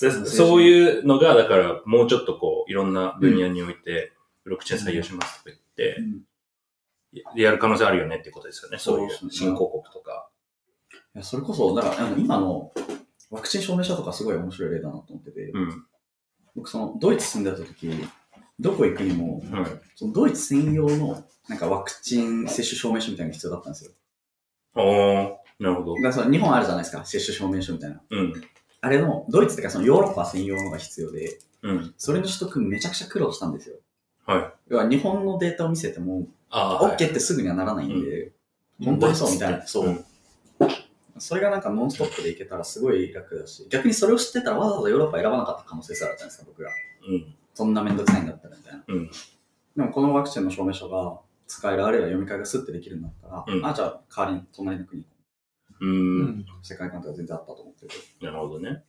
[0.00, 4.12] でそうそういうのが、だから、もうちょっとこう、いろんな分野において、
[4.48, 5.96] ブロックチェーン採用しますとか言って、
[7.36, 8.78] ややる可能性あるよねってことですよね。
[8.78, 10.30] そういう新興国とか。
[11.14, 12.72] いやそれこそ、だからあの今の
[13.30, 15.84] ワクチン証明書とかすごい面白い例だなと思ってて、うん。
[16.56, 17.90] 僕そのドイツ住んでた時、
[18.58, 19.70] どこ行くにも、はい。
[19.94, 23.92] そのドイツ専用のなんかワクチン接種証明書みたいなのが必要だったんですよ。
[24.74, 26.02] おー、なるほどだ。
[26.02, 28.00] からその日本あるじゃないですか、接種証明書みたいな。
[28.08, 28.32] うん。
[28.80, 31.94] あれの、ドイツっていうかそのヨーロッパ専用のが必要で、うん。
[31.98, 33.76] それの取得めちゃくちゃ苦労したんですよ。
[34.28, 34.52] はい。
[34.68, 38.32] 要は日本のデータを見せても、ああ、OK ってすぐにはならないんで、
[38.84, 39.66] 本当にそうみたいな。
[39.66, 39.86] そう。
[39.86, 40.04] うん
[41.20, 46.70] それがなんかノンストップでいけたらすごい楽だし、逆にそれを知ってたらわざわざヨーロッパ選ばなかった可能性すらあるじゃないですか、僕ら。
[47.08, 47.34] うん。
[47.54, 48.84] そんなめんどくさいんだったらみたいな。
[48.86, 49.10] うん。
[49.76, 51.18] でもこのワクチンの証明書が
[51.48, 55.06] 使える、あるいは読み替えがスッてできるんだったら、うんあ、じゃあ代わりに隣の国、う。
[55.80, 56.46] うんん。
[56.62, 58.84] 世界観とか全然あったと思ってるけど、なるほどね。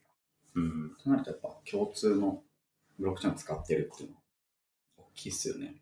[0.53, 0.95] うん。
[1.03, 2.43] となるとやっぱ共通の
[2.99, 4.15] ブロックチェーンを使ってるっていうの
[5.19, 5.75] きいっすよね。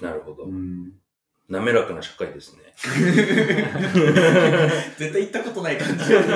[0.00, 0.48] なるほどう。
[0.48, 0.92] ん。
[1.48, 2.74] 滑らかな社会ですね。
[4.98, 6.04] 絶対行ったことない感じ。
[6.04, 6.26] 確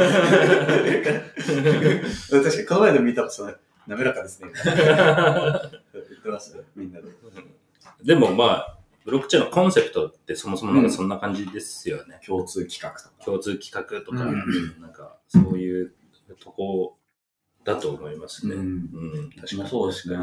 [2.43, 3.55] かにこの前でも見たらそれ
[3.87, 4.51] 滑らかですね。
[4.55, 4.75] 言っ
[6.23, 7.09] てましたね、みんなで。
[8.03, 12.21] でもまあ、ブロックチェーンのコンセプトってそもそもなんかそんな感じですよね。
[12.25, 13.25] 共通企画とか。
[13.25, 15.93] 共通企画とか、うんなんかそういう
[16.41, 16.97] とこ
[17.65, 18.55] だと思いますね。
[18.55, 19.31] ううん、ん。
[19.33, 19.69] 確かに。
[19.69, 20.17] そうですね。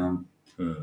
[0.58, 0.82] うん。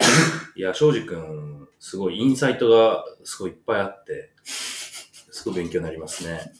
[0.56, 6.52] いや、庄司くん、すごいインサイトがすごいいっぱいあって、すごい勉強になりますね。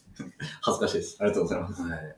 [0.62, 1.16] 恥ずかしいです。
[1.20, 1.82] ありがとうございます。
[1.82, 2.16] はい。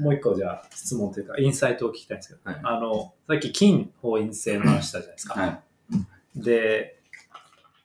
[0.00, 5.40] もう一個じゃあ質問というか、インサイトを聞きたいんですけど、はいあの、さっき金法院制の話したじゃないですか。
[5.40, 5.46] は
[6.36, 6.42] い。
[6.42, 6.98] で、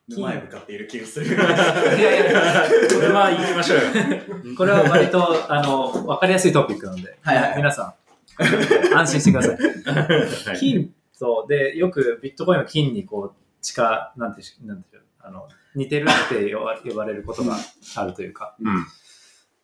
[0.10, 1.28] 前向かっている気がする。
[1.28, 3.84] いやいやこれは行きましょうよ。
[4.58, 7.96] これは割と、あの、わかりやすいトピックなので、はいはい皆さ
[8.38, 9.58] ん、安心してください。
[10.52, 17.56] はい金と、で、よくビットコインは金にこう、近、なんていうし、なんていうあの、似てるって呼ば呼ばれることが
[17.96, 18.86] あるというか、うん。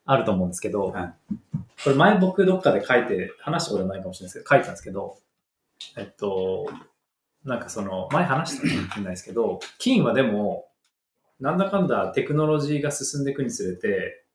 [0.05, 1.13] あると思うんですけど、はい。
[1.83, 5.17] これ前僕どっかで書いて、話したことないかもしれないですけど、書いたんですけど、
[5.97, 6.69] えっと、
[7.43, 10.69] なんかその、前話したかもしれないですけど、金はでも、
[11.39, 14.25] なんだかんだテクノロジーが進んでいくにつれて、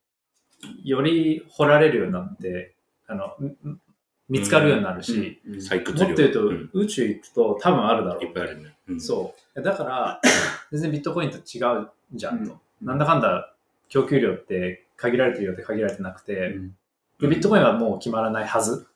[0.85, 3.81] より掘られるようになって、あの、ん
[4.29, 6.07] 見つかるようになるし、採掘量。
[6.09, 8.77] もっと言うと、ん宇宙行くと多分あるだろういっぱいあるね。
[8.89, 9.63] うんそう。
[9.63, 10.21] だから、
[10.73, 12.53] 全然ビットコインと違うじゃんと。
[12.53, 13.55] うんなんだかんだ
[13.89, 16.77] 供給量って限られてるようで限られてなくて、うん
[17.21, 18.89] でビットコインはもう決まらないはず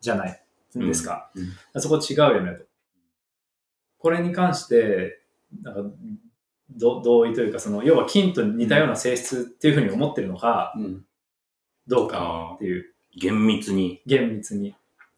[0.00, 0.42] じゃない
[0.74, 1.30] ですか。
[1.34, 1.40] う
[1.78, 2.64] んそこ違うよねと。
[3.98, 5.20] これに関して、
[5.62, 5.96] なんか
[6.70, 11.04] ど同意というか、その、要は金と似たような性質っていうふうに思ってるのか、うん。
[11.86, 12.84] どうかあっていう、ー
[13.16, 14.02] 厳密に。
[14.06, 14.74] 厳密に。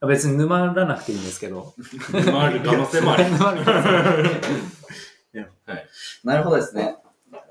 [0.07, 1.75] 別に沼らなくていいんですけど。
[2.35, 3.25] ある可能性もある。
[3.33, 4.51] 沼る可能性もある
[6.25, 6.97] なるほどですね。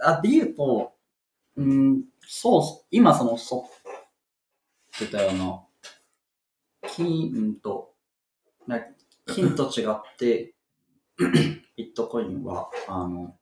[0.02, 0.94] あ、で言うと、
[1.58, 3.90] うん、そうっす、今その、そう、
[5.00, 5.64] 言ったような、
[6.90, 7.94] 金、うんと、
[8.68, 8.80] な
[9.26, 10.56] 金と違って、
[11.76, 13.38] ビットコインは、あの、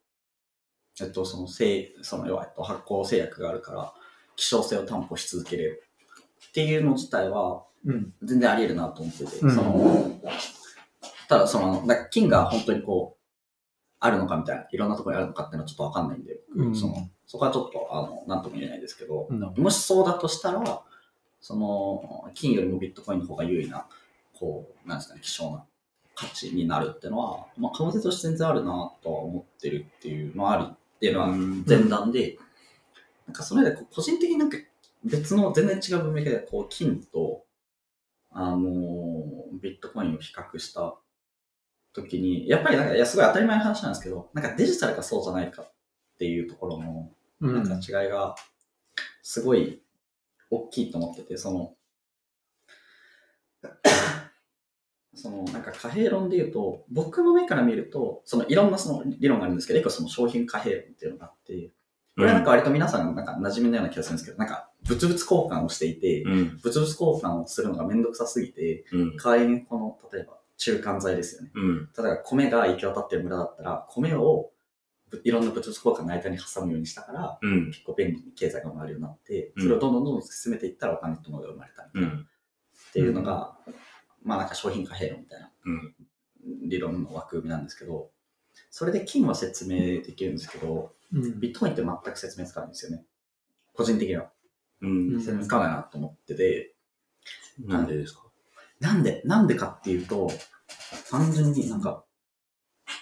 [0.99, 3.93] えっと、その、せい、その、要は、えっと、発行制約があるから、
[4.35, 5.86] 希少性を担保し続けれる
[6.49, 8.13] っていうの自体は、うん。
[8.23, 9.55] 全然あり得るなと思ってて、うん。
[9.55, 10.21] その、
[11.27, 13.17] ただその、だ金が本当にこう、
[13.99, 16.75] あるのかみたいな、いろんなところにあるのかっていうのはちょっとわかんないんで、僕うん。
[16.75, 19.39] その、そこはちょっと、あの、なんとも言えないですけど、うん。
[19.39, 20.81] もしそうだとしたら、
[21.41, 23.87] その、金よりもビットコインの方が優位な、
[24.33, 25.65] こう、なんですかね、希少な
[26.17, 32.37] 価値になるっていうのは、まあ、可能性として全然あるなとは思ってるっていうのはありっていうのは前段で、
[33.27, 34.57] なんかそれで個人的になんか
[35.07, 37.45] 別の全然違う文脈でこう金と、
[38.31, 40.95] あのービットコインを比較した
[41.93, 45.73] 時に、やっぱりなんか、いや、すごい当たり前の話なんですけど、なんかデジタルかそうじゃないかっ
[46.19, 47.79] ていうところの、うなんかん。
[47.79, 48.35] 違いが、
[49.23, 49.81] すごい
[50.49, 51.75] 大きいと思ってて、その、
[55.15, 61.71] その、なんか貨幣論で言うと、僕の目から見ると、そのいろんなその理論があるんですけど、一個その商品貨幣論っていうのがあって、
[62.17, 66.59] これはなんか割と皆さんなんか馴染みのような気がするんですけど、なんか物々交換をしていて、うん。
[66.63, 69.17] 物々交換をするのがめんどくさすぎて、うん。
[69.17, 71.51] 代わりにこの、例えば中間材ですよね。
[71.53, 71.77] うん。
[71.95, 74.49] 例えば米が行き渡ってる村だったら、米を
[75.11, 77.67] ぶいろんな物々交換の間に挟むようにしたから、うん。
[77.67, 82.21] 結構便利に経済が回るようになって、うんそれをどんどんどんどん進めていったらお金ってものが生まれたみたいな、うん。
[82.21, 83.55] っていうのが、
[84.23, 85.95] まあなんか商品貨幣論みたいなうん。
[86.67, 88.09] 理論の枠組みなんですけど、
[88.71, 93.03] それで金は説明できるんですけど、うんビットコインって全く説明つかないんですよね。
[93.73, 94.29] 個人的には。
[94.81, 95.19] うん。
[95.21, 96.73] 説明つかないなと思ってて、
[97.59, 98.23] なんでですか？
[98.79, 100.29] なんで、なんでかっていうと、
[101.09, 102.03] 単純になんか、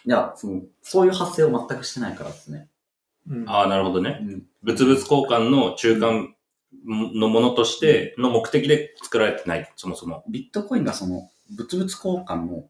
[0.05, 2.69] いや、その、そういう発生を全くしてないからですね。
[3.27, 4.19] うんああ、なるほどね。
[4.21, 4.43] うん。
[4.61, 6.33] 物々交換の中間
[6.85, 10.23] のものとしての目的で作られてない、そもそも。
[10.29, 12.69] ビットコインがその、物々交換の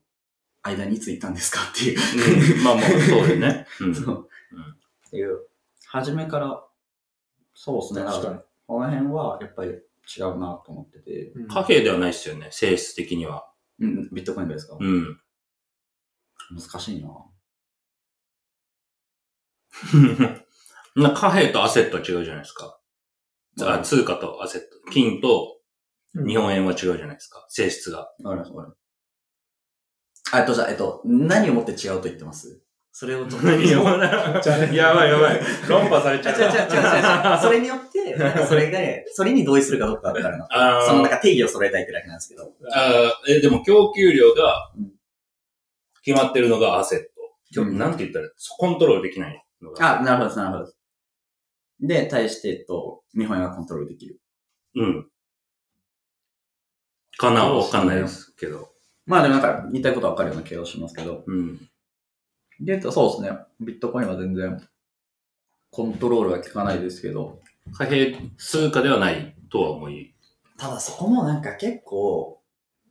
[0.64, 2.58] 間にいついたんですかっていう。
[2.58, 2.64] うん。
[2.64, 3.68] まあまあ、そうだよね。
[3.82, 3.94] うん。
[3.96, 4.30] そう。
[5.08, 5.40] っていう、
[5.88, 6.64] 初めから、
[7.54, 8.04] そうですね。
[8.04, 13.50] 確かにこの辺はやっぱり違うなと思ってて、うん貨幣ではないですよね、性質的には。
[13.80, 15.20] うん、ビットコインがですか、うん。
[16.52, 17.10] 難しいな
[20.96, 22.80] な貨幣とアセットは違うじゃないですか。
[23.62, 24.68] あ通貨とアセット。
[24.92, 25.60] 金と
[26.14, 27.46] 日本円は違うじゃないですか。
[27.50, 28.10] 性質が。
[28.24, 28.80] わかります、わかります。
[30.34, 32.62] あえっと、じゃあ、えっと、何をもって違うと言ってます？
[32.98, 33.48] それをちょっと。
[33.48, 33.68] 何を
[34.74, 35.42] やばいやばい。
[35.68, 37.42] 論破されち違う違う違う違う違う。
[37.42, 38.80] それによって、なんかそれが、
[39.14, 40.48] それに同意するかどうかだったらな。
[40.50, 42.54] あーそのなんか定義を揃えたいってだけなんですけど。
[42.72, 44.94] あーえ、でも供給量がうん
[46.06, 47.00] 決まってるのがアセッ
[47.54, 47.62] ト。
[47.64, 50.00] うんなんて言ったら、コントロールできないのが。
[50.00, 50.72] あ、なるほどなるほど
[51.82, 54.22] で対して、えっと、日本円はコントロールできる。
[54.76, 55.10] うん。
[57.18, 58.70] かなわかんないですけど。
[59.06, 61.26] まあでもなんか言いたいことはわかるような気がしますけど。
[61.28, 61.60] うん。
[62.60, 63.40] でそうですね。
[63.60, 64.62] ビットコインは全然
[65.72, 67.42] コントロールは効かないですけど、
[67.74, 70.16] 貨幣通貨ではないとは思い。
[70.58, 72.42] ただそこもなんか結構、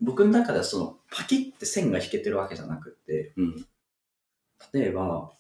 [0.03, 3.66] 僕の中ではそのパキって線が引けてるわけじゃなくて、うん。
[4.73, 5.32] 例えば、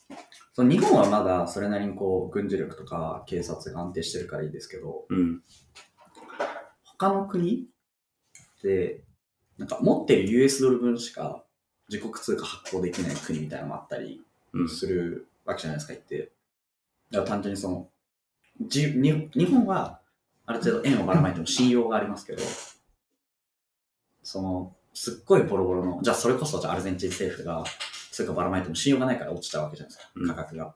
[0.54, 5.42] その日本はまだそれなりにこう軍事力とか警察が安定してるからいいですけど、うん。
[6.82, 7.66] 他の国
[8.62, 9.02] で、
[9.58, 11.43] なんか持ってる US ドル分しか
[11.88, 14.68] 自国通貨発行できない国みたいなのもあったりうん。
[14.68, 16.32] するわけじゃないですか、言って。
[17.10, 17.88] だから単純にその、
[18.62, 20.00] じに日本は
[20.46, 22.42] ある程度円をばらまいても信用がありますけど、
[24.22, 27.64] その、すっごいボロボロの、じゃあそれこそじゃあアルゼンチン政府が
[28.12, 30.74] 通貨ばらまいても信用がないから落ちちゃうわけじゃないですかう、ん価格が。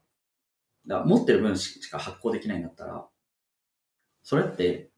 [0.86, 3.06] だから持ってる分しか発行できないんだったら、
[4.22, 4.90] それって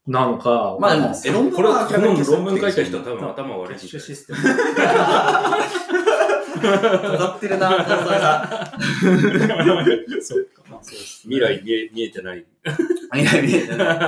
[0.06, 4.38] なのか、まあでもえ論文これ、こはの論文書いた人は多分頭キャ悪いッシュシステム。
[6.60, 7.76] 尖ってるな、そ。
[10.34, 12.44] そうか、まあそうです未来見え見えてない。
[13.14, 13.98] 見え見えてない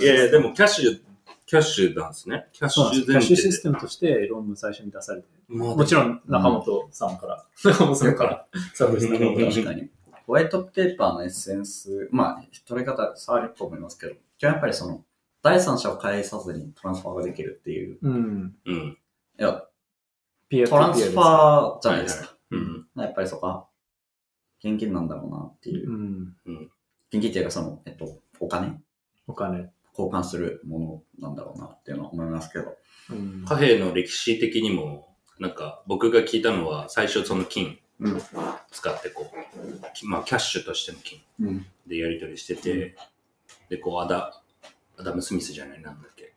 [0.02, 1.00] いやいや、でもキャッシュ、
[1.46, 2.48] キャッシュなんですね。
[2.52, 9.90] キャッシそうなんですキャッシュシステムとして論文最初に出されてまあもちろん中本さんから、中本さんから、サービス中本 確かに。
[10.26, 15.04] ホワイトペーパーのエッセンス、まあ、取り方、触ると思いますけど、基本やっぱりその、
[15.40, 18.56] 第三者を介さずにトランスファーができるっていう、うん。
[18.64, 18.98] うん。
[19.38, 19.62] いや、
[20.68, 22.36] トランスファーじゃないですか。
[22.50, 22.88] うん。
[22.96, 23.68] やっぱりそこは、
[24.58, 25.92] 現金なんだろうなっていうう。
[25.92, 26.36] ん。
[27.12, 28.80] 現金っていうかその、えっと、お金
[29.28, 29.70] お金。
[29.98, 32.76] 交換するものなんだろうなっていうのは思いますけど。
[33.10, 38.22] うん貨幣の歴史的にも、なんか僕が聞いたのは、最初その金うん。
[38.70, 41.66] 使ってこう、きまあキャッシュとしての金うん。
[41.86, 42.96] でやり取りしてて、
[43.68, 44.42] で、こう、アダ、
[44.98, 46.34] アダム・スミスじゃない、なんだっけ。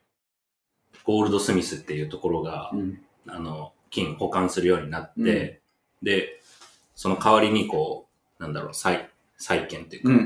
[1.04, 3.02] ゴールド・スミスっていうところが、うん。
[3.28, 5.62] あの、金保管するようになって、
[6.02, 6.42] で、
[6.96, 8.08] その代わりにこ
[8.40, 9.09] う、なんだろう、債、
[9.40, 10.26] 債券っていうか、うんうんう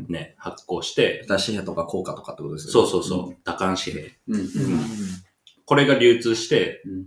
[0.00, 0.06] ん。
[0.08, 4.12] ね、発行して、紙幣とか効果とかってことですそうそうそう、多漢紙幣。
[4.28, 4.34] うん。
[4.34, 4.42] うん。
[4.42, 4.80] うん
[5.66, 7.06] これが流通してうん、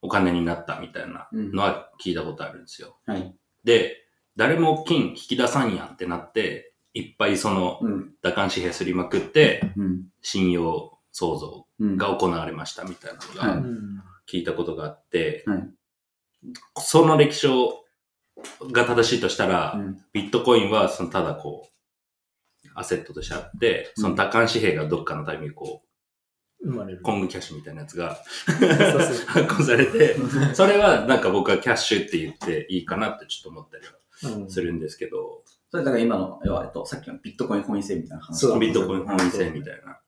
[0.00, 1.52] お金になったみたいなうん。
[1.52, 2.96] のは聞いたことあるんですよ。
[3.06, 3.34] はい。
[3.64, 3.96] で、
[4.36, 8.14] 誰も金引き出さんやんってなって、いっぱいその、うん。
[8.22, 10.02] 打漢紙幣すりまくって、うん。
[10.22, 11.96] 信用創造うん。
[11.96, 15.68] が行われましたみたいなのはがうん聞いたことがあって、はい
[16.78, 17.79] その歴史を
[18.72, 20.04] が正しいとしたら、うん。
[20.12, 25.82] ビットコインはそのただこう、アセットとしてあって、その多漢紙幣がどっかのタイミングでこ
[26.62, 27.02] 生まれるう、。
[27.02, 28.18] コングキャッシュみたいなやつが
[29.26, 30.16] 発行されて、
[30.54, 33.92] それはなんか僕はキャッシュって言っていいかなってちょっと思ったりは
[34.36, 38.40] うんするんですけど、それだから今の、要は、えっと、さっきのビットコイン本位制みたいな話。
[38.40, 39.98] そうビットコイン本位制みたいな。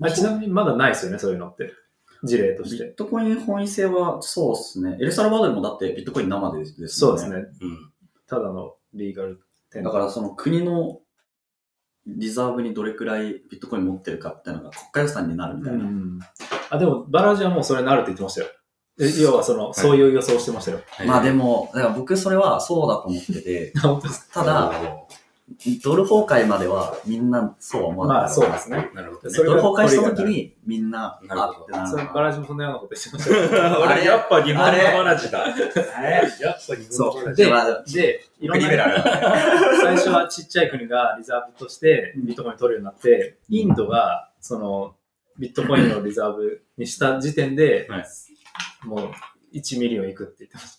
[0.00, 1.72] あちなみにまだないですよね、そういうのって。
[2.24, 2.84] 事例として。
[2.84, 4.96] ビットコイン本位制は、そうですね。
[5.00, 6.88] エルサルバドルもだってビットコイン生でですね。
[6.88, 7.30] そうです。
[7.30, 7.36] ね。
[7.36, 7.92] うん。
[8.26, 9.40] ただのリーガル
[9.74, 11.00] だからその国の
[12.06, 15.84] リザーブにどれくらいビットコイン持ってるかっていうのが国家予算になるみたいな。
[15.84, 16.18] うん。
[16.70, 18.46] あ、でも、バラージはもうそれなるって言ってましたよ。
[19.00, 20.80] え要はその、そういう予想してましたよ。
[21.06, 23.72] まあでも、だから僕それはそうだと思ってて、
[24.32, 24.72] ただ、
[25.82, 28.16] ドル崩壊まではみんなそうは思わない。
[28.18, 28.90] まあ、そうですね。
[28.94, 29.34] なるほどね。
[29.34, 33.88] それドルが崩壊した時にみんな、なるほどそれバラージもそんなようなことしてましたよ。
[33.88, 35.44] あれやっぱ日本のバラジだ。
[35.44, 35.48] あ
[36.02, 37.34] れやっぱ日そう。
[37.34, 38.68] でで、まあで、いろんな
[39.82, 44.94] 最初はちっちゃい国がリザーブとしてビットコイン取るようになって、インドがその
[45.38, 48.04] ビットコインのリザーブにした時点で、はい
[48.84, 49.12] もう
[49.56, 50.77] 1 million いくって言ってまし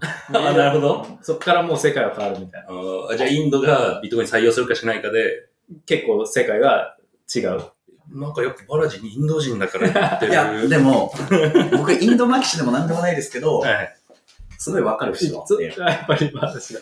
[0.28, 1.06] あなるほど。
[1.22, 2.68] そこからもう世界は変わるみたいな。
[2.68, 5.48] あーじゃあインドがビットコイン採用するかしないかで、
[5.86, 6.96] 結構世界が
[7.34, 7.62] 違う。
[8.10, 10.32] なんかやっぱバラジにインド人だから言ってる。
[10.32, 11.12] いや、でも、
[11.76, 13.94] 僕、インドマキシでもなんでもないですけど、はい。
[14.58, 15.54] すごいわかる節があって。
[15.62, 16.80] い やっぱり私が。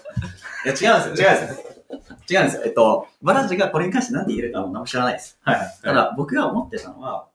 [0.65, 1.77] や、違うんですよ、違うんですよ。
[2.28, 2.62] 違うんですよ。
[2.65, 5.39] えっと、バラジがこれに関して何て言えるかも何も知らないです。
[5.43, 5.59] はい。
[5.83, 7.28] ただ、僕が思ってたのは、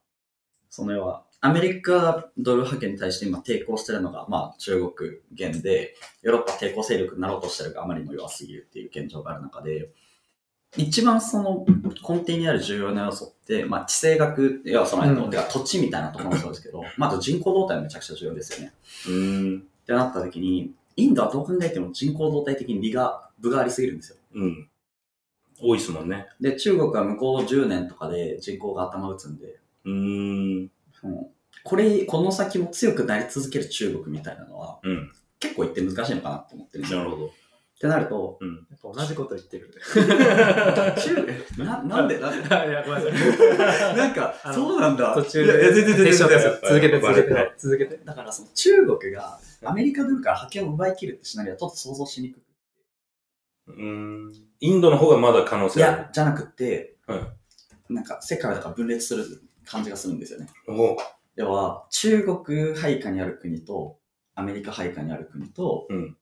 [0.70, 9.90] その要は、アメリカドル派遣に対して今抵抗してるのが、まあ中国圏で、ヨーロッパ抵抗勢力になろうとしてるがあまりにも弱すぎるっていう現状がある中で、
[10.78, 11.66] 一番その
[12.08, 18.74] 根底にある重要な要素って、まあ地政学、要はその、うんてか土地みたいなところもそうですけど、まああと人口動態もめちゃくちゃ重要ですよね。
[19.08, 19.60] うーん。
[19.62, 24.18] ってなった時に、インドはどう考えても人口動態的に利が、部がありすぎるんですよ。
[24.36, 24.70] うん。
[25.60, 26.28] 多いですもんね。
[26.40, 30.72] で、中国は向こう10年とかで人口が頭打つんで、うーん。
[31.02, 31.30] その
[31.64, 35.12] これ、この先も強くなり続ける中国みたいなのは、うん。
[35.40, 37.00] 結構言って難しいのかなって思ってるんですよ。
[37.00, 37.26] なるほど。
[37.28, 37.30] っ
[37.82, 38.56] てなると、うん。
[38.70, 39.72] やっぱ同じこと言ってる。
[39.94, 42.46] 中ななんでなんで？
[42.70, 43.12] いや、ごめんな
[43.74, 43.98] さい。
[43.98, 45.14] なんかそうなんだ。
[45.16, 46.12] 途中いやいや全然全然で。
[46.14, 47.98] 全然続けて、続けてはい、続けて。
[48.06, 52.44] だからその中国がアメリカドルから覇権を奪い切るってシナリオはちょっと想像しにくく
[53.68, 54.32] うーん。
[54.60, 56.10] インドの方がまだ可能い性あるや、。
[56.14, 57.20] じゃなくて、はい
[57.94, 59.26] なんか世界だから分裂する
[59.66, 60.48] 感じがするんですよね。
[60.68, 60.98] お
[61.36, 63.98] 要は、中国配下にある国と、
[64.36, 66.18] アメリカ配下にある国と、うん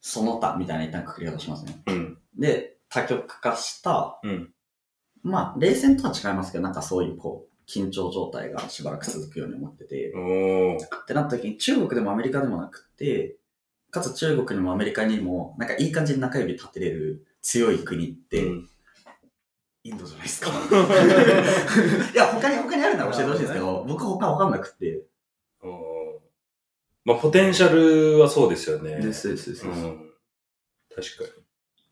[0.00, 1.82] その他みたいな一旦くくり方しますね。
[1.86, 2.18] うん。
[2.38, 4.52] で、多極化した、うん。
[5.22, 10.10] まあ、冷戦とは違いますけど、なんかそういうこう、緊張状態がしばらく続くように思ってて。
[10.10, 13.36] ってなった時に中国でもアメリカでもなくて、
[13.90, 18.68] かつ中国にもアメリカにも、なんかいい感じに中指立てれる強い国って、うん
[19.84, 20.50] インドじゃないですか。
[22.12, 25.04] いや、他に、他にあるなら教えてほしいんですけど、僕他わかんなくて。
[27.04, 28.96] まあ、ポテンシャルはそうですよね。
[29.00, 29.66] です、です、です。
[29.66, 30.12] うっん。
[30.94, 31.24] 確か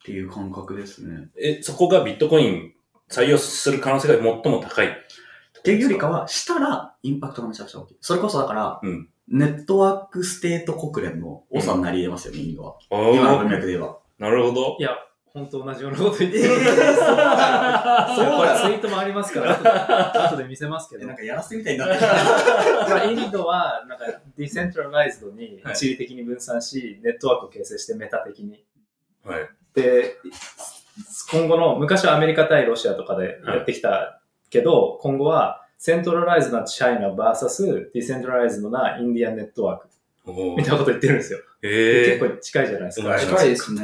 [0.05, 1.31] ていう感覚ですね。
[1.37, 1.43] に。
[1.43, 2.75] え、そこがビットコイン
[3.09, 4.89] 採用する可能性が最も高い。
[4.89, 7.97] っていうよりかは、したら、インパクトがめちゃくちゃ大きい。
[8.01, 12.77] それこそだから、うん network state 国連の長になり得ますよね、インドは。
[12.91, 13.99] お今の文ー脈で言えば。
[14.21, 14.83] なるほどい。
[14.83, 14.91] や、
[15.37, 16.45] 本当同じようなこと言ってる。
[16.45, 19.53] えーそうだそうそうだツイートもありますから、
[20.29, 21.07] 後で見せますけど。
[21.07, 22.07] なんかやらせみたいになってきた。
[22.89, 28.65] まあインドは、なんか、 decentralized にはい地理的に分散し、ネットワークを形成してメタ的に。
[29.27, 29.49] はい。
[29.75, 30.17] で、
[31.31, 39.86] 今後の、昔はアメリカ対ロシアとかでやってきたけど、今後は、 centralized な China VS decentralized な Indian network
[40.27, 41.39] みたいなこと言ってるんですよ。
[41.63, 43.09] ええ結構近いじゃないですか。
[43.09, 43.83] はい近いですね。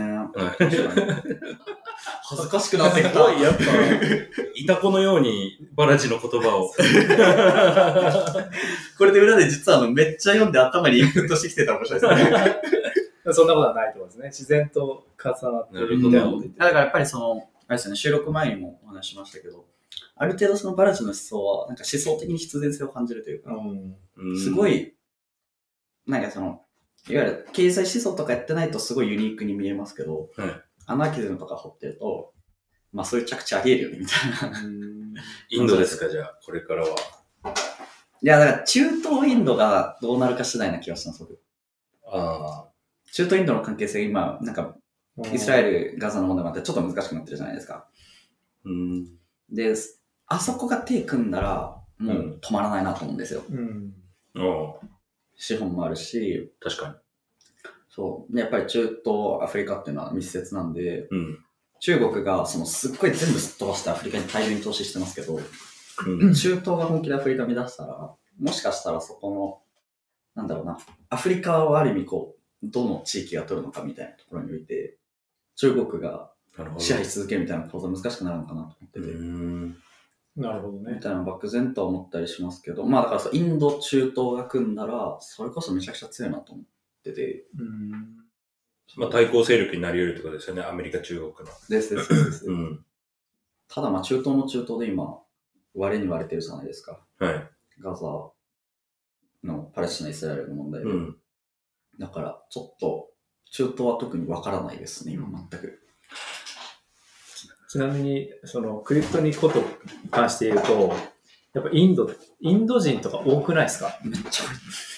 [2.24, 3.10] 恥ずかしくなってきた。
[3.10, 3.62] すごい、やっぱ、
[4.55, 6.69] いた子のようにバラジの言葉を。
[8.98, 12.56] これで裏で実はあのめっちゃ読んで頭にインプットしてきてたら面白いですね。
[13.32, 14.27] そんなことはないと思うんですね。
[14.28, 19.64] 自然と重なってるみたいなこと言ってだからやっぱりその、あれですよね、収録前にもお話ししましたけど、
[20.16, 23.97] ある程度そのバラジの思想は、なんか思想的に必然性を感じるというか、うん。
[24.16, 24.66] うんすご。
[24.66, 24.94] い、
[26.06, 26.62] なんかその、
[27.08, 32.32] いわゆる経済思想とかやってないとすごいユニークに見えますけど、はいアナーキズムとか掘ってると、
[32.92, 34.58] まあそういう着地あり得るよね、みたいな。
[35.48, 36.88] インドですか、じゃあ、これからは。
[38.22, 41.40] いや、だから中東インドがどうなるか次第な気がします、僕。
[42.06, 42.68] あ
[43.12, 44.76] 中東インドの関係性、今、なんか、
[45.32, 45.62] イスラエ
[45.92, 47.74] ル、ガザの問題もあってちょっと難しくなってるじゃないですか。
[47.74, 47.88] あ。
[48.64, 49.04] うん。
[49.50, 49.74] で、
[50.26, 53.42] あそこが手組んだら、もう止まらないなと思うんですよ。
[53.48, 53.94] うん。
[54.36, 54.86] ああ、
[55.36, 57.00] 資本もあるし、確か
[57.88, 58.34] そう。
[58.34, 61.18] でやっぱり中東、アフリカっていうのは密接なんで、に。
[61.18, 61.44] うん。
[61.80, 65.38] 中国がそのすっごい全部すっ飛ばしてアフリカに大量に投資してますけど、
[66.06, 66.32] うん。
[66.32, 69.62] 中東が本気でアフリカ見出したら、もしかしたらそこ
[70.36, 70.78] の、なんだろうな、
[71.10, 74.96] アフリカをある意味こう、どの地域が取るのかみたいなところにおいて、
[75.56, 76.32] 中国が。
[76.78, 79.76] 支配し続けるみたいな構造難しくなるのかなと思ってうて、ん。
[80.36, 80.94] なるほどね。
[80.94, 86.64] みたいな漠然とは思ったりしますけど、まあだからそうインド、中東が組んだら、それこそめちゃくちゃ強いなと思っ
[87.04, 87.90] てて、うん。
[88.96, 91.54] まあ、対抗勢力になり得るってことですよね、アメリカ、中国の。
[91.68, 92.46] ですですですです。
[92.46, 92.84] うん。
[93.68, 95.20] ただまあ中東も中東で今、
[95.74, 97.00] 割れに割れてるじゃないですか。
[97.18, 97.50] はい。
[97.80, 98.06] ガザ
[99.44, 100.90] のパレスチナ、イスラエルの問題で。
[100.90, 101.16] うん。
[101.98, 103.10] だから、ちょっと、
[103.50, 105.81] 中東は特にわからないですね、今全く。
[107.73, 109.65] ちなみに、その、クリプトにことに
[110.11, 110.94] 関して言うと、
[111.55, 113.99] やっぱインド、インド人とか多くないですか？
[114.05, 114.44] めっちゃ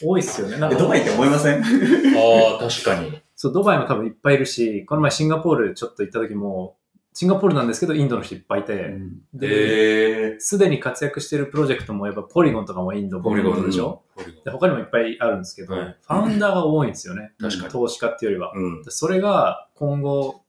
[0.02, 0.56] 多いっすよね。
[0.58, 1.62] なんえ、かドバイって思いません？
[1.62, 3.20] ああ、確かに。
[3.36, 6.76] そう、ドバイも多分いっぱいいるし、この前シンガポールちょっと行った時も、
[7.12, 17.32] シンガポールなんですけど、インドの人いっぱいいうんて、で、えすでに活躍してるプロジェクトもやっぱポリゴンとかもインド、ポリゴンでしょ、ポリゴンで他にもいっぱいあるんですけど、はいファウンダーが多いんですよね。
[17.40, 18.52] 確かに投資家っていうよりは。
[18.54, 18.82] うん。
[18.82, 20.43] でそれが今後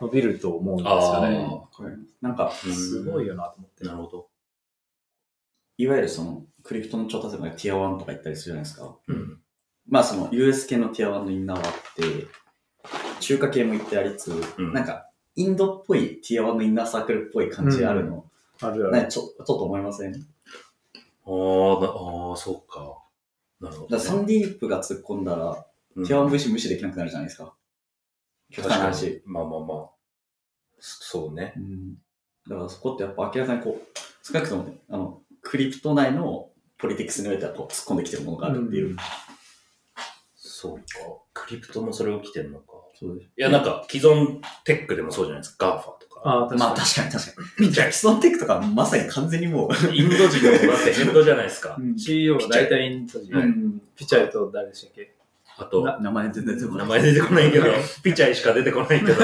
[0.00, 1.48] 伸びると思うんですよね。
[2.20, 3.84] なんか、すごいよなと思って。
[3.84, 4.28] なるほど。
[5.78, 8.96] いわゆるその、クリプトの調達がティア1とか言ったりするじゃないですか。
[9.08, 9.40] うん。
[9.88, 12.26] まあその US 系のティア1のインナーはあって、
[13.20, 18.26] 中華系も言ってありつつ、うんなんか、インドっぽいティア1のインナーサークルっぽい感じあるの、
[18.60, 18.92] あるある。
[18.92, 20.14] ねちょちょっと思いません？
[20.14, 22.98] ああー、そうか。
[23.60, 25.64] なるほど、らサンディープが突っ込んだら、
[25.96, 27.54] うんティア1 VC 無視できなくなるじゃないですか。
[28.52, 29.22] 極端な話。
[29.24, 29.90] まあまあまあ。
[30.78, 31.54] そうね。
[31.56, 31.94] うん。
[32.48, 38.90] だからそこってやっぱ明らかにこう、少なくともね、あの、クリプト内の politics においてはこう突っ込んできてるものがあるっていう。
[38.90, 38.96] うん
[40.34, 40.84] そうか。
[41.34, 42.66] クリプトもそれ起きてんのか。
[42.94, 43.30] そうです。
[43.36, 45.66] いや、なんか、既存テックでもそうじゃないですか。
[45.66, 46.20] GAFA とか。
[46.24, 46.60] ああ、確かに。
[46.60, 47.72] まあ確かに確かに。
[47.72, 51.76] じゃあ、既存テックとかまさに完全にもう、インド人のもだってヘッドじゃないですか。
[51.96, 53.36] CEO が大体インド人。
[53.36, 55.16] うんピチャイと誰でしたっけ？
[55.56, 56.86] あと、な名前全然出てこない。
[56.86, 57.64] 名前出てこないけど、
[58.02, 59.14] ピチャイしか出てこないけど、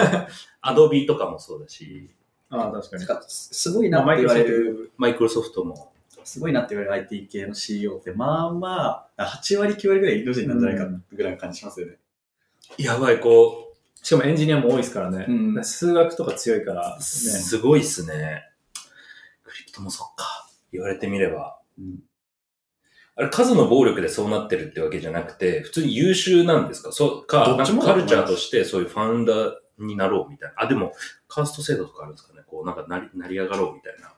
[0.60, 2.10] アドビとかもそうだし、
[2.50, 3.06] ああ、確かに。
[3.06, 5.92] かすごいなって言われる、マイクロソフトも、
[6.24, 11.96] すごいなって言われる IT 系の CEO って、まあまあ、8割9割ぐらいインド人なんじゃないかぐらいの感じしますよね。
[12.76, 15.26] やばい、こしかもエンジニアも多いですからね。
[15.28, 17.02] うん数学とか強いから、う、ね。
[17.02, 18.44] すごいっすね。
[19.42, 20.48] クリプトもそっか。
[20.72, 21.58] 言われてみれば。
[21.78, 22.02] うん
[23.18, 26.92] あれ、数の暴力でそうなってるってわけじゃなくて、普通に優秀なんですか？
[26.92, 30.54] そうか、どっちもカルチャーとしてそういうファウンダーになろうみたいな。
[30.56, 30.92] あ、でも、
[31.26, 32.42] カースト制度とかあるんですかね？
[32.46, 34.14] こう、なんかなり、成り上がろうみたいな。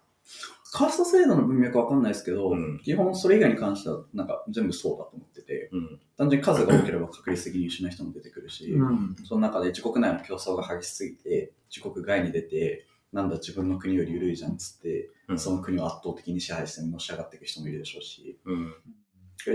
[0.72, 6.00] カースト制度の文脈わかんないですけど、うん基本それ以外に関しては、なんか全部そうだと思ってて、うん。
[6.16, 9.16] 単純に数が多ければ確率的に優秀な人も出てくるし、うん。
[9.24, 18.74] その中で自国内の競争が激しすぎて、自国外に出て、なんだ自分の国より緩いじゃんっつって、うんその国を圧倒的に支配してのし上がっていく人もいるでしょうし、うん。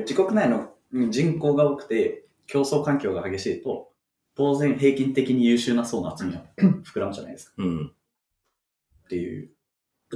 [0.01, 0.73] 自国内の
[1.09, 3.91] 人口が多くて、競争環境が激しいと、
[4.35, 6.43] 当然平均的に優秀な層の厚みは
[6.85, 7.53] 膨らむじゃないですか。
[7.57, 7.87] うん。
[7.87, 9.49] っていう。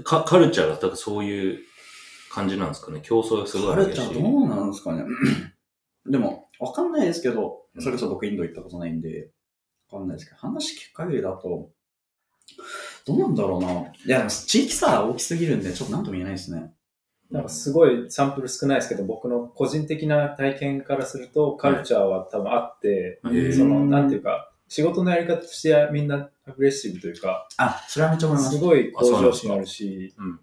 [0.03, 1.59] かカルチャーが、だからそういう
[2.31, 3.97] 感じなんですかね競争がすごい激しい。
[3.97, 5.03] カルチャーどうなんですかね。
[6.05, 9.31] でも、わかんないですけど、それこそ僕インド行ったことないんで、
[9.91, 11.69] わかんないですけど、話聞く限りだと、
[13.05, 13.69] どうなんだろうな。
[13.71, 16.73] いや、地域差大きすぎるんで、ちょっとなんとも言えないですね。
[17.31, 28.59] なんかすごいサンプル少ないですけど、僕の個人的な体験からすると、カルチャーは多分あって、へーその、なんていうか、仕事のやり方としてみんなアグレッシブというか、あ、それはめっちゃ思いますす。
[28.59, 30.39] ごい向上心あるしうん、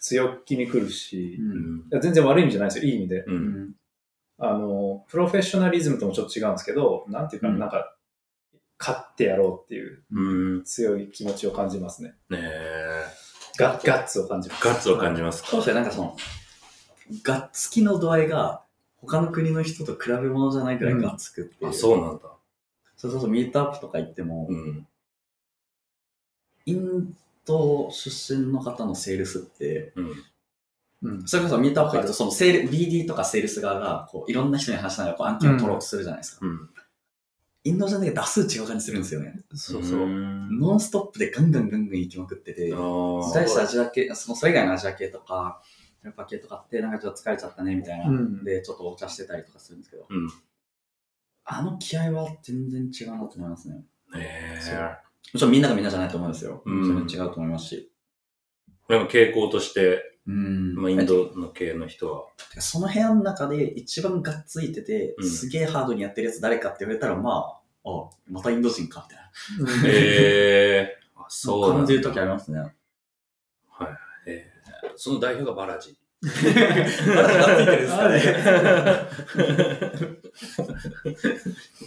[0.00, 1.84] 強気に来るし、いうん。
[1.90, 3.20] や全然悪い意味じゃないですよ、いい意味で。
[3.20, 3.24] う。
[3.26, 3.74] うんん。
[4.38, 7.94] あの、プロフェッショナリズムともちょっと違うんですけど、なんていうか、うんなんか、
[8.80, 10.64] 勝ってやろうっていううん。
[10.64, 12.14] 強い気持ちを感じますね。
[12.30, 13.04] ねえ。
[13.58, 14.64] ガガッツを感じます。
[14.64, 16.16] ガッツを感じますかそうですね、なんかその、
[17.22, 18.62] ガッツきの度合いが、
[19.02, 21.70] 他の国の人と比べ物じゃないくらいガッツくっていう。
[21.70, 22.22] あ、そうなんだ。
[22.96, 24.86] それこそミートアップとか行っても、うん。
[26.64, 30.14] インド出身の方のセールスって、うん。
[31.02, 31.26] うん。
[31.26, 36.46] それこそミートアップ行くと、そのセール、BD とかセールス側が、こう、いろんな人に話しながらこう案件を取ろうとするじゃないですか。
[36.46, 36.70] うん。
[37.64, 39.34] インドじゃなくて打数違う感じするんですよね。
[39.54, 40.06] そうそう。
[40.06, 45.60] んノンストップでガンガンガンガン行きまくってて、あー大したアジア系、そのそれ以外のアジア系とか、
[46.02, 50.30] ヨーロッパ系とかって、なんかちょっと疲れちゃったねみたいな、うんで、ちょっとお茶してたりとかするんですけど、うん。
[51.44, 53.74] あの気合は全然違うなと思いますね。
[53.74, 55.38] もねそうえ。
[55.38, 56.62] ちろんみんながみんなじゃないと思うんですよ。
[56.64, 57.92] うんそれ違うと思いますし。
[58.88, 62.24] でも傾向として、うんまあ、インドの系の人は、
[62.60, 69.88] その部屋の中で一番がっついてて、うんすげえハードにやってるやつ誰かって言われたら、まあ、あ、またインド人か、みたいな。
[69.88, 71.72] ええ あ、そう。
[71.72, 72.60] 感じるときありますね。
[72.60, 72.70] はい。
[74.26, 74.60] えー
[74.96, 75.96] その代表がバラジ。
[76.22, 78.20] まだがっついてるんですかね。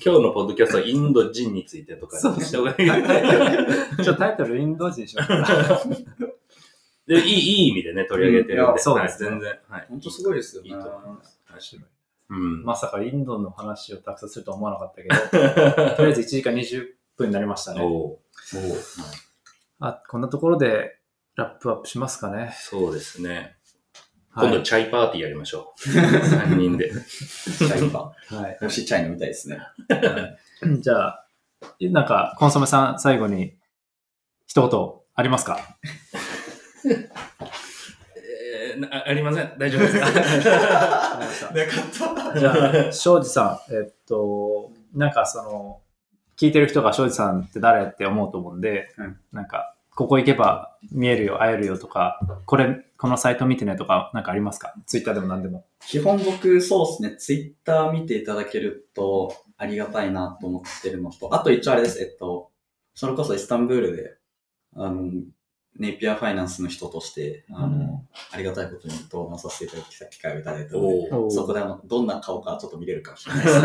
[0.03, 4.03] 今日のポッドキャストはインド人についてとかにした方がいい。
[4.03, 5.47] ちょっとタイトルインド人にしようかな。
[7.07, 8.79] でいい、いい意味でね、取り上げてるんで。
[8.81, 9.59] そうです全然。
[9.69, 9.85] はい。
[9.89, 10.69] 本当すごいですよね。
[10.69, 11.39] いいと思います。
[11.47, 11.85] はい
[12.29, 12.63] うん。
[12.63, 17.81] まさかインドの話をたくさんするとは思わなかったけど、 とりあえず1時間20分になりましたね。
[17.83, 18.19] おう
[19.79, 20.97] あ、こんなところで
[21.35, 22.55] ラップアップしますかね。
[22.57, 23.57] そうですね。
[24.31, 25.89] はい今度チャイパーティーやりましょう。
[25.89, 26.89] 3人で。
[26.91, 27.99] チャイパ
[28.35, 28.57] はい。
[28.57, 28.57] ー。
[28.61, 29.59] 美味しいチャイ飲みたいですね。
[30.79, 31.27] じゃあ、
[31.81, 33.55] なんか、コンソメさん、最後に
[34.47, 35.59] 一言ありますか？
[36.85, 39.51] えーなあありません。
[39.57, 40.05] 大丈夫ですか？
[40.11, 41.29] なか
[42.29, 42.39] った。
[42.39, 45.81] じゃあ、庄司さん、えっと、なんかその、
[46.37, 54.73] 聞いてる人が庄司さんって誰って思うと思うんで、うんなんか、ここ行けば見えるよ、会えるよとか、これ、このサイト見てねとか、なんかありますか？
[54.87, 55.65] ツイッターでも何でも。
[55.81, 62.49] 基本僕、そうですね、ツイッター見ていただけるとありがたいなと思ってるのと、あと一応あれです、えっと、
[62.95, 64.15] それこそイスタンブールで、
[64.75, 65.11] あの、
[65.77, 67.93] ネイピアファイナンスの人として、あの、うん
[68.31, 73.59] ありがたいことに登壇させていただきた機会をいただいたので、そこであの、どんな顔かちょっと見れるかもしれないです。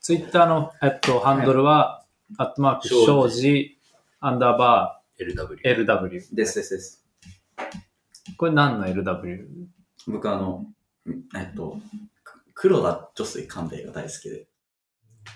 [0.00, 2.04] ツイッターの、えっと、ハンドルは、
[2.36, 3.78] アットマーク、庄司、
[4.20, 5.62] アンダーバ LW。
[5.62, 6.10] ー、LW。
[6.10, 7.04] ですですです。
[8.36, 9.46] これ何の LW?
[10.08, 10.66] 僕あの、
[11.36, 11.78] えっと、
[12.22, 14.46] く黒田女水官兵衛が大好きで、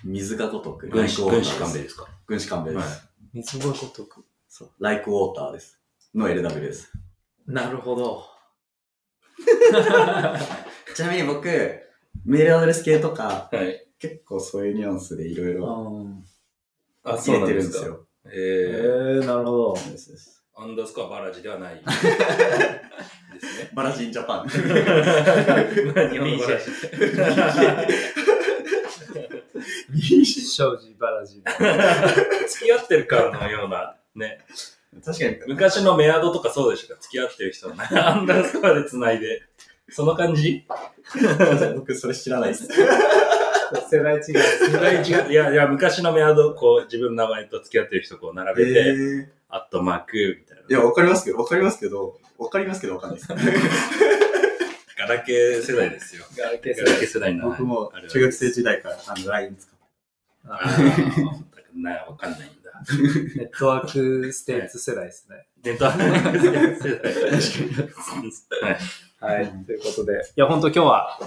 [0.03, 1.31] 水が如く、軍師、官
[1.71, 2.07] 兵衛ですか？
[2.27, 2.85] 軍師官兵衛です。
[2.99, 4.25] はい水ごとく。
[4.59, 5.79] そう、like water です。
[6.13, 6.91] の LW です。
[7.47, 8.25] なるほど。
[10.93, 11.47] ちなみに僕、
[12.25, 13.87] メールアドレス系とか、はい。
[13.99, 16.11] 結構そういうニュアンスでいろいろ
[17.05, 17.85] あ、入れてるんです。
[17.85, 18.05] よ。
[18.25, 19.75] ええー、ー、なるほど。
[19.77, 21.75] そうですですアンダースコアバラジではない。
[21.81, 21.89] で
[23.39, 23.71] すね。
[23.73, 24.49] バラジンジャパン。
[24.49, 24.67] 日本
[26.31, 26.65] のバラジ。
[30.59, 31.41] 庄司バラジ。
[32.47, 34.39] 付き合ってるからのような、ね。
[35.05, 37.01] 確かに、昔のメアドとかそうでしたか？
[37.01, 37.73] 付き合ってる人ア
[38.15, 39.43] ンダースコアで繋いで。
[39.91, 40.65] その感じ？
[41.75, 42.67] 僕それ知らないです。
[43.91, 44.23] 世代違い。
[44.23, 45.31] 世代違う。
[45.31, 50.63] いや、いや、昔のメアド、こう、自分の名前と付き合ってる人こう並べて、ー、アットマーク、みたいな。
[50.67, 53.33] いや、わかりますけど、わかりますけど、わかりますけどわかんないです。
[54.97, 56.25] ガラケー世代ですよ。
[56.37, 57.07] ガラケー世ガラケー代。
[57.07, 57.49] 世代の。
[57.49, 59.77] 僕も中学生時代からあの LINE 使って。
[60.47, 62.51] あーなわかんない。
[63.35, 65.47] ネットワークステーツ世代ですね。
[65.63, 66.51] ネットワーク世
[68.61, 68.71] 代。
[69.21, 69.41] はい。
[69.41, 69.65] はい。
[69.65, 71.19] ということで、いや、本当今日は、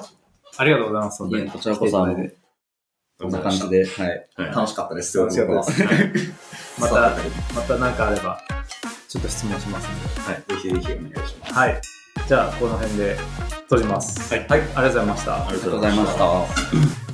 [0.56, 1.22] ありがとうございます。
[1.24, 2.06] いえこちらこそ
[3.22, 4.28] こんな感じで、はい。
[4.36, 5.16] はい楽しかったです。
[5.18, 7.18] 楽しかったですまたは、
[7.54, 8.40] また何かあれば、
[9.08, 10.56] ちょっと質問しますんで。
[10.56, 10.62] い。
[10.62, 11.52] ぜひぜひお願いします。
[11.52, 11.80] はい。
[12.26, 13.16] じゃあ、この辺で
[13.64, 14.34] 閉じます。
[14.34, 14.60] はいはい。
[14.60, 15.48] ありがとうございました。
[15.48, 17.11] ありがとうございました。